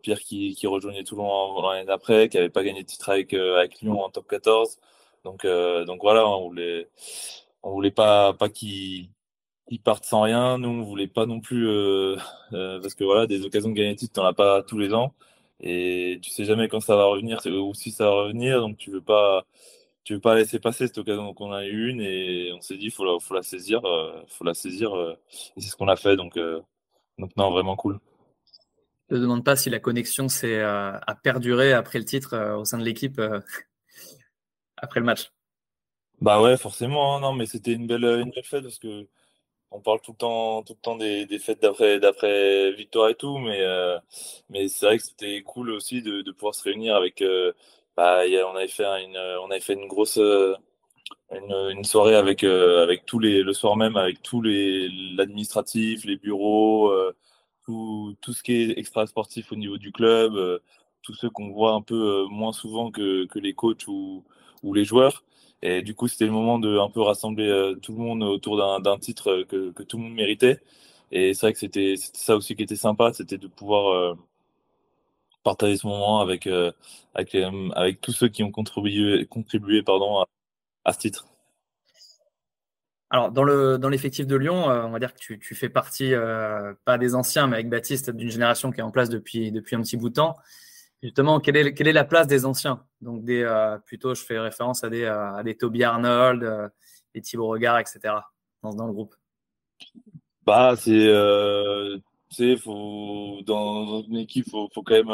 Pierre 0.02 0.20
qui, 0.20 0.54
qui 0.56 0.66
rejoignait 0.66 1.04
Toulon 1.04 1.62
l'année 1.70 1.86
d'après 1.86 2.28
qui 2.28 2.38
avait 2.38 2.50
pas 2.50 2.64
gagné 2.64 2.82
de 2.82 2.86
titre 2.88 3.08
avec 3.10 3.34
avec 3.34 3.80
Lyon 3.80 4.02
en 4.02 4.10
top 4.10 4.28
14 4.28 4.78
donc 5.24 5.46
donc 5.46 6.00
voilà 6.02 6.26
on 6.26 6.48
voulait 6.48 6.88
on 7.62 7.70
voulait 7.70 7.92
pas 7.92 8.32
pas 8.34 8.48
qu'il 8.48 9.08
ils 9.72 9.80
partent 9.80 10.04
sans 10.04 10.20
rien. 10.20 10.58
Nous, 10.58 10.68
on 10.68 10.82
voulait 10.82 11.06
pas 11.08 11.24
non 11.24 11.40
plus, 11.40 11.66
euh, 11.66 12.16
euh, 12.52 12.78
parce 12.80 12.94
que 12.94 13.04
voilà, 13.04 13.26
des 13.26 13.42
occasions 13.44 13.70
de 13.70 13.74
gagner 13.74 13.96
titre, 13.96 14.12
t'en 14.12 14.26
as 14.26 14.34
pas 14.34 14.62
tous 14.62 14.78
les 14.78 14.92
ans, 14.92 15.14
et 15.60 16.18
tu 16.22 16.30
sais 16.30 16.44
jamais 16.44 16.68
quand 16.68 16.80
ça 16.80 16.94
va 16.94 17.04
revenir 17.06 17.40
ou 17.46 17.72
si 17.72 17.90
ça 17.90 18.04
va 18.04 18.10
revenir, 18.24 18.60
donc 18.60 18.76
tu 18.76 18.90
veux 18.90 19.00
pas, 19.00 19.46
tu 20.04 20.12
veux 20.14 20.20
pas 20.20 20.34
laisser 20.34 20.58
passer 20.58 20.86
cette 20.88 20.98
occasion 20.98 21.32
qu'on 21.32 21.52
a 21.52 21.64
eu 21.64 21.88
une, 21.88 22.02
et 22.02 22.52
on 22.52 22.60
s'est 22.60 22.76
dit, 22.76 22.90
faut 22.90 23.04
la, 23.04 23.18
faut 23.18 23.32
la 23.34 23.42
saisir, 23.42 23.82
euh, 23.86 24.22
faut 24.28 24.44
la 24.44 24.52
saisir, 24.52 24.94
et 25.56 25.60
c'est 25.60 25.70
ce 25.70 25.76
qu'on 25.76 25.88
a 25.88 25.96
fait, 25.96 26.16
donc, 26.16 26.38
donc 27.18 27.30
non, 27.36 27.50
vraiment 27.50 27.74
cool. 27.74 27.98
Je 29.08 29.16
ne 29.16 29.20
demande 29.22 29.44
pas 29.44 29.56
si 29.56 29.70
la 29.70 29.80
connexion 29.80 30.28
s'est 30.28 30.60
a 30.60 31.14
perduré 31.22 31.72
après 31.72 31.98
le 31.98 32.04
titre 32.04 32.56
au 32.58 32.66
sein 32.66 32.76
de 32.76 32.84
l'équipe 32.84 33.20
après 34.76 35.00
le 35.00 35.06
match. 35.06 35.32
Bah 36.20 36.42
ouais, 36.42 36.58
forcément, 36.58 37.16
hein, 37.16 37.20
non, 37.20 37.32
mais 37.32 37.46
c'était 37.46 37.72
une 37.72 37.86
belle, 37.86 38.04
une 38.04 38.30
belle 38.30 38.44
fête 38.44 38.62
parce 38.62 38.78
que 38.78 39.08
on 39.72 39.80
parle 39.80 40.00
tout 40.00 40.12
le 40.12 40.16
temps, 40.18 40.62
tout 40.62 40.74
le 40.74 40.82
temps 40.82 40.96
des, 40.96 41.26
des 41.26 41.38
fêtes 41.38 41.62
d'après, 41.62 41.98
d'après 42.00 42.72
victoire 42.72 43.08
et 43.08 43.14
tout, 43.14 43.38
mais, 43.38 43.60
euh, 43.60 43.98
mais 44.50 44.68
c'est 44.68 44.86
vrai 44.86 44.98
que 44.98 45.04
c'était 45.04 45.42
cool 45.42 45.70
aussi 45.70 46.02
de, 46.02 46.22
de, 46.22 46.32
pouvoir 46.32 46.54
se 46.54 46.64
réunir 46.64 46.94
avec. 46.96 47.22
Euh, 47.22 47.52
bah, 47.96 48.20
a, 48.20 48.26
on 48.46 48.56
avait 48.56 48.68
fait 48.68 48.84
une, 49.04 49.16
on 49.16 49.50
une 49.50 49.88
grosse, 49.88 50.18
euh, 50.18 50.54
une, 51.32 51.84
soirée 51.84 52.16
avec, 52.16 52.44
euh, 52.44 52.82
avec 52.82 53.06
tous 53.06 53.18
les, 53.18 53.42
le 53.42 53.52
soir 53.52 53.76
même 53.76 53.96
avec 53.96 54.22
tous 54.22 54.42
les, 54.42 54.88
l'administratif, 55.16 56.04
les 56.04 56.16
bureaux, 56.16 56.92
tout, 57.64 58.16
tout 58.20 58.32
ce 58.32 58.42
qui 58.42 58.54
est 58.54 58.78
extra 58.78 59.06
sportif 59.06 59.52
au 59.52 59.56
niveau 59.56 59.78
du 59.78 59.92
club, 59.92 60.60
tous 61.02 61.14
ceux 61.14 61.30
qu'on 61.30 61.50
voit 61.52 61.72
un 61.72 61.82
peu 61.82 62.24
moins 62.30 62.52
souvent 62.52 62.90
que, 62.90 63.26
que 63.26 63.38
les 63.38 63.54
coachs 63.54 63.86
ou, 63.88 64.24
ou 64.62 64.74
les 64.74 64.84
joueurs. 64.84 65.24
Et 65.62 65.82
du 65.82 65.94
coup, 65.94 66.08
c'était 66.08 66.26
le 66.26 66.32
moment 66.32 66.58
de 66.58 66.78
un 66.78 66.90
peu 66.90 67.00
rassembler 67.00 67.48
euh, 67.48 67.76
tout 67.76 67.92
le 67.92 67.98
monde 67.98 68.22
autour 68.24 68.56
d'un 68.80 68.98
titre 68.98 69.30
euh, 69.30 69.44
que, 69.44 69.70
que, 69.70 69.84
tout 69.84 69.96
le 69.96 70.04
monde 70.04 70.14
méritait. 70.14 70.60
Et 71.12 71.34
c'est 71.34 71.46
vrai 71.46 71.52
que 71.52 71.58
c'était 71.60 71.94
ça 71.96 72.36
aussi 72.36 72.56
qui 72.56 72.64
était 72.64 72.76
sympa, 72.76 73.12
c'était 73.12 73.38
de 73.38 73.46
pouvoir 73.46 73.94
euh, 73.94 74.14
partager 75.44 75.76
ce 75.76 75.86
moment 75.86 76.20
avec, 76.20 76.48
avec, 77.14 77.34
avec 77.74 78.00
tous 78.00 78.12
ceux 78.12 78.28
qui 78.28 78.42
ont 78.42 78.50
contribué, 78.50 79.26
contribué 79.26 79.82
pardon, 79.82 80.24
à, 80.84 80.92
ce 80.92 80.98
titre. 80.98 81.26
Alors, 83.10 83.30
dans 83.30 83.42
le 83.44 83.76
dans 83.76 83.90
l'effectif 83.90 84.26
de 84.26 84.36
Lyon, 84.36 84.64
on 84.66 84.90
va 84.90 84.98
dire 84.98 85.12
que 85.12 85.18
tu, 85.18 85.38
tu 85.38 85.54
fais 85.54 85.68
partie, 85.68 86.14
pas 86.86 86.96
des 86.96 87.14
anciens, 87.14 87.46
mais 87.46 87.56
avec 87.56 87.68
Baptiste, 87.68 88.10
d'une 88.10 88.30
génération 88.30 88.70
qui 88.70 88.80
est 88.80 88.84
en 88.84 88.90
place 88.90 89.10
depuis, 89.10 89.52
depuis 89.52 89.76
un 89.76 89.82
petit 89.82 89.98
bout 89.98 90.08
de 90.08 90.14
temps. 90.14 90.36
Justement, 91.02 91.40
quelle 91.40 91.56
est, 91.56 91.92
la 91.92 92.04
place 92.04 92.28
des 92.28 92.46
anciens? 92.46 92.84
Donc, 93.00 93.24
des, 93.24 93.42
euh, 93.42 93.76
plutôt, 93.78 94.14
je 94.14 94.22
fais 94.22 94.38
référence 94.38 94.84
à 94.84 94.90
des, 94.90 95.02
euh, 95.02 95.34
à 95.34 95.42
des 95.42 95.56
Toby 95.56 95.82
Arnold, 95.82 96.44
euh, 96.44 96.68
des 97.12 97.20
Thibaut 97.20 97.48
Regard, 97.48 97.80
etc. 97.80 98.14
dans, 98.62 98.86
le 98.86 98.92
groupe. 98.92 99.16
Bah, 100.46 100.74
c'est. 100.76 100.92
Euh, 100.92 101.98
faut, 102.62 103.40
dans, 103.44 104.02
une 104.02 104.18
équipe, 104.18 104.46
il 104.46 104.50
faut, 104.50 104.68
quand 104.76 104.94
même 104.94 105.10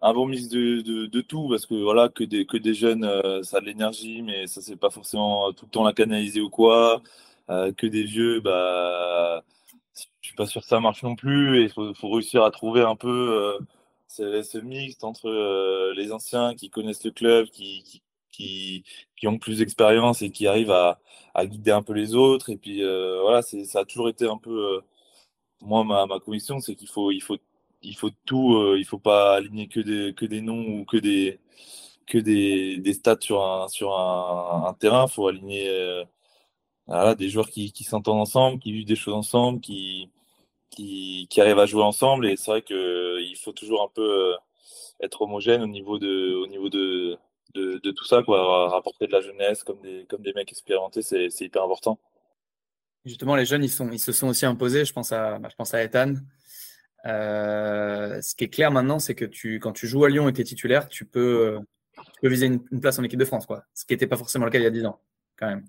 un 0.00 0.14
bon 0.14 0.26
mix 0.26 0.48
de, 0.48 1.20
tout 1.22 1.48
parce 1.48 1.66
que 1.66 1.74
voilà, 1.74 2.08
que 2.08 2.22
des, 2.22 2.74
jeunes, 2.74 3.02
ça 3.42 3.56
a 3.56 3.60
de 3.60 3.66
l'énergie, 3.66 4.22
mais 4.22 4.46
ça, 4.46 4.62
c'est 4.62 4.76
pas 4.76 4.90
forcément 4.90 5.52
tout 5.52 5.66
le 5.66 5.70
temps 5.70 5.84
la 5.84 5.92
canaliser 5.92 6.40
ou 6.40 6.50
quoi. 6.50 7.02
que 7.48 7.86
des 7.86 8.04
vieux, 8.04 8.40
bah, 8.40 9.42
je 10.20 10.28
suis 10.28 10.36
pas 10.36 10.46
sûr 10.46 10.62
que 10.62 10.68
ça 10.68 10.80
marche 10.80 11.02
non 11.02 11.16
plus 11.16 11.60
et 11.60 11.62
il 11.64 11.94
faut, 11.94 12.10
réussir 12.10 12.44
à 12.44 12.50
trouver 12.50 12.80
un 12.82 12.96
peu 12.96 13.58
c'est 14.10 14.42
ce 14.42 14.58
mixte 14.58 15.04
entre 15.04 15.92
les 15.96 16.12
anciens 16.12 16.54
qui 16.54 16.70
connaissent 16.70 17.04
le 17.04 17.12
club, 17.12 17.46
qui, 17.48 18.02
qui, 18.32 18.84
qui, 19.16 19.28
ont 19.28 19.38
plus 19.38 19.58
d'expérience 19.58 20.22
et 20.22 20.30
qui 20.30 20.46
arrivent 20.46 20.72
à, 20.72 21.00
à, 21.34 21.46
guider 21.46 21.70
un 21.70 21.82
peu 21.82 21.92
les 21.94 22.14
autres. 22.14 22.50
Et 22.50 22.56
puis 22.56 22.82
voilà, 22.82 23.42
ça 23.42 23.80
a 23.80 23.84
toujours 23.84 24.08
été 24.08 24.26
un 24.26 24.38
peu 24.38 24.80
moi 25.62 25.84
ma, 25.84 26.06
ma 26.06 26.20
conviction, 26.20 26.60
c'est 26.60 26.74
qu'il 26.74 26.88
faut 26.88 27.10
il 27.12 27.22
faut 27.22 27.38
il 27.82 27.96
faut 27.96 28.10
tout, 28.26 28.74
il 28.76 28.84
faut 28.84 28.98
pas 28.98 29.36
aligner 29.36 29.68
que 29.68 29.80
des 29.80 30.14
que 30.14 30.26
des 30.26 30.40
noms 30.42 30.80
ou 30.80 30.84
que 30.84 30.96
des 30.98 31.40
que 32.06 32.18
des, 32.18 32.78
des 32.78 32.94
stats 32.94 33.18
sur 33.20 33.42
un 33.44 33.68
sur 33.68 33.96
un, 33.98 34.74
terrain. 34.80 35.06
Il 35.08 35.12
faut 35.12 35.28
aligner 35.28 36.04
voilà, 36.86 37.14
des 37.14 37.28
joueurs 37.30 37.50
qui, 37.50 37.72
qui 37.72 37.84
s'entendent 37.84 38.20
ensemble, 38.20 38.58
qui 38.60 38.72
vivent 38.72 38.86
des 38.86 38.96
choses 38.96 39.14
ensemble, 39.14 39.60
qui, 39.60 40.10
qui, 40.70 41.26
qui 41.30 41.40
arrivent 41.40 41.58
à 41.58 41.66
jouer 41.66 41.82
ensemble. 41.82 42.26
Et 42.26 42.36
c'est 42.36 42.50
vrai 42.50 42.62
qu'il 42.62 43.36
faut 43.42 43.52
toujours 43.52 43.82
un 43.82 43.90
peu 43.94 44.32
euh, 44.32 44.36
être 45.02 45.22
homogène 45.22 45.62
au 45.62 45.66
niveau 45.66 45.98
de, 45.98 46.34
au 46.34 46.46
niveau 46.46 46.68
de, 46.68 47.18
de, 47.54 47.78
de, 47.82 47.90
tout 47.90 48.04
ça, 48.04 48.22
quoi. 48.22 48.68
Rapporter 48.68 49.06
de 49.06 49.12
la 49.12 49.20
jeunesse 49.20 49.62
comme 49.64 49.80
des, 49.80 50.06
comme 50.08 50.22
des 50.22 50.32
mecs 50.32 50.50
expérimentés, 50.50 51.02
c'est 51.02 51.40
hyper 51.40 51.62
important. 51.62 51.98
Justement, 53.04 53.34
les 53.34 53.46
jeunes, 53.46 53.64
ils, 53.64 53.70
sont, 53.70 53.90
ils 53.90 53.98
se 53.98 54.12
sont 54.12 54.28
aussi 54.28 54.46
imposés. 54.46 54.84
Je 54.84 54.92
pense 54.92 55.12
à, 55.12 55.38
je 55.48 55.54
pense 55.56 55.74
à 55.74 55.82
Ethan. 55.82 56.14
Euh, 57.06 58.20
ce 58.20 58.34
qui 58.34 58.44
est 58.44 58.50
clair 58.50 58.70
maintenant, 58.70 58.98
c'est 58.98 59.14
que 59.14 59.24
tu, 59.24 59.58
quand 59.58 59.72
tu 59.72 59.86
joues 59.86 60.04
à 60.04 60.10
Lyon 60.10 60.28
et 60.28 60.32
tu 60.34 60.42
es 60.42 60.44
titulaire, 60.44 60.88
tu 60.88 61.06
peux, 61.06 61.58
tu 61.96 62.20
peux 62.20 62.28
viser 62.28 62.46
une, 62.46 62.62
une, 62.70 62.80
place 62.80 62.98
en 62.98 63.02
équipe 63.02 63.18
de 63.18 63.24
France, 63.24 63.46
quoi. 63.46 63.64
Ce 63.72 63.86
qui 63.86 63.94
n'était 63.94 64.06
pas 64.06 64.18
forcément 64.18 64.44
le 64.44 64.50
cas 64.50 64.58
il 64.58 64.64
y 64.64 64.66
a 64.66 64.70
10 64.70 64.84
ans, 64.84 65.00
quand 65.36 65.46
même. 65.46 65.64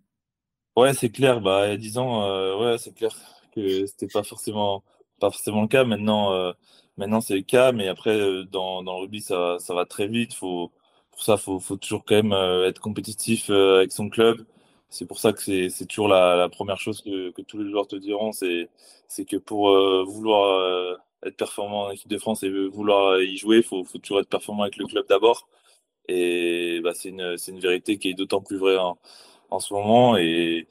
Ouais, 0.75 0.93
c'est 0.93 1.09
clair. 1.09 1.39
Bah, 1.39 1.67
il 1.67 1.71
y 1.71 1.73
a 1.73 1.77
10 1.77 1.97
ans, 1.99 2.25
euh, 2.25 2.57
ouais, 2.57 2.77
c'est 2.77 2.93
clair 2.93 3.15
que 3.51 3.85
c'était 3.85 4.07
pas 4.07 4.23
forcément, 4.23 4.83
pas 5.19 5.31
forcément 5.31 5.61
le 5.63 5.67
cas. 5.67 5.83
Maintenant, 5.83 6.33
euh, 6.33 6.53
maintenant 6.97 7.21
c'est 7.21 7.35
le 7.35 7.41
cas, 7.41 7.71
mais 7.71 7.87
après, 7.87 8.15
euh, 8.15 8.43
dans, 8.45 8.83
dans 8.83 8.95
le 8.95 9.01
rugby, 9.03 9.21
ça, 9.21 9.57
ça 9.59 9.73
va 9.73 9.85
très 9.85 10.07
vite. 10.07 10.33
Faut, 10.33 10.71
pour 11.11 11.21
ça, 11.23 11.37
faut, 11.37 11.59
faut 11.59 11.77
toujours 11.77 12.03
quand 12.05 12.15
même 12.15 12.33
être 12.65 12.79
compétitif 12.79 13.49
avec 13.49 13.91
son 13.91 14.09
club. 14.09 14.45
C'est 14.89 15.05
pour 15.05 15.19
ça 15.19 15.33
que 15.33 15.41
c'est, 15.41 15.69
c'est 15.69 15.85
toujours 15.85 16.07
la, 16.09 16.35
la 16.35 16.49
première 16.49 16.77
chose 16.79 17.01
que, 17.01 17.31
que 17.31 17.41
tous 17.41 17.57
les 17.59 17.69
joueurs 17.69 17.87
te 17.87 17.95
diront, 17.95 18.31
c'est, 18.33 18.69
c'est 19.07 19.25
que 19.25 19.37
pour 19.37 19.69
vouloir 20.05 20.99
être 21.25 21.37
performant 21.37 21.83
en 21.85 21.91
équipe 21.91 22.09
de 22.09 22.17
France 22.17 22.43
et 22.43 22.49
vouloir 22.67 23.21
y 23.21 23.37
jouer, 23.37 23.61
faut, 23.61 23.83
faut 23.83 23.99
toujours 23.99 24.19
être 24.21 24.29
performant 24.29 24.63
avec 24.63 24.77
le 24.77 24.85
club 24.85 25.05
d'abord. 25.07 25.47
Et 26.07 26.81
bah, 26.83 26.93
c'est 26.93 27.09
une, 27.09 27.37
c'est 27.37 27.51
une 27.51 27.59
vérité 27.59 27.97
qui 27.99 28.09
est 28.09 28.13
d'autant 28.15 28.41
plus 28.41 28.57
vraie 28.57 28.77
en, 28.77 28.97
en 29.49 29.59
ce 29.59 29.73
moment. 29.73 30.17
Et, 30.17 30.67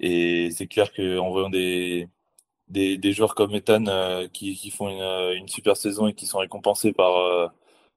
et 0.00 0.50
c'est 0.50 0.66
clair 0.66 0.92
qu'en 0.92 1.30
voyant 1.30 1.50
des, 1.50 2.08
des, 2.68 2.98
des, 2.98 3.12
joueurs 3.12 3.34
comme 3.34 3.54
Ethan 3.54 3.86
euh, 3.86 4.28
qui, 4.28 4.54
qui, 4.56 4.70
font 4.70 4.88
une, 4.88 5.38
une, 5.38 5.48
super 5.48 5.76
saison 5.76 6.08
et 6.08 6.14
qui 6.14 6.26
sont 6.26 6.38
récompensés 6.38 6.92
par, 6.92 7.16
euh, 7.18 7.48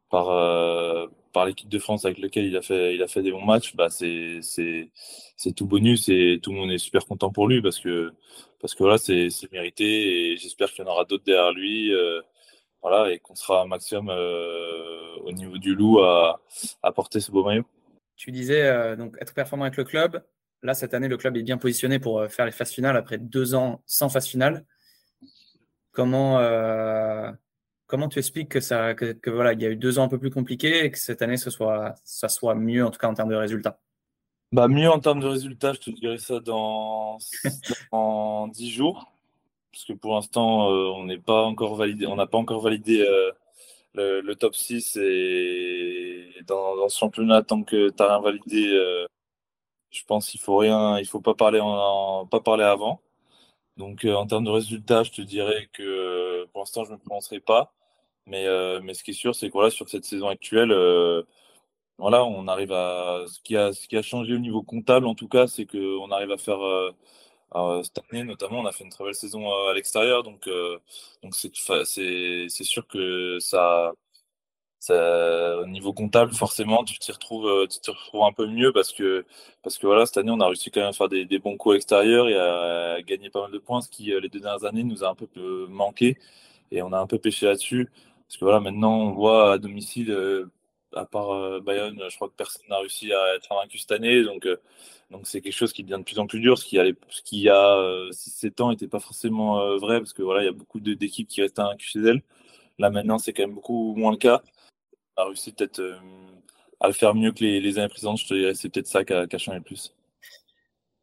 par, 0.09 0.29
euh, 0.29 1.07
par 1.33 1.45
l'équipe 1.45 1.69
de 1.69 1.79
France 1.79 2.05
avec 2.05 2.19
lequel 2.19 2.45
il 2.45 2.57
a 2.57 2.61
fait, 2.61 2.95
il 2.95 3.03
a 3.03 3.07
fait 3.07 3.23
des 3.23 3.31
bons 3.31 3.45
matchs, 3.45 3.75
bah 3.75 3.89
c'est, 3.89 4.41
tout 5.55 5.65
bonus 5.65 6.09
et 6.09 6.39
tout 6.41 6.51
le 6.51 6.57
monde 6.57 6.71
est 6.71 6.77
super 6.77 7.05
content 7.05 7.31
pour 7.31 7.47
lui 7.47 7.61
parce 7.61 7.79
que, 7.79 8.13
parce 8.61 8.75
que 8.75 8.83
voilà, 8.83 8.97
c'est, 8.97 9.29
mérité 9.51 10.31
et 10.33 10.37
j'espère 10.37 10.71
qu'il 10.71 10.85
y 10.85 10.87
en 10.87 10.91
aura 10.91 11.05
d'autres 11.05 11.25
derrière 11.25 11.53
lui. 11.53 11.91
voilà, 12.81 13.11
et 13.11 13.19
qu'on 13.19 13.35
sera 13.35 13.61
un 13.63 13.67
maximum 13.67 14.09
au 14.09 15.31
niveau 15.31 15.57
du 15.57 15.75
loup 15.75 16.01
à, 16.01 16.41
à 16.83 16.91
porter 16.91 17.19
ce 17.19 17.31
beau 17.31 17.43
maillot. 17.43 17.65
Tu 18.15 18.31
disais 18.31 18.63
euh, 18.63 18.95
donc 18.95 19.15
être 19.19 19.33
performant 19.33 19.65
avec 19.65 19.77
le 19.77 19.83
club. 19.83 20.23
Là, 20.63 20.73
cette 20.73 20.93
année, 20.93 21.09
le 21.09 21.17
club 21.17 21.35
est 21.35 21.43
bien 21.43 21.57
positionné 21.57 21.99
pour 21.99 22.19
euh, 22.19 22.29
faire 22.29 22.45
les 22.45 22.51
phases 22.51 22.71
finales 22.71 22.95
après 22.95 23.17
deux 23.17 23.53
ans 23.53 23.81
sans 23.85 24.07
phase 24.07 24.27
finale. 24.27 24.65
Comment, 25.91 26.39
euh, 26.39 27.29
comment 27.85 28.07
tu 28.07 28.19
expliques 28.19 28.49
que 28.49 28.61
ça, 28.61 28.95
que, 28.95 29.29
voilà, 29.29 29.53
il 29.53 29.61
y 29.61 29.65
a 29.65 29.69
eu 29.69 29.75
deux 29.75 29.99
ans 29.99 30.03
un 30.03 30.07
peu 30.07 30.17
plus 30.17 30.31
compliqués 30.31 30.85
et 30.85 30.91
que 30.91 30.97
cette 30.97 31.21
année, 31.21 31.35
ce 31.35 31.49
soit, 31.49 31.95
ça 32.05 32.29
soit 32.29 32.55
mieux, 32.55 32.85
en 32.85 32.91
tout 32.91 32.97
cas 32.97 33.07
en 33.07 33.13
termes 33.13 33.29
de 33.29 33.35
résultats? 33.35 33.79
Bah, 34.53 34.69
Mieux 34.69 34.89
en 34.89 34.99
termes 34.99 35.19
de 35.19 35.27
résultats, 35.27 35.73
je 35.73 35.79
te 35.79 35.89
dirais 35.91 36.17
ça 36.17 36.39
dans, 36.39 37.17
en 37.91 38.47
dix 38.47 38.71
jours. 38.71 39.11
Parce 39.71 39.85
que 39.85 39.93
pour 39.93 40.13
l'instant, 40.13 40.67
on 40.67 41.03
n'est 41.05 41.19
pas 41.19 41.43
encore 41.43 41.75
validé, 41.75 42.05
on 42.05 42.15
n'a 42.15 42.27
pas 42.27 42.37
encore 42.37 42.61
validé 42.61 43.03
le, 43.95 44.33
top 44.35 44.55
6 44.55 44.97
et 45.01 46.29
dans, 46.47 46.75
dans, 46.75 46.89
ce 46.89 46.97
championnat, 46.97 47.43
tant 47.43 47.63
que 47.63 47.89
tu 47.89 47.95
n'as 47.99 48.07
rien 48.07 48.21
validé, 48.21 48.67
euh, 48.71 49.05
je 49.93 50.03
pense 50.05 50.29
qu'il 50.29 50.39
faut 50.41 50.57
rien, 50.57 50.99
il 50.99 51.05
faut 51.07 51.21
pas 51.21 51.35
parler 51.35 51.59
en, 51.61 52.25
pas 52.27 52.41
parler 52.41 52.63
avant. 52.63 53.01
Donc 53.77 54.05
euh, 54.05 54.15
en 54.15 54.27
termes 54.27 54.45
de 54.45 54.51
résultats, 54.51 55.03
je 55.03 55.11
te 55.11 55.21
dirais 55.21 55.69
que 55.73 56.45
pour 56.53 56.61
l'instant, 56.61 56.83
je 56.85 56.91
ne 56.91 56.95
me 56.97 57.01
prononcerai 57.01 57.39
pas. 57.39 57.73
Mais, 58.27 58.47
euh, 58.47 58.81
mais 58.83 58.93
ce 58.95 59.03
qui 59.03 59.11
est 59.11 59.13
sûr, 59.15 59.35
c'est 59.35 59.47
que 59.49 59.53
voilà, 59.53 59.69
sur 59.71 59.89
cette 59.89 60.05
saison 60.05 60.27
actuelle, 60.29 60.71
voilà, 61.97 62.25
on 62.25 62.47
arrive 62.47 62.71
à 62.73 63.23
ce 63.27 63.39
qui 63.41 63.55
a 63.57 63.71
ce 63.73 63.87
qui 63.87 63.97
a 63.97 64.01
changé 64.01 64.33
au 64.33 64.39
niveau 64.39 64.63
comptable 64.63 65.07
en 65.07 65.15
tout 65.15 65.27
cas, 65.27 65.47
c'est 65.47 65.65
qu'on 65.65 66.11
arrive 66.11 66.31
à 66.31 66.37
faire 66.37 66.59
cette 67.83 67.99
année, 68.11 68.23
notamment, 68.23 68.59
on 68.59 68.65
a 68.65 68.71
fait 68.71 68.83
une 68.83 68.89
très 68.89 69.03
belle 69.03 69.15
saison 69.15 69.47
euh, 69.51 69.71
à 69.71 69.73
l'extérieur, 69.73 70.23
donc 70.23 70.47
euh, 70.47 70.79
donc 71.21 71.35
c'est 71.35 71.51
c'est 71.85 72.63
sûr 72.63 72.87
que 72.87 73.37
ça, 73.39 73.93
au 74.91 75.67
niveau 75.67 75.93
comptable, 75.93 76.33
forcément, 76.33 76.83
tu 76.83 76.97
t'y 76.99 77.11
retrouves, 77.11 77.47
euh, 77.47 77.67
tu 77.67 77.89
retrouves 77.89 78.23
un 78.23 78.33
peu 78.33 78.47
mieux 78.47 78.73
parce 78.73 78.91
que 78.91 79.25
parce 79.61 79.77
que 79.77 79.87
voilà, 79.87 80.05
cette 80.05 80.17
année, 80.17 80.31
on 80.31 80.39
a 80.41 80.47
réussi 80.47 80.71
quand 80.71 80.81
même 80.81 80.89
à 80.89 80.93
faire 80.93 81.09
des, 81.09 81.25
des 81.25 81.39
bons 81.39 81.57
coups 81.57 81.73
à 81.73 81.75
l'extérieur 81.75 82.27
et 82.29 82.35
à, 82.37 83.01
gagner 83.01 83.29
pas 83.29 83.41
mal 83.41 83.51
de 83.51 83.59
points, 83.59 83.81
ce 83.81 83.89
qui 83.89 84.05
les 84.05 84.29
deux 84.29 84.39
dernières 84.39 84.65
années 84.65 84.83
nous 84.83 85.03
a 85.03 85.09
un 85.09 85.15
peu 85.15 85.27
manqué 85.69 86.17
et 86.71 86.81
on 86.81 86.91
a 86.93 86.99
un 86.99 87.07
peu 87.07 87.17
pêché 87.19 87.45
là-dessus 87.45 87.89
parce 88.27 88.37
que 88.37 88.45
voilà, 88.45 88.59
maintenant, 88.59 88.97
on 88.97 89.11
voit 89.11 89.53
à 89.53 89.57
domicile 89.57 90.15
à 90.95 91.05
part 91.05 91.61
Bayonne, 91.61 92.01
je 92.09 92.15
crois 92.15 92.29
que 92.29 92.35
personne 92.35 92.63
n'a 92.69 92.77
réussi 92.79 93.11
à 93.13 93.35
être 93.35 93.49
vaincu 93.53 93.77
cette 93.77 93.91
année. 93.91 94.23
Donc, 94.23 94.47
donc 95.11 95.27
c'est 95.27 95.41
quelque 95.41 95.53
chose 95.53 95.73
qui 95.73 95.83
devient 95.83 95.99
de 95.99 96.03
plus 96.03 96.19
en 96.19 96.27
plus 96.27 96.39
dur, 96.39 96.57
ce 96.57 96.65
qui, 96.65 96.77
ce 97.09 97.21
qui 97.21 97.37
il 97.37 97.43
y 97.43 97.49
a 97.49 98.09
6-7 98.11 98.61
ans 98.61 98.69
n'était 98.71 98.87
pas 98.87 98.99
forcément 98.99 99.77
vrai, 99.77 99.99
parce 99.99 100.13
que 100.13 100.23
voilà, 100.23 100.41
il 100.43 100.45
y 100.45 100.49
a 100.49 100.51
beaucoup 100.53 100.79
d'équipes 100.79 101.27
qui 101.27 101.41
restent 101.41 101.59
invaincus 101.59 101.91
chez 101.91 101.99
elles. 101.99 102.21
Là 102.79 102.89
maintenant, 102.89 103.17
c'est 103.19 103.33
quand 103.33 103.43
même 103.43 103.55
beaucoup 103.55 103.95
moins 103.95 104.11
le 104.11 104.17
cas. 104.17 104.41
A 105.15 105.25
réussi 105.25 105.51
peut-être 105.51 105.81
à 106.79 106.87
le 106.87 106.93
faire 106.93 107.15
mieux 107.15 107.31
que 107.31 107.43
les, 107.43 107.77
années 107.77 107.87
précédentes, 107.87 108.19
je 108.19 108.27
te 108.27 108.33
dirais, 108.33 108.53
c'est 108.55 108.69
peut-être 108.69 108.87
ça 108.87 109.05
qui 109.05 109.13
a, 109.13 109.27
changé 109.37 109.57
le 109.57 109.63
plus. 109.63 109.93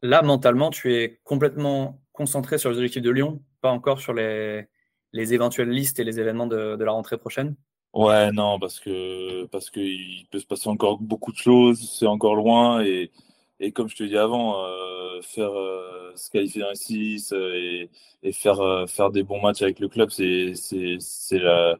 Là, 0.03 0.23
mentalement, 0.23 0.70
tu 0.70 0.94
es 0.94 1.20
complètement 1.25 2.01
concentré 2.12 2.59
sur 2.59 2.70
les 2.70 2.77
objectifs 2.77 3.03
de 3.03 3.11
Lyon, 3.11 3.42
pas 3.61 3.70
encore 3.70 4.01
sur 4.01 4.12
les, 4.12 4.66
les 5.12 5.35
éventuelles 5.35 5.70
listes 5.70 5.99
et 5.99 6.05
les 6.05 6.20
événements 6.20 6.46
de, 6.46 6.77
de 6.77 6.85
la 6.85 6.92
rentrée 6.92 7.18
prochaine? 7.18 7.55
Ouais, 7.92 8.31
non, 8.31 8.59
parce 8.61 8.79
que 8.79 9.46
parce 9.46 9.68
qu'il 9.68 10.27
peut 10.31 10.38
se 10.38 10.46
passer 10.46 10.68
encore 10.68 10.99
beaucoup 10.99 11.33
de 11.33 11.37
choses, 11.37 11.90
c'est 11.99 12.07
encore 12.07 12.37
loin 12.37 12.85
et, 12.85 13.11
et 13.59 13.73
comme 13.73 13.88
je 13.88 13.96
te 13.96 14.05
dis 14.05 14.16
avant, 14.16 14.64
euh, 14.64 15.20
faire 15.23 15.51
euh, 15.53 16.12
se 16.14 16.31
qualifier 16.31 16.62
dans 16.62 16.75
6 16.75 17.33
euh, 17.33 17.53
et, 17.55 17.90
et 18.23 18.33
faire 18.33 18.61
euh, 18.61 18.87
faire 18.87 19.11
des 19.11 19.25
bons 19.25 19.40
matchs 19.40 19.62
avec 19.62 19.81
le 19.81 19.88
club, 19.88 20.11
c'est 20.11 20.55
c'est 20.55 20.99
c'est 21.01 21.40
la 21.40 21.79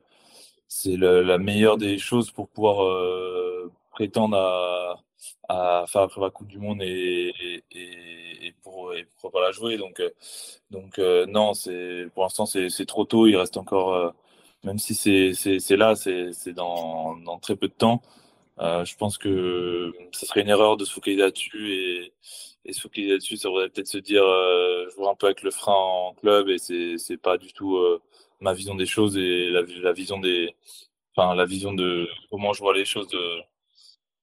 c'est 0.71 0.97
la, 0.97 1.39
meilleure 1.39 1.77
des 1.79 1.99
choses 1.99 2.31
pour 2.31 2.49
pouvoir 2.49 2.85
euh, 2.85 3.71
prétendre 3.93 4.37
à 4.37 4.97
à 5.51 5.85
faire 5.89 6.03
après 6.03 6.21
la 6.21 6.31
Coupe 6.31 6.47
du 6.49 6.59
Monde 6.59 6.81
et, 6.83 7.33
et, 7.73 8.47
et 8.47 8.55
pour 8.63 8.95
et 8.95 9.07
pas 9.33 9.41
la 9.41 9.53
jouer. 9.53 9.77
Donc 9.77 10.01
donc 10.71 10.99
non, 11.29 11.55
c'est 11.55 12.07
pour 12.15 12.23
l'instant 12.25 12.47
c'est 12.47 12.87
trop 12.87 13.05
tôt. 13.05 13.27
Il 13.27 13.37
reste 13.37 13.57
encore 13.57 14.15
même 14.65 14.79
si 14.79 14.95
c'est 14.95 15.77
là, 15.77 15.95
c'est 15.97 16.53
dans, 16.53 17.17
dans, 17.17 17.39
très 17.39 17.57
peu 17.57 17.69
de 17.69 17.73
temps. 17.73 18.03
Euh, 18.61 18.85
je 18.85 18.95
pense 18.97 19.17
que 19.19 19.93
ce 20.13 20.27
serait 20.27 20.43
une 20.43 20.51
erreur 20.51 20.77
de 20.77 20.85
se 20.85 20.93
focaliser 20.93 21.23
là-dessus 21.23 21.73
et, 21.73 22.13
et, 22.67 22.73
se 22.75 22.81
focaliser 22.83 23.13
là-dessus, 23.13 23.37
ça 23.39 23.49
voudrait 23.49 23.71
peut-être 23.71 23.89
se 23.89 23.99
dire 23.99 24.23
euh, 24.23 24.89
jouer 24.91 25.09
un 25.09 25.15
peu 25.15 25.27
avec 25.27 25.43
le 25.43 25.51
frein 25.51 25.73
en 25.75 26.15
club 26.15 26.49
et 26.51 26.59
c'est 26.59 27.17
pas 27.17 27.39
du 27.39 27.53
tout 27.55 27.77
euh, 27.77 28.03
ma 28.41 28.55
vision 28.55 28.75
des 28.75 28.87
choses 28.87 29.17
et 29.17 29.51
la, 29.51 29.63
la, 29.83 29.93
vision 29.93 30.19
des, 30.19 30.55
enfin 31.15 31.35
la 31.35 31.45
vision 31.47 31.73
de 31.73 32.09
comment 32.31 32.53
je 32.53 32.61
vois 32.61 32.75
les 32.75 32.85
choses. 32.85 33.09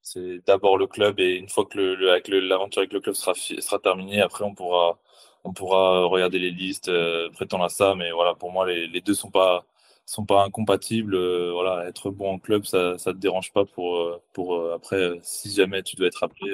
C'est 0.02 0.40
d'abord 0.46 0.78
le 0.78 0.88
club 0.88 1.20
et 1.20 1.36
une 1.36 1.50
fois 1.50 1.66
que 1.66 1.78
le, 1.78 2.12
avec 2.12 2.28
l'aventure 2.30 2.80
avec 2.82 2.94
le 2.94 3.02
club 3.02 3.16
sera 3.16 3.34
sera 3.36 3.80
terminée, 3.80 4.22
après 4.22 4.44
on 4.46 4.56
pourra 4.56 5.00
on 5.44 5.54
pourra 5.54 6.06
regarder 6.06 6.40
les 6.40 6.52
listes, 6.52 6.90
euh, 6.90 7.30
prétendre 7.32 7.66
à 7.66 7.70
ça, 7.70 7.96
mais 7.96 8.12
voilà 8.12 8.34
pour 8.36 8.52
moi 8.52 8.66
les, 8.68 8.88
les 8.88 9.02
deux 9.02 9.14
sont 9.14 9.32
pas 9.32 9.66
sont 10.08 10.26
pas 10.26 10.44
incompatibles. 10.44 11.16
Euh, 11.16 11.52
voilà, 11.54 11.88
être 11.88 12.10
bon 12.12 12.34
en 12.34 12.40
club, 12.40 12.66
ça, 12.66 12.98
ça 12.98 13.14
te 13.14 13.18
dérange 13.20 13.52
pas 13.54 13.66
pour, 13.66 13.98
euh, 13.98 14.22
pour 14.34 14.56
euh, 14.56 14.76
après, 14.76 15.20
si 15.24 15.52
jamais 15.54 15.84
tu 15.84 15.96
dois 15.96 16.08
être 16.08 16.24
appelé, 16.24 16.52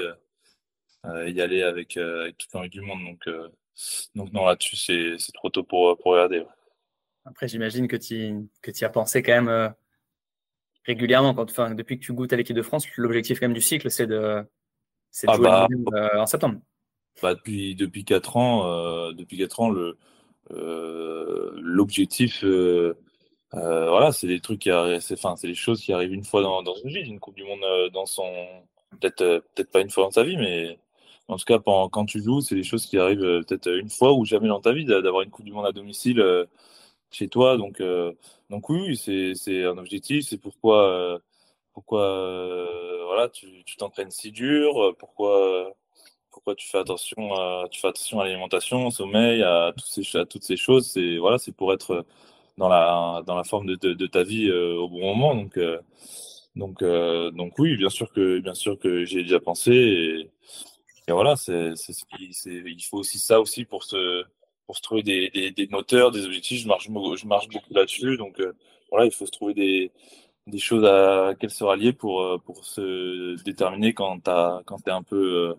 y 1.27 1.41
aller 1.41 1.63
avec, 1.63 1.97
avec 1.97 2.37
toute 2.37 2.53
l'envie 2.53 2.69
du 2.69 2.81
monde. 2.81 3.03
Donc, 3.05 3.29
donc 4.15 4.31
non, 4.33 4.45
là-dessus, 4.45 4.75
c'est 4.77 5.33
trop 5.33 5.49
tôt 5.49 5.63
pour, 5.63 5.97
pour 5.97 6.13
regarder. 6.13 6.43
Après, 7.25 7.47
j'imagine 7.47 7.87
que 7.87 7.95
tu 7.95 8.47
que 8.61 8.71
y 8.71 8.83
as 8.83 8.89
pensé 8.89 9.23
quand 9.23 9.41
même 9.41 9.73
régulièrement. 10.85 11.33
Quand, 11.33 11.49
enfin, 11.49 11.73
depuis 11.73 11.99
que 11.99 12.05
tu 12.05 12.13
goûtes 12.13 12.33
à 12.33 12.35
l'équipe 12.35 12.55
de 12.55 12.61
France, 12.61 12.85
l'objectif 12.97 13.39
quand 13.39 13.47
même 13.47 13.53
du 13.53 13.61
cycle, 13.61 13.89
c'est 13.89 14.07
de, 14.07 14.13
de 14.13 14.45
ah 15.27 15.35
jouer 15.35 15.47
bah, 15.79 16.09
en 16.17 16.25
septembre. 16.25 16.59
Bah, 17.21 17.35
depuis, 17.35 17.75
depuis 17.75 18.03
4 18.03 18.37
ans, 18.37 19.11
depuis 19.13 19.37
4 19.37 19.59
ans, 19.59 19.69
le, 19.69 19.97
l'objectif 21.61 22.43
voilà, 23.51 24.11
c'est 24.11 24.27
des 24.27 24.39
trucs 24.39 24.59
qui 24.59 24.69
c'est 24.99 25.13
enfin, 25.13 25.35
c'est 25.35 25.47
des 25.47 25.55
choses 25.55 25.81
qui 25.81 25.93
arrivent 25.93 26.13
une 26.13 26.25
fois 26.25 26.41
dans, 26.41 26.63
dans 26.63 26.75
une 26.75 26.89
vie, 26.89 27.01
une 27.01 27.19
Coupe 27.19 27.35
du 27.35 27.43
Monde 27.43 27.63
dans 27.93 28.05
son 28.05 28.23
peut-être 28.99 29.43
peut-être 29.55 29.71
pas 29.71 29.81
une 29.81 29.89
fois 29.89 30.05
dans 30.05 30.11
sa 30.11 30.23
vie, 30.23 30.37
mais 30.37 30.77
en 31.27 31.37
tout 31.37 31.45
cas 31.45 31.59
quand 31.59 32.05
tu 32.05 32.21
joues, 32.21 32.41
c'est 32.41 32.55
des 32.55 32.63
choses 32.63 32.85
qui 32.85 32.97
arrivent 32.97 33.43
peut-être 33.47 33.67
une 33.67 33.89
fois 33.89 34.13
ou 34.13 34.25
jamais 34.25 34.47
dans 34.47 34.59
ta 34.59 34.73
vie 34.73 34.85
d'avoir 34.85 35.21
une 35.21 35.29
Coupe 35.29 35.45
du 35.45 35.53
Monde 35.53 35.67
à 35.67 35.71
domicile 35.71 36.21
chez 37.13 37.27
toi. 37.29 37.57
Donc 37.57 37.81
donc 38.49 38.69
oui, 38.69 38.97
c'est 38.97 39.65
un 39.65 39.77
objectif, 39.77 40.25
c'est 40.27 40.37
pourquoi 40.37 41.19
pourquoi 41.73 42.67
voilà 43.05 43.29
tu 43.29 43.63
t'entraînes 43.77 44.11
si 44.11 44.31
dur, 44.31 44.95
pourquoi 44.99 45.73
pourquoi 46.33 46.55
tu 46.55 46.67
fais 46.67 46.79
attention 46.79 47.33
à, 47.35 47.67
tu 47.71 47.79
fais 47.79 47.87
attention 47.87 48.19
à 48.19 48.25
l'alimentation, 48.25 48.87
au 48.87 48.91
sommeil, 48.91 49.43
à, 49.43 49.71
tous 49.77 50.03
ces, 50.03 50.17
à 50.17 50.25
toutes 50.25 50.43
ces 50.43 50.57
choses. 50.57 50.87
C'est 50.87 51.17
voilà, 51.17 51.37
c'est 51.37 51.53
pour 51.53 51.71
être 51.73 52.05
dans 52.57 52.67
la 52.69 53.23
dans 53.25 53.35
la 53.35 53.43
forme 53.43 53.67
de, 53.67 53.93
de, 53.93 54.07
ta 54.07 54.23
vie 54.23 54.49
euh, 54.49 54.75
au 54.75 54.89
bon 54.89 54.99
moment. 55.15 55.35
Donc 55.35 55.57
euh, 55.57 55.79
donc 56.55 56.81
euh, 56.81 57.31
donc 57.31 57.57
oui, 57.59 57.77
bien 57.77 57.89
sûr 57.89 58.11
que 58.11 58.39
bien 58.39 58.53
sûr 58.55 58.79
que 58.79 59.05
j'ai 59.05 59.23
déjà 59.23 59.39
pensé 59.39 59.71
et, 59.71 60.31
voilà, 61.11 61.35
c'est 61.35 61.75
ce 61.75 61.93
c'est 62.31 62.63
il 62.65 62.83
faut 62.83 62.97
aussi 62.97 63.19
ça 63.19 63.41
aussi 63.41 63.65
pour 63.65 63.83
se 63.83 64.23
pour 64.65 64.77
se 64.77 64.81
trouver 64.81 65.03
des, 65.03 65.29
des, 65.29 65.51
des 65.51 65.67
moteurs, 65.67 66.11
des 66.11 66.25
objectifs. 66.25 66.61
Je 66.61 66.67
marche 66.67 66.87
je 66.87 67.27
marche 67.27 67.47
beaucoup 67.49 67.73
là-dessus. 67.73 68.17
Donc 68.17 68.41
voilà, 68.89 69.05
il 69.05 69.11
faut 69.11 69.25
se 69.25 69.31
trouver 69.31 69.53
des 69.53 69.91
des 70.45 70.59
choses 70.59 70.83
à 70.83 71.27
laquelle 71.27 71.51
se 71.51 71.63
rallier 71.63 71.93
pour 71.93 72.41
pour 72.45 72.65
se 72.65 73.41
déterminer 73.43 73.93
quand 73.93 74.19
t'as 74.19 74.61
quand 74.65 74.79
t'es 74.79 74.91
un 74.91 75.03
peu 75.03 75.55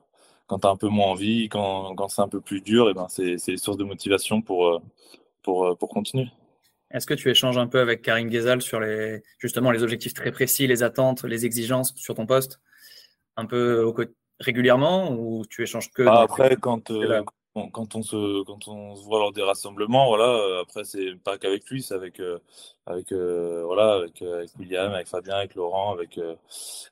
quand 0.46 0.64
un 0.64 0.76
peu 0.76 0.88
moins 0.88 1.08
envie, 1.08 1.48
quand, 1.48 1.94
quand 1.94 2.08
c'est 2.08 2.22
un 2.22 2.28
peu 2.28 2.40
plus 2.40 2.60
dur, 2.60 2.90
et 2.90 2.94
ben 2.94 3.06
c'est 3.08 3.36
une 3.48 3.56
source 3.56 3.76
de 3.76 3.84
motivation 3.84 4.42
pour, 4.42 4.66
euh, 4.66 4.78
pour, 5.42 5.66
euh, 5.66 5.74
pour 5.74 5.88
continuer. 5.88 6.28
Est-ce 6.90 7.06
que 7.06 7.14
tu 7.14 7.30
échanges 7.30 7.58
un 7.58 7.66
peu 7.66 7.80
avec 7.80 8.02
Karim 8.02 8.28
Ghezal 8.28 8.62
sur 8.62 8.78
les, 8.78 9.22
justement 9.38 9.70
les 9.70 9.82
objectifs 9.82 10.14
très 10.14 10.30
précis, 10.30 10.66
les 10.66 10.82
attentes, 10.82 11.24
les 11.24 11.44
exigences 11.46 11.94
sur 11.96 12.14
ton 12.14 12.26
poste, 12.26 12.60
un 13.36 13.46
peu 13.46 13.92
régulièrement, 14.38 15.12
ou 15.12 15.44
tu 15.46 15.62
échanges 15.62 15.90
que 15.90 16.02
bah, 16.02 16.20
Après, 16.20 16.56
quand, 16.56 16.90
euh, 16.90 17.22
quand 17.54 17.94
on 17.94 18.02
se 18.02 18.42
quand 18.44 18.68
on 18.68 18.96
se 18.96 19.04
voit 19.04 19.18
lors 19.20 19.32
des 19.32 19.42
rassemblements, 19.42 20.08
voilà. 20.08 20.24
Euh, 20.24 20.62
après, 20.62 20.84
c'est 20.84 21.14
pas 21.22 21.38
qu'avec 21.38 21.64
lui, 21.70 21.82
c'est 21.82 21.94
avec 21.94 22.18
euh, 22.20 22.38
avec 22.86 23.12
euh, 23.12 23.62
voilà 23.64 23.94
avec, 23.94 24.22
avec, 24.22 24.50
William, 24.58 24.92
avec 24.92 25.06
Fabien, 25.06 25.36
avec 25.36 25.54
Laurent, 25.54 25.92
avec 25.92 26.18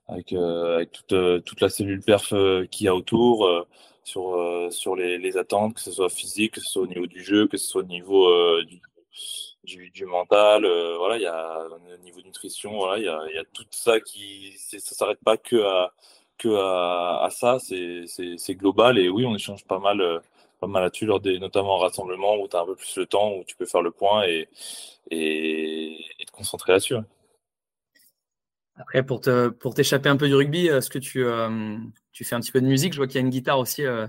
avec 0.08 0.32
avec 0.32 0.92
toute 0.92 1.44
toute 1.44 1.60
la 1.60 1.68
cellule 1.68 2.02
perf 2.02 2.32
qu'il 2.70 2.86
y 2.86 2.88
a 2.88 2.94
autour 2.94 3.66
sur 4.04 4.68
sur 4.70 4.96
les, 4.96 5.18
les 5.18 5.36
attentes, 5.36 5.74
que 5.74 5.80
ce 5.80 5.92
soit 5.92 6.08
physique, 6.08 6.54
que 6.54 6.60
ce 6.60 6.70
soit 6.70 6.82
au 6.82 6.86
niveau 6.86 7.06
du 7.06 7.22
jeu, 7.24 7.48
que 7.48 7.56
ce 7.56 7.66
soit 7.66 7.82
au 7.82 7.84
niveau 7.84 8.62
du, 8.62 8.80
du, 9.64 9.90
du, 9.90 10.06
mental, 10.06 10.62
voilà, 10.98 11.16
il 11.16 11.22
y 11.22 11.26
a 11.26 11.66
au 11.66 12.02
niveau 12.04 12.20
nutrition, 12.22 12.76
voilà, 12.78 12.98
il 12.98 13.04
y 13.04 13.08
a, 13.08 13.20
y 13.32 13.38
a 13.38 13.44
tout 13.52 13.66
ça 13.70 14.00
qui 14.00 14.54
ça 14.58 14.78
s'arrête 14.80 15.20
pas 15.24 15.36
que 15.36 15.56
à 15.64 15.92
que 16.38 16.48
à, 16.56 17.24
à 17.24 17.30
ça, 17.30 17.58
c'est 17.58 18.54
global 18.54 18.98
et 18.98 19.08
oui, 19.08 19.24
on 19.26 19.34
échange 19.34 19.64
pas 19.64 19.78
mal 19.78 20.22
pas 20.62 20.68
mal 20.68 20.84
là-dessus, 20.84 21.06
lors 21.06 21.18
des, 21.18 21.40
notamment 21.40 21.74
en 21.74 21.78
rassemblement 21.78 22.36
où 22.36 22.46
tu 22.46 22.56
as 22.56 22.60
un 22.60 22.66
peu 22.66 22.76
plus 22.76 22.96
le 22.96 23.06
temps, 23.06 23.32
où 23.32 23.42
tu 23.44 23.56
peux 23.56 23.66
faire 23.66 23.82
le 23.82 23.90
point 23.90 24.22
et, 24.28 24.48
et, 25.10 25.98
te 26.24 26.30
concentrer 26.30 26.70
là-dessus. 26.70 26.94
Après, 28.76 29.02
pour, 29.02 29.20
te, 29.20 29.48
pour 29.48 29.74
t'échapper 29.74 30.08
un 30.08 30.16
peu 30.16 30.28
du 30.28 30.36
rugby, 30.36 30.68
est-ce 30.68 30.88
que 30.88 31.00
tu, 31.00 31.24
euh, 31.24 31.76
tu 32.12 32.24
fais 32.24 32.36
un 32.36 32.40
petit 32.40 32.52
peu 32.52 32.60
de 32.60 32.66
musique? 32.66 32.92
Je 32.92 32.98
vois 32.98 33.08
qu'il 33.08 33.16
y 33.16 33.18
a 33.18 33.22
une 33.22 33.30
guitare 33.30 33.58
aussi. 33.58 33.84
Euh... 33.84 34.06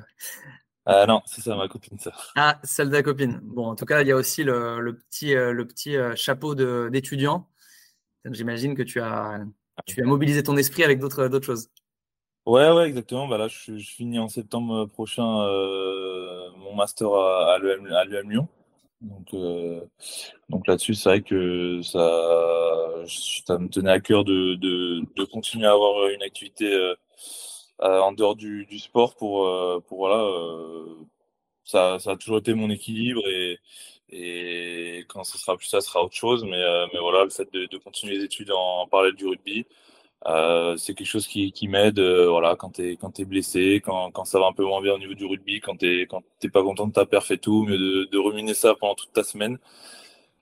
Ah 0.85 1.07
non, 1.07 1.23
c'est 1.25 1.41
ça, 1.41 1.55
ma 1.55 1.67
copine, 1.67 1.97
ça. 1.97 2.11
Ah, 2.35 2.59
celle 2.63 2.89
de 2.89 2.93
la 2.93 3.01
copine. 3.01 3.39
Bon, 3.41 3.65
en 3.65 3.75
tout 3.75 3.85
cas, 3.85 4.01
il 4.03 4.07
y 4.07 4.11
a 4.11 4.15
aussi 4.15 4.43
le, 4.43 4.79
le 4.79 4.95
petit, 4.95 5.35
euh, 5.35 5.53
le 5.53 5.65
petit 5.65 5.97
euh, 5.97 6.15
chapeau 6.15 6.53
de, 6.53 6.87
d'étudiant. 6.91 7.49
J'imagine 8.25 8.75
que 8.75 8.83
tu 8.83 9.01
as, 9.01 9.43
tu 9.87 10.03
as 10.03 10.05
mobilisé 10.05 10.43
ton 10.43 10.55
esprit 10.55 10.83
avec 10.83 10.99
d'autres, 10.99 11.27
d'autres 11.29 11.47
choses. 11.47 11.69
Ouais, 12.45 12.69
ouais, 12.71 12.87
exactement. 12.87 13.27
Bah 13.27 13.37
là, 13.37 13.47
je, 13.47 13.77
je 13.77 13.89
finis 13.89 14.19
en 14.19 14.27
septembre 14.27 14.85
prochain 14.85 15.41
euh, 15.41 15.82
master 16.75 17.13
à, 17.13 17.55
à 17.55 17.57
l'UM 17.59 18.29
Lyon. 18.29 18.47
Donc, 19.01 19.33
euh, 19.33 19.81
donc 20.49 20.65
là-dessus, 20.65 20.93
c'est 20.95 21.09
vrai 21.09 21.21
que 21.21 21.81
ça, 21.81 23.03
ça 23.45 23.57
me 23.57 23.67
tenait 23.67 23.91
à 23.91 23.99
cœur 23.99 24.23
de, 24.23 24.55
de, 24.55 25.01
de 25.17 25.23
continuer 25.25 25.67
à 25.67 25.73
avoir 25.73 26.07
une 26.07 26.23
activité 26.23 26.73
euh, 26.73 26.95
en 27.79 28.13
dehors 28.13 28.35
du, 28.35 28.65
du 28.65 28.79
sport 28.79 29.15
pour, 29.15 29.45
euh, 29.47 29.81
pour 29.87 29.97
voilà. 29.99 30.25
Ça, 31.65 31.99
ça 31.99 32.11
a 32.11 32.15
toujours 32.17 32.37
été 32.37 32.53
mon 32.53 32.69
équilibre 32.69 33.21
et, 33.27 33.59
et 34.09 35.05
quand 35.09 35.23
ce 35.23 35.37
sera 35.37 35.57
plus 35.57 35.67
ça, 35.67 35.81
ce 35.81 35.87
sera 35.87 36.03
autre 36.03 36.15
chose. 36.15 36.43
Mais, 36.45 36.63
mais 36.93 36.99
voilà, 36.99 37.23
le 37.25 37.29
fait 37.29 37.51
de, 37.51 37.65
de 37.65 37.77
continuer 37.77 38.17
les 38.17 38.23
études 38.23 38.51
en, 38.51 38.81
en 38.81 38.87
parallèle 38.87 39.15
du 39.15 39.27
rugby, 39.27 39.65
euh, 40.25 40.77
c'est 40.77 40.93
quelque 40.93 41.07
chose 41.07 41.27
qui, 41.27 41.67
m'aide 41.67 41.99
euh, 41.99 42.29
voilà 42.29 42.55
quand 42.55 42.79
quand 43.01 43.11
t'es 43.11 43.25
blessé 43.25 43.81
quand, 43.83 44.09
quand 44.11 44.23
ça 44.23 44.39
va 44.39 44.47
un 44.47 44.53
peu 44.53 44.63
moins 44.63 44.81
bien 44.81 44.93
au 44.93 44.97
niveau 44.97 45.15
du 45.15 45.25
rugby 45.25 45.59
quand 45.59 45.75
t'es 45.75 46.07
quand 46.09 46.23
t'es 46.39 46.47
pas 46.49 46.63
content 46.63 46.87
de 46.87 46.93
ta 46.93 47.05
perf 47.05 47.29
et 47.31 47.37
tout 47.37 47.65
mais 47.67 47.77
de, 47.77 48.05
de 48.09 48.17
ruminer 48.17 48.53
ça 48.53 48.73
pendant 48.75 48.95
toute 48.95 49.11
ta 49.13 49.23
semaine. 49.23 49.59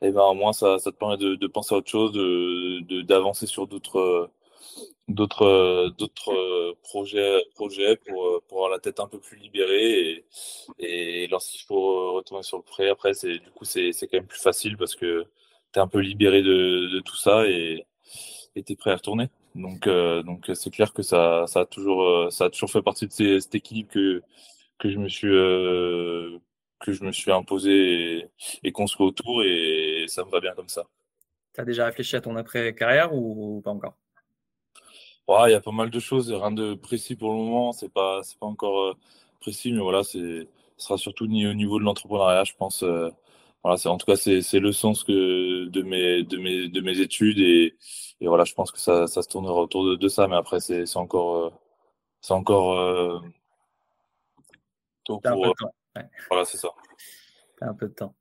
Et 0.04 0.08
eh 0.08 0.12
ben 0.12 0.24
au 0.24 0.34
moins 0.36 0.54
ça, 0.54 0.80
ça 0.80 0.92
te 0.92 0.98
permet 0.98 1.18
de, 1.18 1.36
de 1.36 1.48
penser 1.48 1.76
à 1.76 1.78
autre 1.80 1.90
chose 1.90 2.12
de 2.12 3.02
d'avancer 3.02 3.48
sur 3.48 3.68
d'autres 3.68 4.30
d'autres 5.08 6.76
projets 6.84 7.44
projets 7.56 7.96
pour 7.98 8.42
pour 8.48 8.58
avoir 8.60 8.70
la 8.72 8.80
tête 8.80 9.00
un 9.00 9.08
peu 9.08 9.20
plus 9.20 9.38
libérée 9.38 10.26
et, 10.80 11.28
lorsqu'il 11.28 11.62
faut 11.62 12.14
retourner 12.14 12.44
sur 12.44 12.58
le 12.58 12.64
prêt 12.64 12.90
après 12.90 13.14
c'est 13.14 13.40
du 13.40 13.52
coup 13.52 13.66
c'est 13.66 13.92
quand 14.02 14.14
même 14.14 14.28
plus 14.28 14.40
facile 14.40 14.78
parce 14.78 14.96
que 14.96 15.26
t'es 15.72 15.80
un 15.80 15.88
peu 15.88 16.00
libéré 16.00 16.42
de, 16.44 16.88
de 16.94 17.00
tout 17.02 17.18
ça 17.18 17.48
et 17.48 17.86
et 18.56 18.64
t'es 18.64 18.76
prêt 18.76 18.92
à 18.92 18.96
retourner 18.96 19.30
donc, 19.56 19.88
euh, 19.88 20.24
donc 20.24 20.50
c'est 20.54 20.70
clair 20.70 20.94
que 20.94 21.02
ça, 21.02 21.46
ça 21.48 21.62
a 21.62 21.66
toujours, 21.66 22.04
euh, 22.04 22.30
ça 22.30 22.46
a 22.46 22.50
toujours 22.50 22.72
fait 22.72 22.82
partie 22.82 23.08
de 23.08 23.12
ces, 23.12 23.40
cette 23.42 23.56
équipe 23.56 23.90
que 23.90 24.24
que 24.78 24.90
je 24.90 24.98
me 24.98 25.10
suis 25.10 25.30
euh, 25.30 26.38
que 26.80 26.94
je 26.94 27.04
me 27.04 27.12
suis 27.12 27.32
imposé 27.32 28.30
et, 28.64 28.72
construit 28.72 29.06
autour 29.06 29.44
et 29.44 30.06
ça 30.08 30.24
me 30.26 30.32
va 30.32 30.40
bien 30.40 30.54
comme 30.56 30.70
ça. 30.70 30.86
Tu 31.54 31.62
as 31.62 31.66
déjà 31.66 31.86
réfléchi 31.86 32.16
à 32.16 32.22
ton 32.22 32.36
après 32.36 32.74
carrière 32.74 33.14
ou 33.14 33.62
pas 33.64 33.72
encore? 33.72 33.96
Ouais, 35.28 35.50
il 35.50 35.52
y 35.52 35.56
a 35.56 35.62
pas 35.62 35.72
mal 35.72 35.90
de 35.90 36.00
choses, 36.00 36.32
rien 36.32 36.52
de 36.52 36.74
précis 36.74 37.16
pour 37.16 37.32
le 37.32 37.38
moment. 37.38 37.74
C'est 37.74 37.94
pas, 37.94 38.22
c'est 38.24 38.40
pas 38.40 38.48
encore 38.48 38.96
précis, 39.40 39.72
mais 39.72 39.82
voilà, 39.82 40.04
c'est, 40.04 40.48
ce 40.78 40.86
sera 40.86 40.98
surtout 40.98 41.26
au 41.26 41.28
niveau 41.28 41.78
de 41.78 41.84
l'entrepreneuriat, 41.84 42.44
je 42.46 42.54
pense. 42.58 42.84
voilà, 43.64 43.78
c'est 43.78 43.90
en 43.90 43.98
tout 43.98 44.06
cas 44.06 44.16
c'est, 44.16 44.60
le 44.60 44.72
sens 44.72 45.04
que 45.04 45.12
de 45.66 45.82
mes 45.82 46.24
de 46.24 46.38
mes 46.38 46.68
de 46.70 46.82
mes 46.82 47.00
études 47.00 47.40
et 47.40 47.76
et 48.22 48.28
voilà, 48.28 48.44
je 48.44 48.54
pense 48.54 48.72
que 48.72 48.80
ça, 48.80 49.08
ça 49.08 49.24
se 49.24 49.28
tournera 49.28 49.60
autour 49.60 49.84
de, 49.84 49.96
de 49.96 50.08
ça, 50.08 50.28
mais 50.28 50.36
après, 50.36 50.60
c'est 50.60 50.86
encore, 50.96 51.38
euh, 51.38 51.50
c'est 52.22 52.34
encore 52.34 52.80
euh, 52.80 53.20
tôt 55.04 55.20
pour. 55.20 55.56
Ouais. 55.96 56.08
Voilà, 56.30 56.46
c'est 56.46 56.58
ça. 56.58 56.70
un 57.62 57.74
peu 57.74 57.88
de 57.88 57.94
temps. 57.94 58.16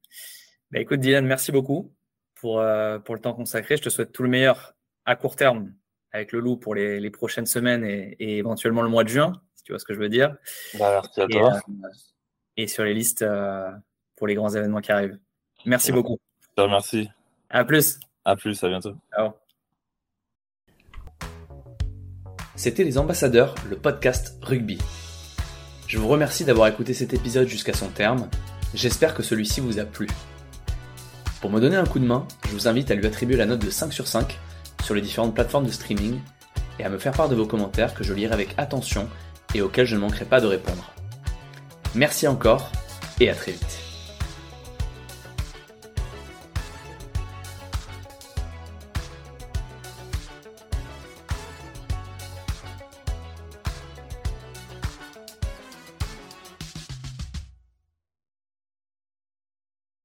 Bah, 0.71 0.81
écoute, 0.81 1.01
Dylan, 1.01 1.27
merci 1.27 1.53
beaucoup 1.53 1.95
pour, 2.35 2.61
euh, 2.61 2.99
pour 2.99 3.15
le 3.15 3.21
temps 3.21 3.35
consacré. 3.35 3.77
Je 3.77 3.83
te 3.83 3.91
souhaite 3.91 4.11
tout 4.11 4.23
le 4.23 4.31
meilleur 4.31 4.73
à 5.05 5.17
court 5.17 5.37
terme 5.37 5.75
avec 6.13 6.33
le 6.33 6.41
loup 6.41 6.57
pour 6.57 6.75
les, 6.75 6.99
les 6.99 7.11
prochaines 7.11 7.47
semaines 7.47 7.85
et, 7.85 8.17
et, 8.19 8.39
éventuellement 8.39 8.83
le 8.83 8.89
mois 8.89 9.05
de 9.05 9.11
juin, 9.11 9.43
si 9.55 9.65
tu 9.65 9.73
vois 9.73 9.79
ce 9.79 9.85
que 9.85 9.93
je 9.93 10.01
veux 10.01 10.09
dire. 10.09 10.35
Bah, 10.79 11.03
merci 11.03 11.21
à 11.21 11.25
et, 11.25 11.29
toi. 11.29 11.61
Euh, 11.69 11.89
et 12.57 12.67
sur 12.67 12.85
les 12.85 12.95
listes 12.95 13.21
euh, 13.21 13.71
pour 14.17 14.27
les 14.27 14.35
grands 14.35 14.51
événements 14.51 14.81
qui 14.81 14.93
arrivent. 14.93 15.19
Merci 15.67 15.93
beaucoup. 15.93 16.19
Merci. 16.57 17.11
À 17.51 17.65
plus. 17.65 17.99
À 18.25 18.37
plus, 18.37 18.63
à 18.63 18.69
bientôt. 18.69 18.95
Ciao. 19.13 19.33
C'était 22.55 22.85
Les 22.85 22.97
Ambassadeurs, 22.97 23.57
le 23.69 23.77
podcast 23.77 24.39
rugby. 24.41 24.79
Je 25.89 25.99
vous 25.99 26.07
remercie 26.07 26.45
d'avoir 26.45 26.69
écouté 26.69 26.95
cet 26.95 27.13
épisode 27.13 27.49
jusqu'à 27.49 27.73
son 27.73 27.89
terme. 27.89 28.29
J'espère 28.73 29.15
que 29.15 29.25
celui-ci 29.25 29.61
vous 29.61 29.81
a 29.81 29.85
plu. 29.85 30.07
Pour 31.41 31.51
me 31.51 31.59
donner 31.59 31.77
un 31.77 31.87
coup 31.87 31.99
de 31.99 32.07
main, 32.07 32.29
je 32.47 32.53
vous 32.53 32.69
invite 32.69 32.93
à 32.93 32.95
lui 32.95 33.07
attribuer 33.07 33.37
la 33.37 33.47
note 33.47 33.65
de 33.65 33.71
5 33.71 33.93
sur 33.93 34.07
5 34.07 34.39
sur 34.85 34.95
les 34.95 35.01
différentes 35.01 35.35
plateformes 35.35 35.67
de 35.67 35.73
streaming 35.73 36.21
et 36.79 36.85
à 36.85 36.89
me 36.89 36.99
faire 36.99 37.13
part 37.13 37.29
de 37.29 37.35
vos 37.35 37.47
commentaires 37.47 37.95
que 37.95 38.05
je 38.05 38.15
lirai 38.15 38.33
avec 38.33 38.55
attention 38.59 39.09
et 39.55 39.63
auxquels 39.63 39.87
je 39.87 39.97
ne 39.97 40.01
manquerai 40.01 40.25
pas 40.25 40.41
de 40.41 40.47
répondre. 40.47 40.93
Merci 41.97 42.29
encore 42.29 42.71
et 43.19 43.29
à 43.29 43.35
très 43.35 43.53
vite. 43.53 43.80